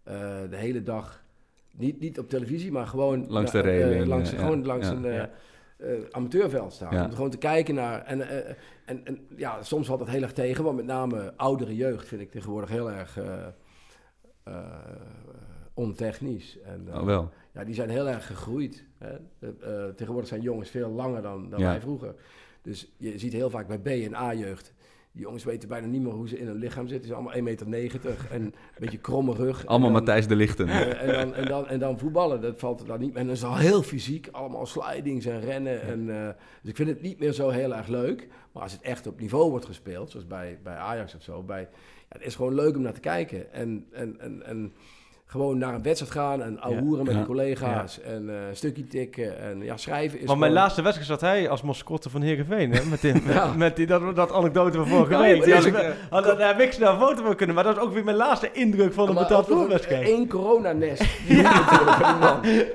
[0.03, 0.13] eh,
[0.49, 1.23] de hele dag...
[1.75, 3.25] Niet, niet op televisie, maar gewoon...
[3.27, 5.29] Langs de reling, langs, gewoon langs een...
[6.11, 6.95] amateurveld staan.
[6.95, 7.05] Ja.
[7.05, 8.03] Om gewoon te kijken naar.
[8.03, 8.27] En,
[8.85, 12.21] en, en ja, soms valt dat heel erg tegen, want met name oudere jeugd vind
[12.21, 13.17] ik tegenwoordig heel erg
[15.77, 16.57] ontechnisch.
[16.65, 17.29] En, eh, Oh, wel.
[17.53, 18.83] Ja, die zijn heel erg gegroeid.
[18.97, 19.09] Hè.
[19.09, 19.49] Eh,
[19.85, 21.65] eh, tegenwoordig zijn jongens veel langer dan, dan Ja.
[21.69, 22.15] wij vroeger.
[22.61, 24.73] Dus je ziet heel vaak bij B- en A-jeugd.
[25.11, 27.07] Die jongens weten bijna niet meer hoe ze in hun lichaam zitten.
[27.07, 29.61] Ze zijn allemaal 1,90 meter en een beetje kromme rug.
[29.61, 30.67] En Allemaal dan- Matthijs de Lichten.
[30.67, 33.21] eh, en, dan, en, dan, en dan voetballen, dat valt er dan niet meer.
[33.21, 35.81] En dat is al heel fysiek, allemaal slidings en rennen.
[35.81, 36.27] En, eh,
[36.61, 38.27] dus ik vind het niet meer zo heel erg leuk.
[38.51, 41.61] Maar als het echt op niveau wordt gespeeld, zoals bij, bij Ajax of zo, bij,
[42.09, 43.53] ja, het is gewoon leuk om naar te kijken.
[43.53, 44.73] En, en, en, en
[45.29, 47.19] gewoon naar een wedstrijd gaan en ouwehoeren met Ja.
[47.19, 48.01] de collega's.
[48.01, 51.21] En eh, een stukje tikken en ja, schrijven is Want mijn gewoon- laatste wedstrijd zat
[51.29, 52.71] hij als mascotte van Heerenveen.
[52.71, 52.85] Hè?
[52.85, 53.53] Met, die, Ja.
[53.57, 55.45] met, die, dat, dat anekdote van vorige Ja, week.
[55.45, 55.71] is
[56.09, 57.55] daar heb ik snel een foto van kunnen.
[57.55, 60.07] Maar dat was ook weer mijn laatste indruk van een betaald voetbalwedstrijd.
[60.07, 61.03] één coronanest.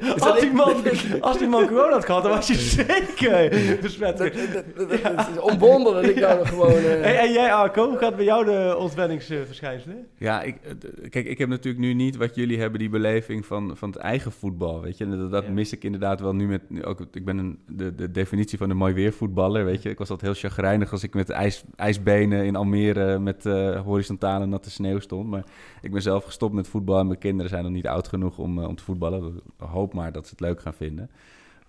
[0.01, 0.75] Dus Als die, man,
[1.21, 3.49] als die man corona had gehad, dan was hij zeker
[3.81, 4.19] besmet.
[4.19, 6.73] Dat is onwonder dat ik daar nog gewoon...
[6.73, 10.07] eh, Hey, en jij, Arco, hoe gaat bij jou de ontwenningsverschijnselen?
[10.19, 13.77] Ja, ik, eh, kijk, ik heb natuurlijk nu niet wat jullie hebben, die beleving van,
[13.77, 15.05] van het eigen voetbal, weet je.
[15.05, 15.51] En dat, dat Ja.
[15.51, 18.71] mis ik inderdaad wel nu met, nu ook, ik ben een, de, de definitie van
[18.71, 19.91] een mooi weervoetballer, weet je.
[19.91, 24.47] Ik was altijd heel chagrijnig als ik met ijs, ijsbenen in Almere met eh, horizontale
[24.47, 25.29] natte sneeuw stond.
[25.29, 25.45] Maar
[25.83, 28.59] ik ben zelf gestopt met voetbal en mijn kinderen zijn nog niet oud genoeg om,
[28.59, 29.35] eh, om te voetballen.
[29.37, 31.11] Ik hoop maar dat ze het leuk gaan vinden.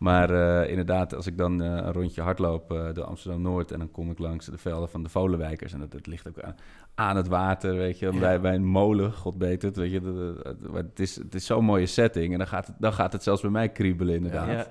[0.04, 0.30] Maar
[0.64, 3.72] eh, inderdaad, als ik dan eh, een rondje hardloop eh, door Amsterdam-Noord...
[3.72, 5.74] en dan kom ik langs de velden van de Volenwijkers...
[5.74, 6.56] en dat, dat ligt ook aan,
[6.96, 8.10] aan het water, weet je.
[8.20, 10.02] Bij, bij een molen, god weet het, weet je.
[10.02, 12.32] dat- dat- maar het, is, het is zo'n mooie setting.
[12.32, 14.48] En dan gaat, het, dan gaat het zelfs bij mij kriebelen, inderdaad.
[14.48, 14.68] Ja.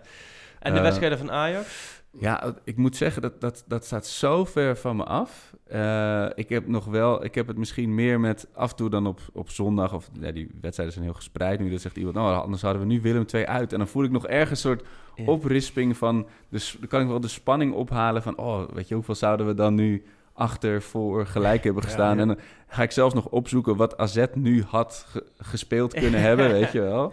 [0.59, 2.02] En de wedstrijden van Ajax?
[2.19, 5.55] Ja, ik moet zeggen, dat, dat, dat staat zo ver van me af.
[5.67, 9.07] Eh, ik heb nog wel, ik heb het misschien meer met af en toe dan
[9.07, 9.95] op, op zondag.
[9.95, 11.71] Of ja, die wedstrijden zijn heel gespreid nu.
[11.71, 13.73] Dan zegt iemand, nou, anders hadden we nu Willem 2 uit.
[13.73, 15.25] En dan voel ik nog ergens een soort Ja.
[15.25, 16.27] oprisping van.
[16.49, 19.55] Dus dan kan ik wel de spanning ophalen van, oh, weet je, hoeveel zouden we
[19.55, 22.19] dan nu achter, voor, gelijk hebben gestaan.
[22.19, 22.39] En dan
[22.69, 26.81] ga ik zelfs nog opzoeken wat AZ nu had ge- gespeeld kunnen hebben, weet je
[26.81, 27.13] wel.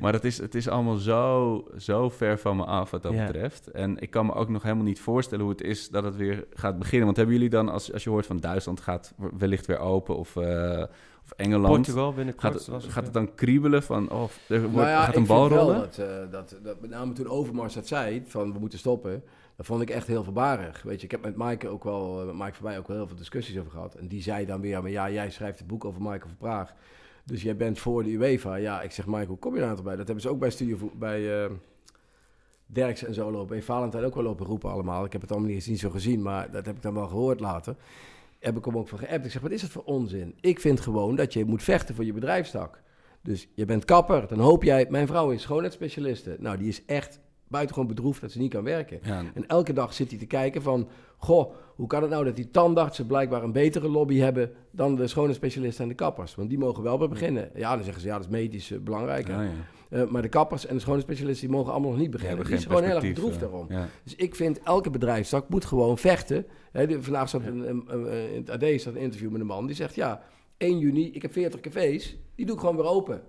[0.00, 3.26] Maar het is, het is allemaal zo, zo ver van me af wat dat Ja.
[3.26, 3.70] betreft.
[3.70, 6.46] En ik kan me ook nog helemaal niet voorstellen hoe het is dat het weer
[6.54, 7.04] gaat beginnen.
[7.04, 10.36] Want hebben jullie dan, als, als je hoort van Duitsland gaat wellicht weer open of,
[10.36, 10.82] eh,
[11.24, 11.74] of Engeland...
[11.74, 12.62] Portugal binnenkort.
[12.62, 15.28] Gaat, het, gaat het dan kriebelen van, oh, er wordt, Nou ja, gaat een ik
[15.28, 15.80] bal vind wel rollen?
[15.80, 19.22] Dat, eh, dat, dat, met name toen Overmars dat zei, van we moeten stoppen,
[19.56, 20.82] dat vond ik echt heel verbarig.
[20.82, 23.06] Weet je, ik heb met Maaike ook wel, eh, met Mike voorbij ook wel heel
[23.06, 23.94] veel discussies over gehad.
[23.94, 26.74] En die zei dan weer, maar ja, jij schrijft het boek over Michael van Praag.
[27.28, 28.54] Dus jij bent voor de UEFA.
[28.54, 29.96] Ja, ik zeg, Michael, kom je daar nou bij?
[29.96, 31.50] Dat hebben ze ook bij Studio bij eh
[32.70, 33.48] Derks en zo lopen.
[33.48, 35.04] Bij Valentijn ook wel lopen roepen allemaal.
[35.04, 37.40] Ik heb het allemaal niet, niet zo gezien, maar dat heb ik dan wel gehoord
[37.40, 37.76] later.
[38.38, 39.24] Heb ik hem ook van geappt.
[39.24, 40.34] Ik zeg, wat is het voor onzin?
[40.40, 42.82] Ik vind gewoon dat je moet vechten voor je bedrijfstak.
[43.22, 44.86] Dus je bent kapper, dan hoop jij...
[44.88, 46.36] Mijn vrouw is schoonheidsspecialiste.
[46.38, 48.98] Nou, die is echt buitengewoon bedroefd dat ze niet kan werken.
[49.02, 50.88] Ja, En elke dag zit hij te kijken van...
[51.20, 54.50] Goh, hoe kan het nou dat die tandartsen blijkbaar een betere lobby hebben...
[54.70, 56.34] dan de schoonheidsspecialisten en de kappers?
[56.34, 57.50] Want die mogen wel bij beginnen.
[57.54, 59.28] Ja, dan zeggen ze, ja, dat is medisch eh, belangrijk.
[59.28, 59.50] ja, ja.
[59.90, 61.46] Eh, maar de kappers en de schoonheidsspecialisten...
[61.48, 62.44] die mogen allemaal nog niet beginnen.
[62.44, 63.66] Die is gewoon heel erg bedroefd eh, daarom.
[64.04, 66.46] Dus ik vind, elke bedrijfstak moet gewoon vechten.
[66.72, 69.66] De- vandaag zat een, een- een- in het AD staat een interview met een man...
[69.66, 70.22] die zegt, ja,
[70.56, 72.16] 1 juni, ik heb 40 cafés...
[72.34, 73.22] die doe ik gewoon weer open.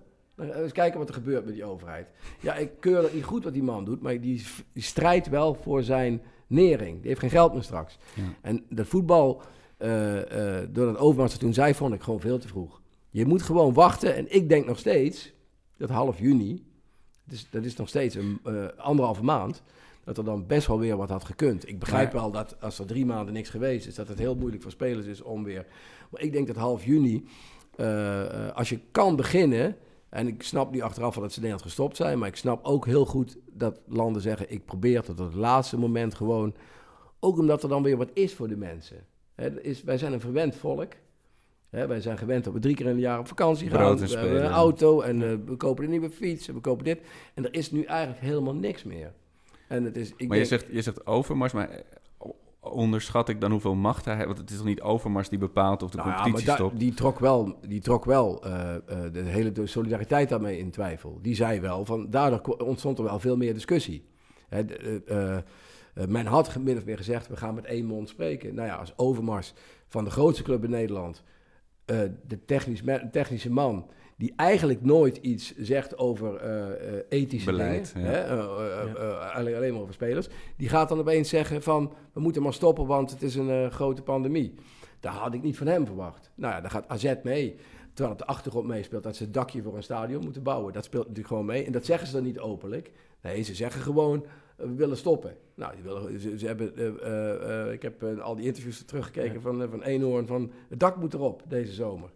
[0.47, 2.07] Dan we eens kijken wat er gebeurt met die overheid.
[2.39, 4.01] Ja, ik keur dat niet goed wat die man doet...
[4.01, 6.99] maar die, die strijdt wel voor zijn nering.
[6.99, 7.97] Die heeft geen geld meer straks.
[8.13, 8.23] Ja.
[8.41, 9.41] En dat voetbal,
[9.77, 12.81] eh, eh, door dat Overmars toen zei, vond ik gewoon veel te vroeg.
[13.09, 14.15] Je moet gewoon wachten.
[14.15, 15.33] En ik denk nog steeds,
[15.77, 16.65] dat half juni,
[17.29, 19.63] dus dat is nog steeds een eh, anderhalve maand,
[20.03, 21.67] dat er dan best wel weer wat had gekund.
[21.67, 24.61] Ik begrijp wel dat als er drie maanden niks geweest is, dat het heel moeilijk
[24.61, 25.65] voor spelers is om weer.
[26.09, 27.25] Maar ik denk dat half juni,
[27.75, 29.75] eh, eh, als je kan beginnen.
[30.10, 32.20] En ik snap nu achteraf wel dat ze Nederland gestopt zijn.
[32.20, 36.16] Maar ik snap ook heel goed dat landen zeggen: ik probeer tot het laatste moment
[36.16, 36.55] gewoon.
[37.20, 39.05] Ook omdat er dan weer wat is voor de mensen.
[39.36, 40.93] Hè, er is, wij zijn een verwend volk.
[41.70, 43.97] Hè, wij zijn gewend dat we drie keer in een jaar op vakantie gaan.
[43.97, 47.01] We hebben een auto en eh, we kopen een nieuwe fiets en we kopen dit.
[47.34, 49.14] En er is nu eigenlijk helemaal niks meer.
[49.68, 51.84] En het is, ik Maar je zegt, je zegt Overmars, maar
[52.60, 54.26] onderschat ik dan hoeveel macht hij heeft?
[54.26, 56.80] Want het is toch niet Overmars die bepaalt of de Nou competitie stopt?
[56.80, 58.82] Die trok wel, die trok wel eh, eh,
[59.14, 61.20] de hele de solidariteit daarmee in twijfel.
[61.22, 64.05] Die zei wel, van, daardoor ontstond er wel veel meer discussie.
[64.47, 65.38] Hè, eh,
[66.07, 68.55] men had min of meer gezegd, we gaan met één mond spreken.
[68.55, 69.53] Nou ja, als Overmars
[69.88, 71.24] van de grootste club in Nederland,
[71.86, 72.82] de technisch,
[73.12, 73.89] technische man...
[74.20, 78.11] die eigenlijk nooit iets zegt over eh, eh, ethische Beleid, dingen...
[78.11, 78.17] ja.
[78.17, 78.38] Hè,
[78.97, 80.28] eh, alleen, alleen maar over spelers...
[80.57, 81.93] die gaat dan opeens zeggen van...
[82.13, 84.53] we moeten maar stoppen, want het is een eh, grote pandemie.
[84.99, 86.32] Dat had ik niet van hem verwacht.
[86.36, 87.55] Nou ja, daar gaat AZ mee.
[87.93, 90.74] Terwijl op de achtergrond meespeelt dat ze het dakje voor een stadion moeten bouwen.
[90.74, 91.65] Dat speelt natuurlijk gewoon mee.
[91.65, 92.91] En dat zeggen ze dan niet openlijk.
[93.22, 95.36] Nee, ze zeggen gewoon, we willen stoppen.
[95.55, 99.41] Nou, die willen, ze, ze hebben, eh, eh, eh, ik heb al die interviews teruggekeken
[99.41, 100.28] van, uh, van Eenhoorn.
[100.28, 102.09] Van, het dak moet erop deze zomer.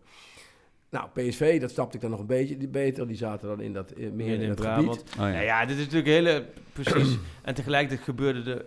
[0.93, 3.07] Nou, PSV, dat snapte ik dan nog een beetje beter.
[3.07, 4.97] Die zaten dan in dat, eh, meer in, in het Brabant.
[4.97, 5.13] gebied.
[5.13, 5.31] Oh, ja.
[5.31, 6.45] Nou ja, dit is natuurlijk hele...
[6.73, 7.17] Precies.
[7.41, 8.65] en tegelijkertijd gebeurde er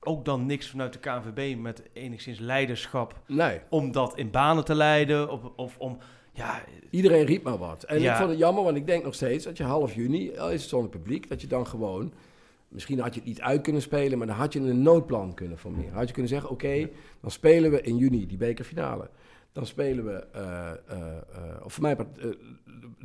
[0.00, 4.74] ook dan niks vanuit de KNVB met enigszins leiderschap Nee, om dat in banen te
[4.74, 5.30] leiden.
[5.30, 5.98] Of, of om...
[6.32, 7.82] Ja, iedereen riep maar wat.
[7.84, 8.10] En Ja.
[8.12, 10.60] ik vond het jammer, want ik denk nog steeds dat je half juni, al is
[10.60, 12.12] het zonder publiek, dat je dan gewoon...
[12.68, 15.58] Misschien had je het niet uit kunnen spelen, maar dan had je een noodplan kunnen
[15.58, 15.92] formeren.
[15.92, 16.88] Had je kunnen zeggen, oké,
[17.20, 19.10] dan spelen we in juni die bekerfinale.
[19.52, 21.96] Dan spelen we, eh, eh, eh, of voor mij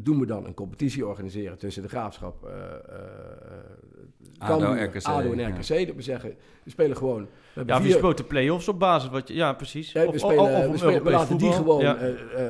[0.02, 5.32] doen we dan een competitie organiseren tussen de Graafschap, eh eh, ADO, Cambuur, RKC, ADO
[5.32, 5.48] en ja.
[5.48, 5.88] RKC.
[5.88, 7.22] Dat we zeggen, we spelen gewoon...
[7.24, 9.34] We hebben ja vier- speelt de play-offs op basis wat je...
[9.34, 9.92] Ja, precies.
[9.92, 11.98] we, of- spelen, of- of we, spelen, we laten die gewoon Ja.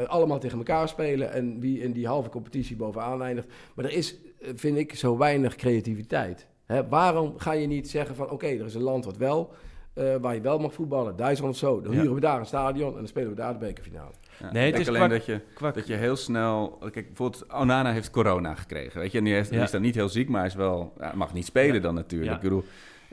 [0.08, 1.32] allemaal tegen elkaar spelen.
[1.32, 3.48] En wie in die halve competitie bovenaan eindigt.
[3.76, 6.48] Maar er is, vind ik, zo weinig creativiteit.
[6.66, 8.30] Hè, waarom ga je niet zeggen van...
[8.30, 9.54] Oké, er is een land wat wel,
[9.98, 11.16] eh, waar je wel mag voetballen.
[11.16, 11.82] Duitsland of zo.
[11.82, 11.98] Dan Ja.
[12.00, 14.12] huren we daar een stadion en dan spelen we daar de bekerfinale.
[14.39, 15.41] Ja, Nee, ik het is alleen dat, je,
[15.74, 16.78] dat je heel snel...
[16.80, 19.18] Kijk, bijvoorbeeld Onana heeft corona gekregen, weet je.
[19.18, 20.93] En die, heeft, die is dan niet heel ziek, maar hij is wel...
[21.00, 21.82] Ja, mag niet spelen Ja.
[21.82, 22.30] dan natuurlijk.
[22.30, 22.36] Ja.
[22.36, 22.64] Ik bedoel,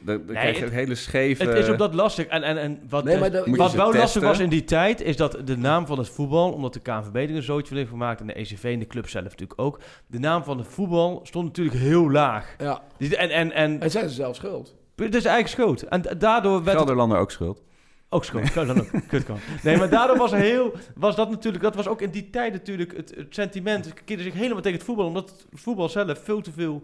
[0.01, 1.45] dan, dan Nee, krijg je het- een hele scheve...
[1.45, 2.27] Het is ook dat lastig.
[2.27, 5.39] En, en, en wat, Nee, dat- wat wel lastig was in die tijd, is dat
[5.45, 8.27] de naam van het voetbal, omdat de KNVB er een zootje van heeft gemaakt en
[8.27, 11.77] de ECV en de club zelf natuurlijk ook, de naam van het voetbal stond natuurlijk
[11.77, 12.55] heel laag.
[12.59, 14.75] Ja, Die- En, en, en en zijn ze zelf schuld.
[14.97, 15.83] Het is eigenlijk schoot.
[15.83, 17.63] En da- daardoor werd Gelderlander ook schuld.
[18.09, 18.25] ook.
[18.55, 18.91] Kan dan ook.
[19.09, 19.39] Kut kan.
[19.63, 22.97] Nee, maar daardoor was heel, was dat natuurlijk, dat was ook in die tijd natuurlijk
[22.97, 26.41] het, het sentiment, het keerde zich helemaal tegen het voetbal, omdat het voetbal zelf veel
[26.41, 26.83] te veel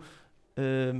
[0.54, 0.98] ehm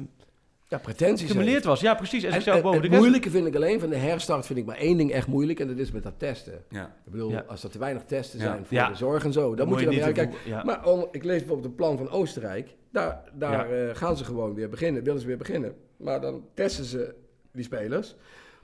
[0.68, 1.20] Ja, pretenties.
[1.26, 1.80] gestimuleerd was.
[1.80, 2.22] Ja, precies.
[2.22, 4.64] En En, zichzelf en- boven het moeilijke vind ik alleen van de herstart vind ik
[4.66, 5.60] maar één ding echt moeilijk.
[5.60, 6.62] En dat is met dat testen.
[6.68, 6.84] Ja.
[7.06, 7.44] Ik bedoel, Ja.
[7.48, 8.44] als er te weinig testen Ja.
[8.44, 8.88] zijn voor Ja.
[8.88, 10.34] de zorg en zo, dan Dan moet je dan weer kijken.
[10.64, 12.76] Maar om- ik lees bijvoorbeeld het plan van Oostenrijk.
[12.92, 15.02] Daar, daar eh, gaan ze gewoon weer beginnen.
[15.02, 15.74] Willen ze weer beginnen.
[16.00, 17.14] Maar dan testen ze
[17.52, 18.14] die spelers.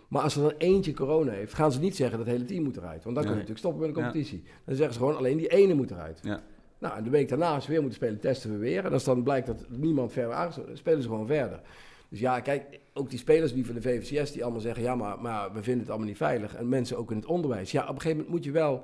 [0.09, 2.63] Maar als er dan eentje corona heeft, gaan ze niet zeggen dat het hele team
[2.65, 3.05] moet eruit.
[3.05, 3.33] Want dan Nee.
[3.35, 4.07] kun je natuurlijk stoppen met de Ja.
[4.07, 4.43] competitie.
[4.65, 6.21] Dan zeggen ze gewoon alleen die ene moet eruit.
[6.23, 6.43] Ja.
[6.79, 8.85] Nou, en de week daarna, als ze weer moeten spelen, testen we weer.
[8.85, 11.61] En als dan blijkt dat niemand verder aangesloten spelen ze gewoon verder.
[12.09, 14.83] Dus ja, kijk, ook die spelers die van de VVCS die allemaal zeggen...
[14.83, 16.55] ja, maar, maar we vinden het allemaal niet veilig.
[16.55, 17.71] En mensen ook in het onderwijs.
[17.71, 18.83] Ja, op een gegeven moment moet je wel...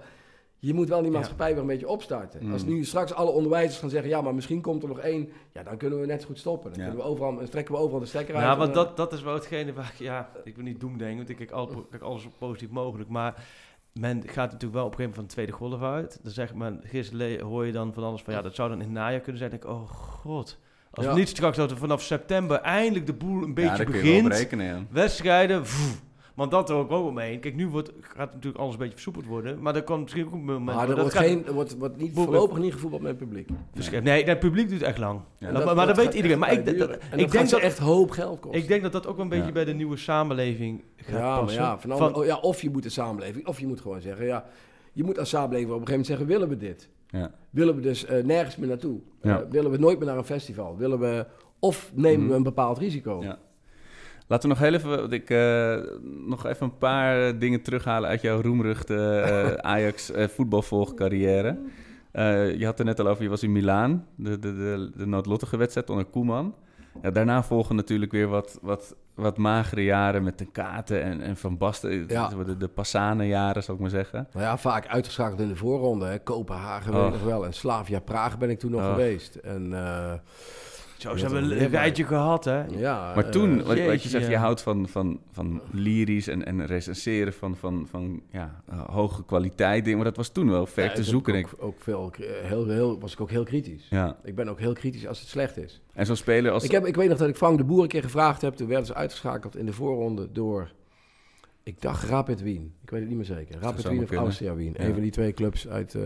[0.65, 2.45] Je moet wel die maatschappij weer een beetje opstarten.
[2.47, 2.53] Mm.
[2.53, 4.11] Als nu straks alle onderwijzers gaan zeggen...
[4.11, 5.29] ja, maar misschien komt er nog één...
[5.53, 6.71] ja, dan kunnen we net zo goed stoppen.
[6.73, 6.87] Dan, Ja.
[6.87, 8.45] kunnen we overal, dan trekken we overal de stekker uit.
[8.45, 11.17] Ja, want dan- dat, dat is wel hetgene waar ik, ja, ik wil niet doemdenken,
[11.17, 13.09] want ik kijk, al, kijk alles zo positief mogelijk.
[13.11, 13.45] Maar
[13.93, 16.19] men gaat natuurlijk wel op een gegeven moment van de tweede golf uit.
[16.23, 18.85] Dan zegt men, gisteren hoor je dan van alles van, ja, dat zou dan in
[18.85, 19.51] het najaar kunnen zijn.
[19.51, 20.59] Dan denk ik, oh god.
[20.91, 21.13] Als Ja.
[21.13, 23.95] we niet straks dat er vanaf september eindelijk de boel een ja, beetje daar kun
[23.95, 24.33] je wel op begint.
[24.43, 24.83] rekenen, ja.
[24.91, 26.03] Wedstrijden, pff.
[26.35, 27.41] Want dat er ook wel omheen.
[27.41, 29.62] Kijk, nu wordt, gaat het natuurlijk alles een beetje versoepeld worden.
[29.62, 30.64] Maar er kan misschien ook een moment...
[30.76, 33.49] Maar dat er wordt, geen, er wordt, wordt niet, voorlopig niet gevoetbald met het publiek.
[33.74, 34.05] Verschrift.
[34.05, 35.20] Nee, het publiek doet echt lang.
[35.39, 35.51] Ja.
[35.53, 36.39] maar Dat- maar dat, gaat weet iedereen.
[36.39, 36.78] Maar ik, dat- ik
[37.18, 38.61] dat denk dat echt hoop geld kosten.
[38.61, 39.53] Ik denk dat dat ook wel een beetje Ja.
[39.53, 41.62] bij de nieuwe samenleving gaat ja, maar passen.
[41.62, 44.45] ja, van oh, ja, of je moet de samenleving, of je moet gewoon zeggen, ja,
[44.93, 46.89] je moet als samenleving op een gegeven moment zeggen, willen we dit?
[47.09, 47.30] Ja.
[47.51, 49.01] Willen we dus eh, nergens meer naartoe?
[49.22, 49.41] Ja.
[49.41, 50.76] Eh, willen we nooit meer naar een festival?
[50.76, 51.26] Willen we,
[51.59, 52.28] of nemen Mhm.
[52.28, 53.22] we een bepaald risico?
[53.22, 53.39] Ja.
[54.33, 55.76] Laten we nog heel even, want ik, eh,
[56.26, 61.59] nog even een paar dingen terughalen uit jouw roemruchte eh, Ajax eh, voetbalvolgcarrière.
[62.57, 65.57] Je had het net al over, je was in Milaan, de, de, de, de noodlottige
[65.57, 66.55] wedstrijd onder Koeman.
[67.03, 71.37] Ja, daarna volgen natuurlijk weer wat, wat, wat magere jaren met de Katen en, en
[71.37, 72.05] Van Basten.
[72.09, 72.28] Ja.
[72.28, 74.28] De, de Passane jaren, zal ik maar zeggen.
[74.33, 76.07] Nou ja, vaak uitgeschakeld in de voorronde.
[76.07, 76.18] Hè.
[76.18, 77.12] Kopenhagen weet ik Och.
[77.12, 77.45] nog wel.
[77.45, 78.89] En Slavia Praag ben ik toen nog Och.
[78.89, 79.35] geweest.
[79.35, 79.72] En
[81.03, 82.65] Zo, ze hebben een rijtje gehad, hè?
[82.65, 83.15] ja...
[83.15, 86.67] Maar eh, toen, wat, wat je zegt, je houdt van, van, van lyrisch en, en
[86.67, 89.99] recenseren van, van, van ja, eh, hoge kwaliteit dingen.
[89.99, 91.33] Maar dat was toen wel ver ja, te zoeken.
[91.33, 91.63] denk Ook, ik.
[91.63, 93.87] ook veel, eh, heel, heel, was ik ook heel kritisch.
[93.91, 94.17] Ja.
[94.25, 95.83] Ik ben ook heel kritisch als het slecht is.
[95.95, 96.65] En zo'n speler als...
[96.65, 98.55] Ik, heb, ik weet nog dat ik Frank de Boer een keer gevraagd heb.
[98.55, 100.71] Toen werden ze uitgeschakeld in de voorronde door...
[101.63, 102.75] Ik dacht Rapid Wien.
[102.83, 103.61] Ik weet het niet meer zeker.
[103.61, 104.13] Rapid Wien of.
[104.13, 104.75] Austria Wien.
[104.77, 104.85] Ja.
[104.85, 105.95] Een van die twee clubs uit...
[105.95, 106.03] eh,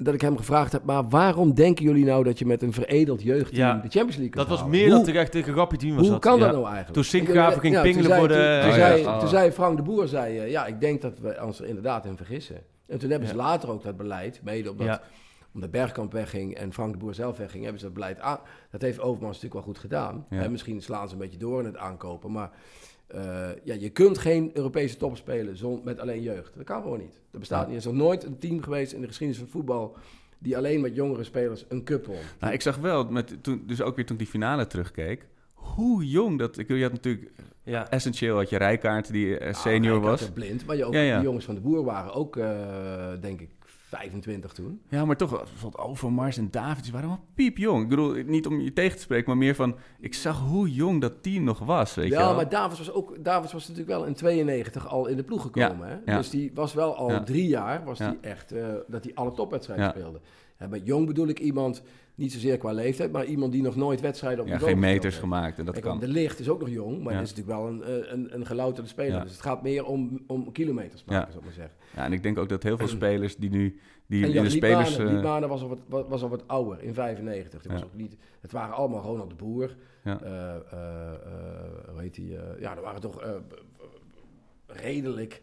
[0.00, 3.22] dat ik hem gevraagd heb, maar waarom denken jullie nou dat je met een veredeld
[3.22, 3.74] jeugdteam Ja.
[3.74, 4.70] de Champions League Dat was halen?
[4.72, 6.20] meer Hoe- dan terecht tegen Gappie team was Hoe dat.
[6.20, 6.40] kan Ja.
[6.44, 6.94] dat nou eigenlijk?
[6.94, 9.18] Toen Sinkgraven ging Ja, toen pingelen voor de- Toen, toen Oh, zei, ja.
[9.18, 12.06] toen zei Frank de Boer, zei, eh, ja, ik denk dat we ons er inderdaad
[12.06, 12.56] in vergissen.
[12.86, 13.40] En toen hebben ze Ja.
[13.42, 15.00] later ook dat beleid, mede omdat, Ja.
[15.54, 18.38] omdat Bergkamp wegging en Frank de Boer zelf wegging, hebben ze dat beleid aan.
[18.70, 20.26] Dat heeft Overmars natuurlijk wel goed gedaan.
[20.30, 20.48] Ja.
[20.48, 22.50] Misschien slaan ze een beetje door in het aankopen, maar
[23.08, 26.52] eh, ja, je kunt geen Europese top spelen zon, met alleen jeugd.
[26.56, 27.20] Dat kan gewoon niet.
[27.30, 27.72] Dat bestaat Ja.
[27.72, 27.84] niet.
[27.84, 29.96] Er is nog nooit een team geweest in de geschiedenis van voetbal
[30.38, 32.16] die alleen met jongere spelers een cup won.
[32.40, 36.06] Nou, ik zag wel, met, toen, dus ook weer toen ik die finale terugkeek, hoe
[36.08, 36.58] jong dat...
[36.58, 37.30] Ik, je had natuurlijk
[37.62, 37.90] Ja.
[37.90, 40.30] essentieel had je Rijkaard, die eh, senior Ah, was.
[40.30, 41.14] blind, maar je ook, Ja, ja.
[41.16, 43.48] die jongens van de Boer waren ook, eh, denk ik,
[43.88, 44.80] 25 toen.
[44.88, 47.82] Ja, maar toch, bijvoorbeeld Overmars en David, die waren allemaal piepjong.
[47.82, 49.76] Ik bedoel, niet om je tegen te spreken, maar meer van...
[50.00, 52.34] Ik zag hoe jong dat team nog was, weet je ja, wel.
[52.34, 55.88] maar Davids was, ook, Davids was natuurlijk wel in 92 al in de ploeg gekomen.
[55.88, 56.12] hè?
[56.12, 56.16] ja.
[56.16, 59.90] Dus die was wel al drie jaar, was die echt, eh, dat hij alle topwedstrijden
[59.90, 60.20] speelde.
[60.56, 61.82] En met jong bedoel ik iemand,
[62.18, 65.04] niet zozeer qua leeftijd, maar iemand die nog nooit wedstrijden op ja, niveau geen meters
[65.04, 65.18] heeft.
[65.18, 65.98] gemaakt en dat Kijk, kan.
[65.98, 67.18] De Licht is ook nog jong, maar Ja.
[67.18, 69.12] dat is natuurlijk wel een, eh, een, een gelouterde speler.
[69.12, 69.22] Ja.
[69.22, 71.26] Dus het gaat meer om, om kilometers maken, Ja.
[71.26, 71.74] zou ik maar zeggen.
[71.96, 73.80] Ja, en ik denk ook dat heel veel spelers die nu...
[74.06, 74.98] Die en in de spelers...
[74.98, 77.62] Eh, Liedmanen was, al wat, wa- was al wat ouder, in 95.
[77.62, 77.86] Die was Ja.
[77.86, 79.76] ook niet, het waren allemaal Ronald de Boer.
[80.04, 80.20] Ja.
[80.20, 80.54] Eh,
[81.92, 82.36] hoe heet die?
[82.60, 83.22] ja, er waren toch
[84.66, 85.42] redelijk...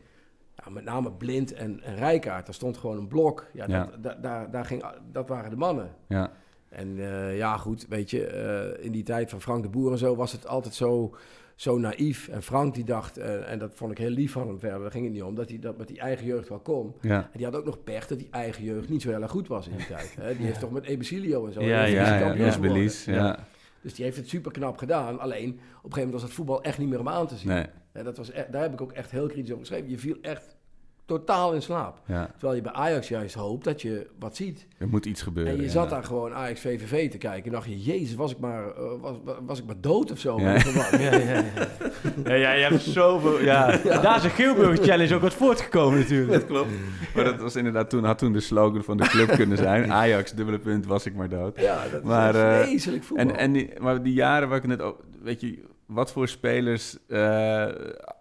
[0.65, 2.45] Ja, met name Blind en, en Rijkaard.
[2.45, 3.45] Daar stond gewoon een blok.
[3.53, 3.85] Ja, Ja.
[3.85, 5.95] Dat, da- daar, daar ging, dat waren de mannen.
[6.07, 6.31] ja.
[6.75, 9.97] En eh, ja, goed, weet je, eh, in die tijd van Frank de Boer en
[9.97, 11.15] zo was het altijd zo,
[11.55, 12.27] zo naïef.
[12.27, 14.91] En Frank die dacht, eh, en dat vond ik heel lief van hem verder, daar
[14.91, 16.93] ging het niet om, dat hij dat met die eigen jeugd wel kon.
[17.01, 17.17] Ja.
[17.17, 19.47] En die had ook nog pech dat die eigen jeugd niet zo heel erg goed
[19.47, 20.15] was in die tijd.
[20.19, 20.35] Hè?
[20.35, 21.61] Die heeft toch met Ebesilio en zo.
[21.61, 22.61] Ja, ja, Ja, ja, ja, geworden.
[22.61, 23.39] Belize, ja.
[23.81, 25.19] Dus die heeft het super knap gedaan.
[25.19, 27.49] Alleen, op een gegeven moment was het voetbal echt niet meer om aan te zien.
[27.49, 29.89] Nee, Hè, dat was e- daar heb ik ook echt heel kritisch over geschreven.
[29.89, 30.54] Je viel echt
[31.05, 32.01] totaal in slaap.
[32.05, 32.29] ja.
[32.31, 34.67] Terwijl je bij Ajax juist hoopt dat je wat ziet.
[34.77, 35.53] Er moet iets gebeuren.
[35.53, 35.71] En je ja.
[35.71, 37.45] zat daar gewoon Ajax VVV te kijken.
[37.45, 40.39] En dacht je, jezus, was ik maar, eh, was, was ik maar dood of zo?
[40.39, 40.53] Ja.
[40.95, 41.43] Ja, ja, ja.
[42.25, 43.41] ja, ja, je hebt zoveel...
[43.41, 43.77] Ja.
[43.77, 46.31] Daar is een Geelburger Challenge ook wat voortgekomen natuurlijk.
[46.31, 46.69] Dat klopt.
[47.15, 49.91] Maar dat was inderdaad toen, had toen de slogan van de club kunnen zijn.
[50.01, 51.59] Ajax, dubbele punt, was ik maar dood.
[51.59, 53.27] Ja, dat Maar, is eh, vreselijk voetbal.
[53.27, 54.83] En, en die, maar die jaren waar ik net.
[55.21, 57.65] Weet je, wat voor spelers eh,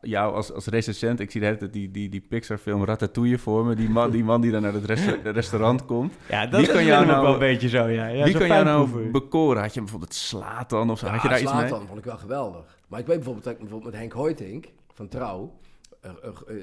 [0.00, 1.20] jou als, als recensent...
[1.20, 3.74] Ik zie de hele tijd die, die, die Pixar-film Ratatouille voor me.
[3.74, 6.14] Die man die, man die dan naar het resta- restaurant komt.
[6.28, 8.06] Ja, dat Wie is kan jou nou- wel een beetje zo, ja.
[8.06, 9.62] ja Wie zo kan jou nou bekoren?
[9.62, 11.06] Had je bijvoorbeeld Slatan of zo?
[11.06, 11.68] Had je daar iets mee?
[11.68, 12.78] Vond ik wel geweldig.
[12.88, 15.58] Maar ik weet bijvoorbeeld, dat ik bijvoorbeeld met Henk Hoytink van Trouw...
[16.00, 16.10] eh,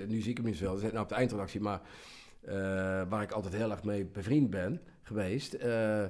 [0.07, 1.61] nu zie ik hem niet zitten nou op de eindredactie...
[1.61, 1.82] maar
[2.41, 2.53] eh,
[3.10, 5.53] waar ik altijd heel erg mee bevriend ben geweest...
[5.53, 6.03] eh,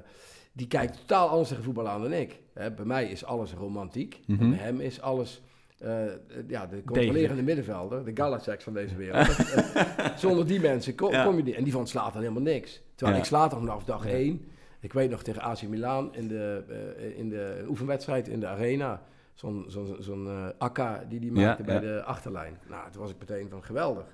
[0.52, 2.40] die kijkt totaal anders tegen voetbal aan dan ik.
[2.54, 4.20] Hè, bij mij is alles romantiek.
[4.26, 4.42] Mhm.
[4.42, 5.42] En bij hem is alles
[5.78, 6.12] eh, eh,
[6.48, 9.36] ja, de controlerende middenvelder, de Galacek van deze wereld.
[10.16, 11.24] Zonder die mensen kom, Ja.
[11.24, 11.54] kom je niet.
[11.54, 12.80] En die vond Slatan helemaal niks.
[12.94, 13.22] Terwijl Ja.
[13.22, 14.10] ik Slatan vanaf dag Ja.
[14.10, 14.44] één,
[14.80, 16.64] ik weet nog tegen AC Milan in de,
[16.98, 19.02] eh, in de oefenwedstrijd in de arena,
[19.34, 22.58] zo'n zo'n zo'n eh, akka die die maakte bij de achterlijn.
[22.68, 24.04] Nou, toen was ik meteen van geweldig.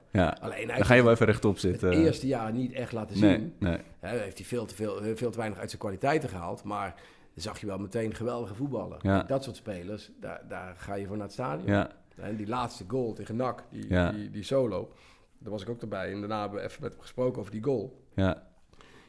[0.40, 1.92] Alleen hij Dan ga je wel even rechtop het zitten.
[1.92, 3.54] eerste jaar niet echt laten zien.
[3.58, 3.78] nee.
[4.00, 6.64] Hè, heeft hij veel te, veel, veel te weinig uit zijn kwaliteiten gehaald.
[6.64, 6.94] Maar
[7.38, 8.98] dan zag je wel meteen geweldige voetballen.
[9.02, 9.22] Ja.
[9.22, 11.66] Dat soort spelers, daar, daar ga je voor naar het stadion.
[11.66, 14.12] Ja, En die laatste goal tegen NAC, die, Ja.
[14.12, 14.92] die, die solo,
[15.38, 16.12] daar was ik ook erbij.
[16.12, 18.02] En daarna hebben we even met hem gesproken over die goal.
[18.14, 18.46] ja,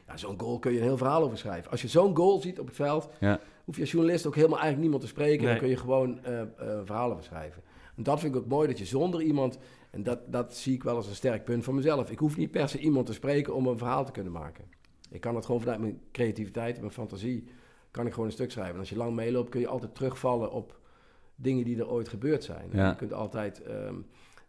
[0.08, 1.72] Ja, zo'n goal kun je een heel verhaal over schrijven.
[1.72, 3.40] Als je zo'n goal ziet op het veld, ja.
[3.64, 5.44] hoef je als journalist ook helemaal eigenlijk niemand te spreken.
[5.44, 5.50] Nee.
[5.52, 7.64] Dan kun je gewoon eh, eh, over schrijven.
[7.96, 9.58] En dat vind ik ook mooi, dat je zonder iemand...
[9.90, 12.12] En dat, dat zie ik wel als een sterk punt van mezelf.
[12.12, 14.66] Ik hoef niet per se iemand te spreken om een verhaal te kunnen maken.
[15.10, 17.48] Ik kan het gewoon vanuit mijn creativiteit en mijn fantasie...
[17.92, 18.74] kan ik gewoon een stuk schrijven.
[18.74, 20.80] En als je lang meeloopt, kun je altijd terugvallen op
[21.36, 22.70] dingen die er ooit gebeurd zijn.
[22.72, 22.90] Ja.
[22.90, 23.96] Je kunt altijd ehm,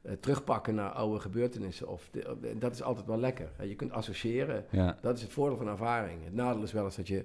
[0.02, 1.88] eh, terugpakken naar oude gebeurtenissen.
[1.88, 3.48] Of de- dat is altijd wel lekker.
[3.56, 3.64] hè.
[3.64, 4.64] Je kunt associëren.
[4.70, 4.98] ja.
[5.02, 6.24] Dat is het voordeel van ervaring.
[6.24, 7.24] Het nadeel is wel eens dat je,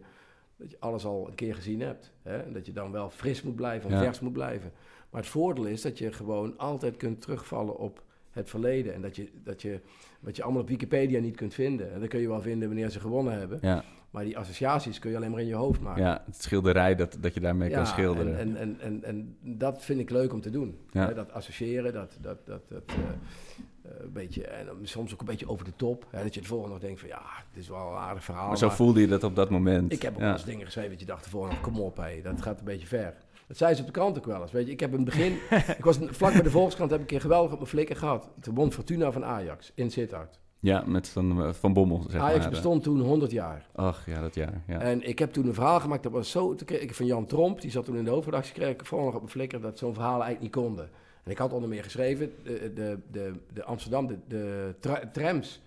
[0.57, 2.11] dat je alles al een keer gezien hebt.
[2.21, 2.37] Hè?
[2.37, 4.03] En dat je dan wel fris moet blijven en Ja.
[4.03, 4.71] vers moet blijven.
[5.09, 8.93] Maar het voordeel is dat je gewoon altijd kunt terugvallen op het verleden.
[8.93, 9.79] En dat je, dat je
[10.19, 11.91] wat je allemaal op Wikipedia niet kunt vinden.
[11.93, 13.59] En dat kun je wel vinden wanneer ze gewonnen hebben.
[13.61, 13.83] ja.
[14.15, 16.03] Maar die associaties kun je alleen maar in je hoofd maken.
[16.03, 18.37] Ja, het schilderij dat, dat je daarmee kan schilderen.
[18.37, 20.77] En, en, en, en, en dat vind ik leuk om te doen.
[20.91, 21.07] Ja.
[21.07, 25.25] Hè, dat associëren, dat, dat, dat, dat eh, eh, een beetje, en soms ook een
[25.25, 26.05] beetje over de top.
[26.09, 28.47] Hè, dat je het volgende nog denkt van ja, het is wel een aardig verhaal.
[28.47, 29.91] maar zo maar voelde je dat op dat moment.
[29.91, 30.25] ik heb ook ja.
[30.25, 32.87] wel eens dingen geschreven dat je dacht ervoor kom op hé, dat gaat een beetje
[32.87, 33.13] ver.
[33.47, 34.51] Dat zei ze op de krant ook wel eens.
[34.51, 35.33] Weet je, ik heb in het begin,
[35.77, 38.29] ik was vlak bij de Volkskrant, heb ik een keer geweldig op mijn flikker gehad.
[38.41, 40.39] Toen won Fortuna van Ajax in Sittard.
[40.65, 42.49] Ja, met Van, eh, van Bommel, zeg Ajax maar.
[42.49, 43.65] bestond toen 100 jaar.
[43.75, 44.61] Ach, ja, dat jaar.
[44.67, 44.79] Ja.
[44.79, 46.55] En ik heb toen een verhaal gemaakt, dat was zo...
[46.65, 49.15] Kreeg ik van Jan Tromp, die zat toen in de hoofdredactie, kreeg ik vooral nog
[49.15, 50.89] op mijn flikker dat zo'n verhaal eigenlijk niet konden.
[51.23, 55.61] En ik had onder meer geschreven, de, de, de, de Amsterdam, de, de tra- trams,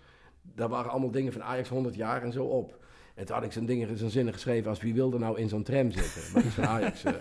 [0.54, 2.77] daar waren allemaal dingen van Ajax 100 jaar en zo op.
[3.18, 5.62] En toen had ik zo'n dingen, zo'n zinnen geschreven als wie wilde nou in zo'n
[5.62, 6.22] tram zitten.
[6.34, 7.04] Maar van Ajax.
[7.04, 7.12] eh.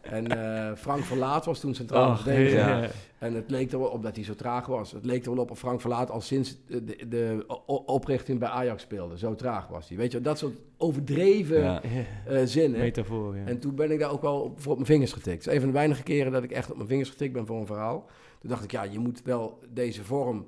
[0.00, 2.58] En eh, Frank Verlaat was toen centraal Ach, verdediger.
[2.58, 2.88] ja.
[3.18, 4.92] En het leek er wel op dat hij zo traag was.
[4.92, 8.82] Het leek er wel op of Frank Verlaat al sinds de, de, oprichting bij Ajax
[8.82, 9.18] speelde.
[9.18, 9.96] Zo traag was hij.
[9.96, 11.82] Weet je, dat soort overdreven Ja.
[12.26, 12.80] eh, zinnen.
[12.80, 13.44] Metafoor, ja.
[13.44, 15.36] En toen ben ik daar ook wel op, voor op mijn vingers getikt.
[15.44, 17.46] Het is een van de weinige keren dat ik echt op mijn vingers getikt ben
[17.46, 18.06] voor een verhaal.
[18.40, 20.46] Toen dacht ik, ja, je moet wel deze vorm,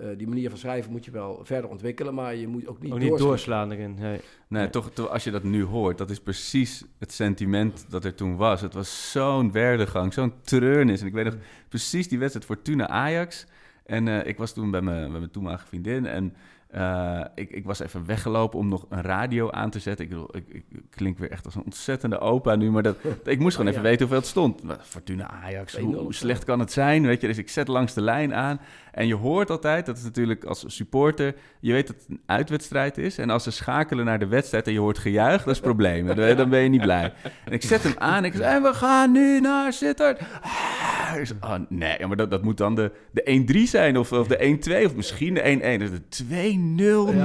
[0.00, 2.14] eh, die manier van schrijven, moet je wel verder ontwikkelen.
[2.14, 3.94] Maar je moet ook niet, Ook niet doorslaan erin.
[3.98, 4.20] Nee.
[4.48, 8.14] Nee, toch, toch, als je dat nu hoort, dat is precies het sentiment dat er
[8.14, 8.60] toen was.
[8.60, 11.00] Het was zo'n werdegang, zo'n treurnis.
[11.00, 11.36] En ik weet nog
[11.68, 13.46] precies die wedstrijd Fortuna-Ajax.
[13.84, 16.34] En eh, ik was toen bij mijn, bij mijn toenmalige vriendin en
[16.70, 20.10] eh, ik, ik was even weggelopen om nog een radio aan te zetten.
[20.32, 23.70] Ik, ik, klink weer echt als een ontzettende opa nu, maar dat, ik moest gewoon
[23.70, 24.62] Oh, even weten hoeveel het stond.
[24.82, 27.06] Fortuna-Ajax, hoe, 2-0 hoe of slecht kan het zijn?
[27.06, 28.60] Weet je, dus ik zet langs de lijn aan.
[28.92, 32.98] En je hoort altijd, dat is natuurlijk als supporter, je weet dat het een uitwedstrijd
[32.98, 33.18] is.
[33.18, 36.06] En als ze schakelen naar de wedstrijd en je hoort gejuich, dat is probleem.
[36.36, 37.12] Dan ben je niet blij.
[37.44, 40.20] En ik zet hem aan en ik zeg, en we gaan nu naar Sittard.
[40.40, 44.58] Ah, oh, nee, maar dat, dat moet dan de, de 1-3 zijn of, of de
[44.82, 45.78] 1-2 of misschien de 1-1.
[45.78, 46.55] Dus de 2-0, Ja,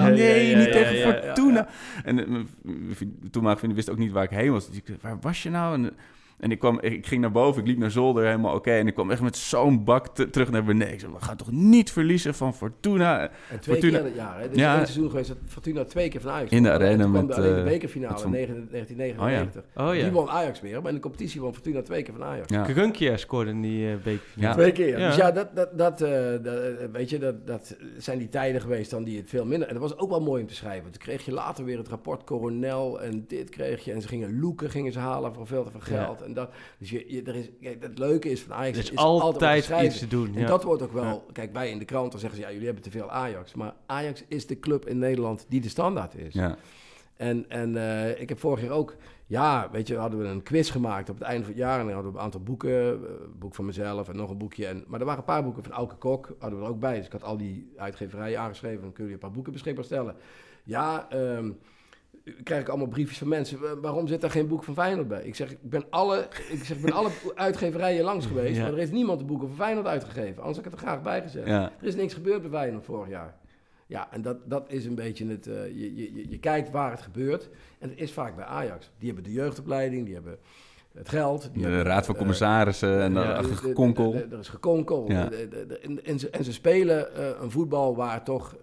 [0.10, 1.68] nee, niet tegen Fortuna.
[2.04, 2.48] En eh, mijn
[2.96, 4.68] vriend- toenmalige vriendin wist ook niet waar ik heen was.
[4.68, 5.74] Dus ik waar was je nou?
[5.74, 5.94] En,
[6.42, 8.72] en ik, kwam, ik ging naar boven, ik liep naar zolder, helemaal oké.
[8.72, 10.94] en ik kwam echt met zo'n bak te- terug naar beneden.
[10.94, 13.22] Ik zei, we gaan toch niet verliezen van Fortuna?
[13.22, 14.40] En twee Fortuna- keer dat jaar.
[14.40, 14.50] Hè?
[14.50, 14.76] Dus Ja.
[14.78, 17.36] één seizoen geweest dat Fortuna twee keer van Ajax In de arena toen kwam met,
[17.36, 19.64] de, alleen de eh, bekerfinale in Van- 1999.
[19.76, 20.02] Oh ja.
[20.04, 22.50] Die won Ajax weer, maar in de competitie won Fortuna twee keer van Ajax.
[23.00, 23.18] Ja.
[23.18, 24.48] Scoorde in die eh bekerfinale.
[24.48, 24.54] Ja.
[24.54, 25.00] Twee keer.
[25.00, 25.08] Ja.
[25.08, 26.10] Dus ja, dat, dat, dat, eh,
[26.44, 29.68] dat, eh, weet je, dat, dat zijn die tijden geweest dan die het veel minder...
[29.68, 30.92] En dat was ook wel mooi om te schrijven.
[30.92, 33.92] Toen kreeg je later weer het rapport Coronel en dit kreeg je.
[33.92, 36.04] En ze gingen loeken, gingen ze halen voor veel te veel Ja.
[36.04, 36.22] geld.
[36.32, 38.78] En dat, dus je, je, er is, kijk, het leuke is van Ajax...
[38.78, 40.36] Er is is altijd altijd iets te doen.
[40.36, 41.26] En dat wordt ook wel...
[41.32, 42.46] Kijk, wij in de krant, dan zeggen ze...
[42.46, 43.54] Ja, jullie hebben te veel Ajax.
[43.54, 46.34] Maar Ajax is de club in Nederland die de standaard is.
[46.34, 46.58] Ja.
[47.16, 48.96] En, en eh, ik heb vorig jaar ook,
[49.28, 51.80] ja, weet je, hadden we een quiz gemaakt op het einde van het jaar.
[51.80, 54.38] En dan hadden we een aantal boeken, eh, een boek van mezelf en nog een
[54.38, 54.66] boekje.
[54.68, 56.96] En, maar er waren een paar boeken van Auke Kok, hadden we er ook bij.
[56.96, 58.82] Dus ik had al die uitgeverijen aangeschreven.
[58.82, 60.16] Dan kun je een paar boeken beschikbaar stellen.
[60.64, 61.52] Ja, ehm,
[62.44, 63.60] krijg ik allemaal briefjes van mensen.
[63.60, 65.24] "Wa- Waarom zit daar geen boek van Feyenoord bij?
[65.24, 68.56] Ik zeg, ik ben alle, ik zeg, ik ben alle uitgeverijen langs geweest.
[68.56, 68.62] Ja.
[68.62, 70.38] Maar er heeft niemand de boeken van Feyenoord uitgegeven.
[70.44, 71.48] Anders had ik het er graag bij gezet.
[71.48, 71.72] Ja.
[71.82, 73.40] Er is niks gebeurd bij Feyenoord vorig jaar.
[73.88, 75.48] Ja, en dat, dat is een beetje het...
[75.48, 77.50] eh, je, je, je- kijkt waar het gebeurt.
[77.80, 78.92] En het is vaak bij Ajax.
[78.98, 80.38] Die hebben de jeugdopleiding, die hebben
[80.94, 81.42] het geld.
[81.42, 84.14] Die De hebben, raad van eh, commissarissen en ja, achter gekonkel.
[84.14, 85.06] Er is gekonkel.
[85.12, 85.30] Ja.
[85.82, 88.56] En, en, ze, en ze spelen eh, een voetbal waar toch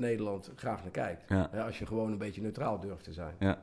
[0.00, 1.22] Nederland graag naar kijkt.
[1.28, 1.48] Ja.
[1.50, 3.34] Hè, als je gewoon een beetje neutraal durft te zijn.
[3.38, 3.58] Ja.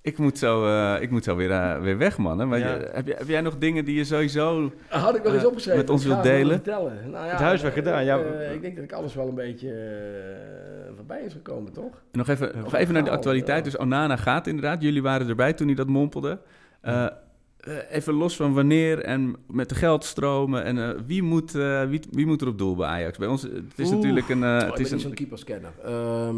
[0.00, 2.38] Ik moet zo, eh, ik moet zo weer, eh, weer weg, man.
[2.38, 2.44] hè.
[2.46, 2.74] Maar Ja.
[2.74, 4.72] je- heb, jij- heb jij nog dingen die je sowieso...
[4.88, 5.80] Had ik nog eens Eh, opgeschreven.
[5.80, 6.54] met ons wilt delen?
[6.54, 7.10] Vertellen.
[7.10, 8.18] Nou ja, Het huiswerk gedaan, ja.
[8.18, 9.72] eh, ik denk dat ik alles wel een beetje
[10.96, 12.02] voorbij is gekomen, toch?
[12.12, 13.64] Nog even, nog even naar de verhaal, actualiteit.
[13.64, 14.82] Dus Onana gaat inderdaad.
[14.82, 16.38] Jullie waren erbij toen hij dat mompelde.
[17.66, 20.64] Eh, even los van wanneer en met de geldstromen.
[20.64, 23.18] En eh, wie, moet, eh, wie, wie moet er op doel bij Ajax?
[23.18, 23.94] Bij ons, het is Oeh.
[23.96, 24.42] natuurlijk een...
[24.42, 25.70] eh, Oh, het ik is zo'n een keeperscanner.
[25.84, 26.36] Ehm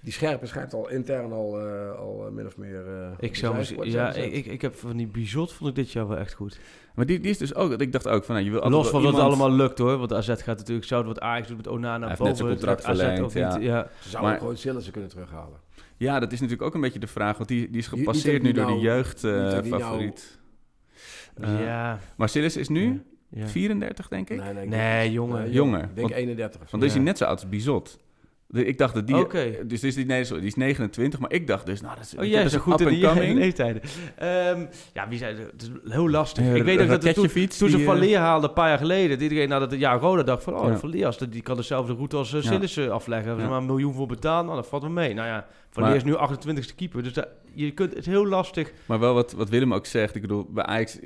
[0.00, 1.58] die scherpe schijnt al intern al,
[1.98, 2.86] al min of meer...
[2.86, 6.08] eh, Ik zou, ja, ik, ik, ik heb van die Bizot vond ik dit jaar
[6.08, 6.58] wel echt goed.
[6.94, 7.72] maar die, die is dus ook...
[7.80, 9.96] Ik dacht ook van, nou, je wil Los van dat het allemaal lukt hoor.
[9.98, 12.26] Want AZ gaat natuurlijk zouden wat Ajax doet met Onana Hij heeft boven.
[12.26, 13.74] net zijn contract AZ verlengd, ook niet, ja.
[13.74, 13.88] ja.
[14.00, 15.58] Ze zouden maar- gewoon Sillissen kunnen terughalen.
[15.96, 17.36] Ja, dat is natuurlijk ook een beetje de vraag.
[17.36, 20.12] Want die, die is gepasseerd nu door die de nou-
[21.40, 21.98] ja.
[22.16, 23.46] Maar Silas is nu ja.
[23.46, 24.40] 34, denk ik.
[24.42, 25.44] Nee, nee, ik Nee, denk- jongen.
[25.44, 25.80] eh, Jonger.
[25.82, 26.70] Ik denk Want- 31 of zo.
[26.70, 27.08] Want dan is hij Ja.
[27.08, 27.98] net zo oud als Bizot.
[28.52, 29.16] Ik dacht dat die...
[29.16, 29.56] Oké.
[29.66, 31.80] Dus is die, nee, sorry, die is 29, maar ik dacht dus...
[31.80, 33.82] Nou, dat is, Oh, jij dat is is zo goed in die leeftijden.
[34.16, 35.62] Ehm ja, wie zei het?
[35.62, 36.44] is heel lastig.
[36.44, 38.54] Eh, ik weet ook dat het toen, toen ze die, Van eh, Leer haalden een
[38.54, 40.76] paar jaar geleden, dat iedereen nadat het jaar Roda dacht van, oh, Ja.
[40.78, 42.42] Van Leer, als de- die kan dezelfde route als uh.
[42.42, 43.36] Sillissen afleggen.
[43.38, 43.48] Ja.
[43.48, 45.14] maar een miljoen voor betaald, nou, dat valt me mee.
[45.14, 48.26] Nou ja, Van Leer is nu 28ste keeper, dus dat, je kunt, het is heel
[48.26, 48.72] lastig.
[48.86, 50.14] Maar wel wat, wat Willem ook zegt.
[50.14, 50.98] Ik bedoel, bij Ajax...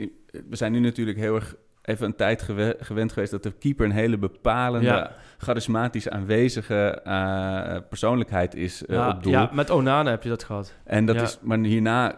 [0.49, 1.57] We zijn nu natuurlijk heel erg
[1.87, 3.31] even een tijd gewe- gewend geweest...
[3.31, 5.11] dat de keeper een hele bepalende, Ja.
[5.39, 9.33] charismatisch aanwezige eh, persoonlijkheid is eh, ja, op doel.
[9.33, 10.75] ja, met Onana heb je dat gehad.
[10.85, 11.23] En dat Ja.
[11.23, 12.15] is, maar hierna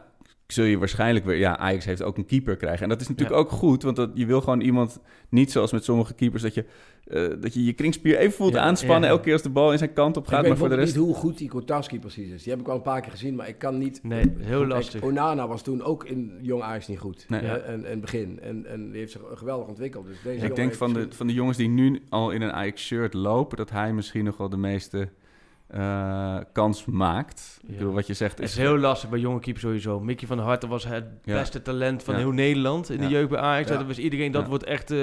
[0.52, 2.82] zul je waarschijnlijk weer, ja, Ajax heeft ook een keeper krijgen.
[2.82, 5.84] En dat is natuurlijk ook goed, want dat, je wil gewoon iemand, niet zoals met
[5.84, 6.64] sommige keepers, dat je
[7.08, 9.08] eh, dat je, je kringspier even voelt Ja, aanspannen ja.
[9.08, 10.40] elke keer als de bal in zijn kant op Ik gaat.
[10.40, 12.42] weet Maar voor de rest, niet hoe goed die Kotarski precies is.
[12.42, 14.00] Die heb ik wel een paar keer gezien, maar ik kan niet...
[14.02, 15.02] Nee, heel Kijk, lastig.
[15.02, 17.24] Onana was toen ook in Jong Ajax niet goed.
[17.28, 17.40] Nee.
[17.40, 18.40] en, en begin.
[18.40, 20.06] En, en die heeft zich geweldig ontwikkeld.
[20.06, 23.14] Dus deze ik denk van de, van de jongens die nu al in een Ajax-shirt
[23.14, 25.08] lopen, dat hij misschien nog wel de meeste
[25.68, 27.58] eh, kans maakt.
[27.66, 28.50] Ik bedoel, wat je zegt Het is...
[28.52, 30.00] is heel lastig bij jonge keepers sowieso.
[30.00, 31.34] Mickey van der Harten was het Ja.
[31.34, 32.20] beste talent van Ja.
[32.20, 33.02] heel Nederland in Ja.
[33.02, 33.68] de jeugd bij Ajax.
[33.70, 33.76] Ja.
[33.76, 34.48] Dat was iedereen, dat Ja.
[34.48, 34.98] wordt echt eh,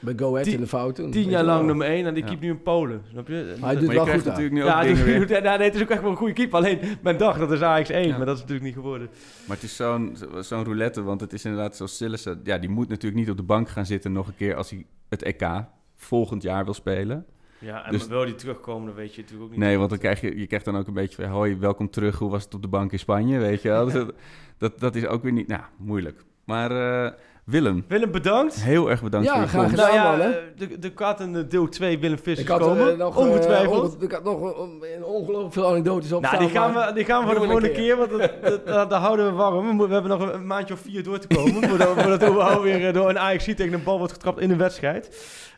[0.00, 1.10] Bij Go Ahead tien- in de fout toen.
[1.10, 2.28] tien jaar lang nummer één en die Ja.
[2.28, 3.02] keept nu in Polen.
[3.10, 3.54] Snap je?
[3.60, 5.30] Maar hij doet maar wel goed natuurlijk nu ook ja, dingen die- weer...
[5.42, 6.58] ja, nee, het is ook echt wel een goede keeper.
[6.58, 8.16] Alleen, men dacht dat is Ajax 1, Ja.
[8.16, 9.08] maar dat is natuurlijk niet geworden.
[9.46, 12.40] Maar het is zo'n zo'n roulette, want het is inderdaad zoals Sillissen...
[12.44, 14.86] Ja, die moet natuurlijk niet op de bank gaan zitten nog een keer als hij
[15.08, 15.48] het EK
[15.96, 17.26] volgend jaar wil spelen.
[17.60, 19.64] Ja, en Dus- wil die terugkomen, dan weet je natuurlijk ook niet.
[19.66, 21.30] Nee, want dan krijg je, je krijgt dan ook een beetje van...
[21.32, 23.84] Hoi, welkom terug, hoe was het op de bank in Spanje, weet je wel?
[23.88, 24.12] Dus dat,
[24.58, 25.48] dat, dat is ook weer niet...
[25.48, 26.24] Nou, moeilijk.
[26.44, 26.70] Maar
[27.04, 27.12] eh,
[27.44, 28.62] Willem, Willem, bedankt.
[28.62, 29.94] heel erg bedankt Ja, voor je graag gedaan.
[29.94, 32.90] Nou ja, eh, de, de kat en de deel 2 Willem Ik Vissers had, komen.
[32.92, 33.94] eh, nog, Ongetwijfeld.
[33.94, 37.20] onge- ik had nog een ongelooflijk veel anekdotes op Nou, die gaan, we, die gaan
[37.20, 39.78] we voor de we volgende keer, want dat, dat, dat- dat houden we warm.
[39.78, 42.92] We, we hebben nog een, maandje of vier door te komen, voordat, voordat überhaupt weer
[42.92, 45.08] door een Ajax tegen een bal wordt getrapt in een wedstrijd.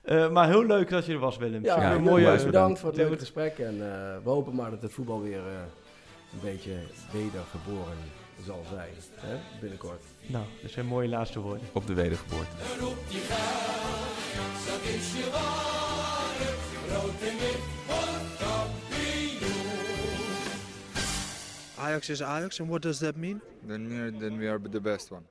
[0.02, 1.64] Eh, maar heel leuk dat je er was, Willem.
[1.64, 2.44] Ja, Ja, ja, mooie, bedankt.
[2.44, 3.58] bedankt voor het leuke gesprek.
[3.58, 5.52] En eh, we hopen maar dat het voetbal weer eh,
[6.32, 6.72] een beetje
[7.12, 7.96] wedergeboren
[8.46, 8.90] zal zijn.
[9.14, 9.36] Hè?
[9.60, 10.02] Binnenkort.
[10.26, 11.62] Nou, dat zijn mooie laatste woorden.
[11.72, 12.46] Op de wedergeboorte.
[12.56, 12.96] geld,
[14.66, 16.50] dat is je ware,
[17.02, 19.60] rood en wit wordt kampioen.
[21.78, 23.40] Ajax is Ajax, and what does that mean?
[23.66, 25.22] Then we are, then we are the best one.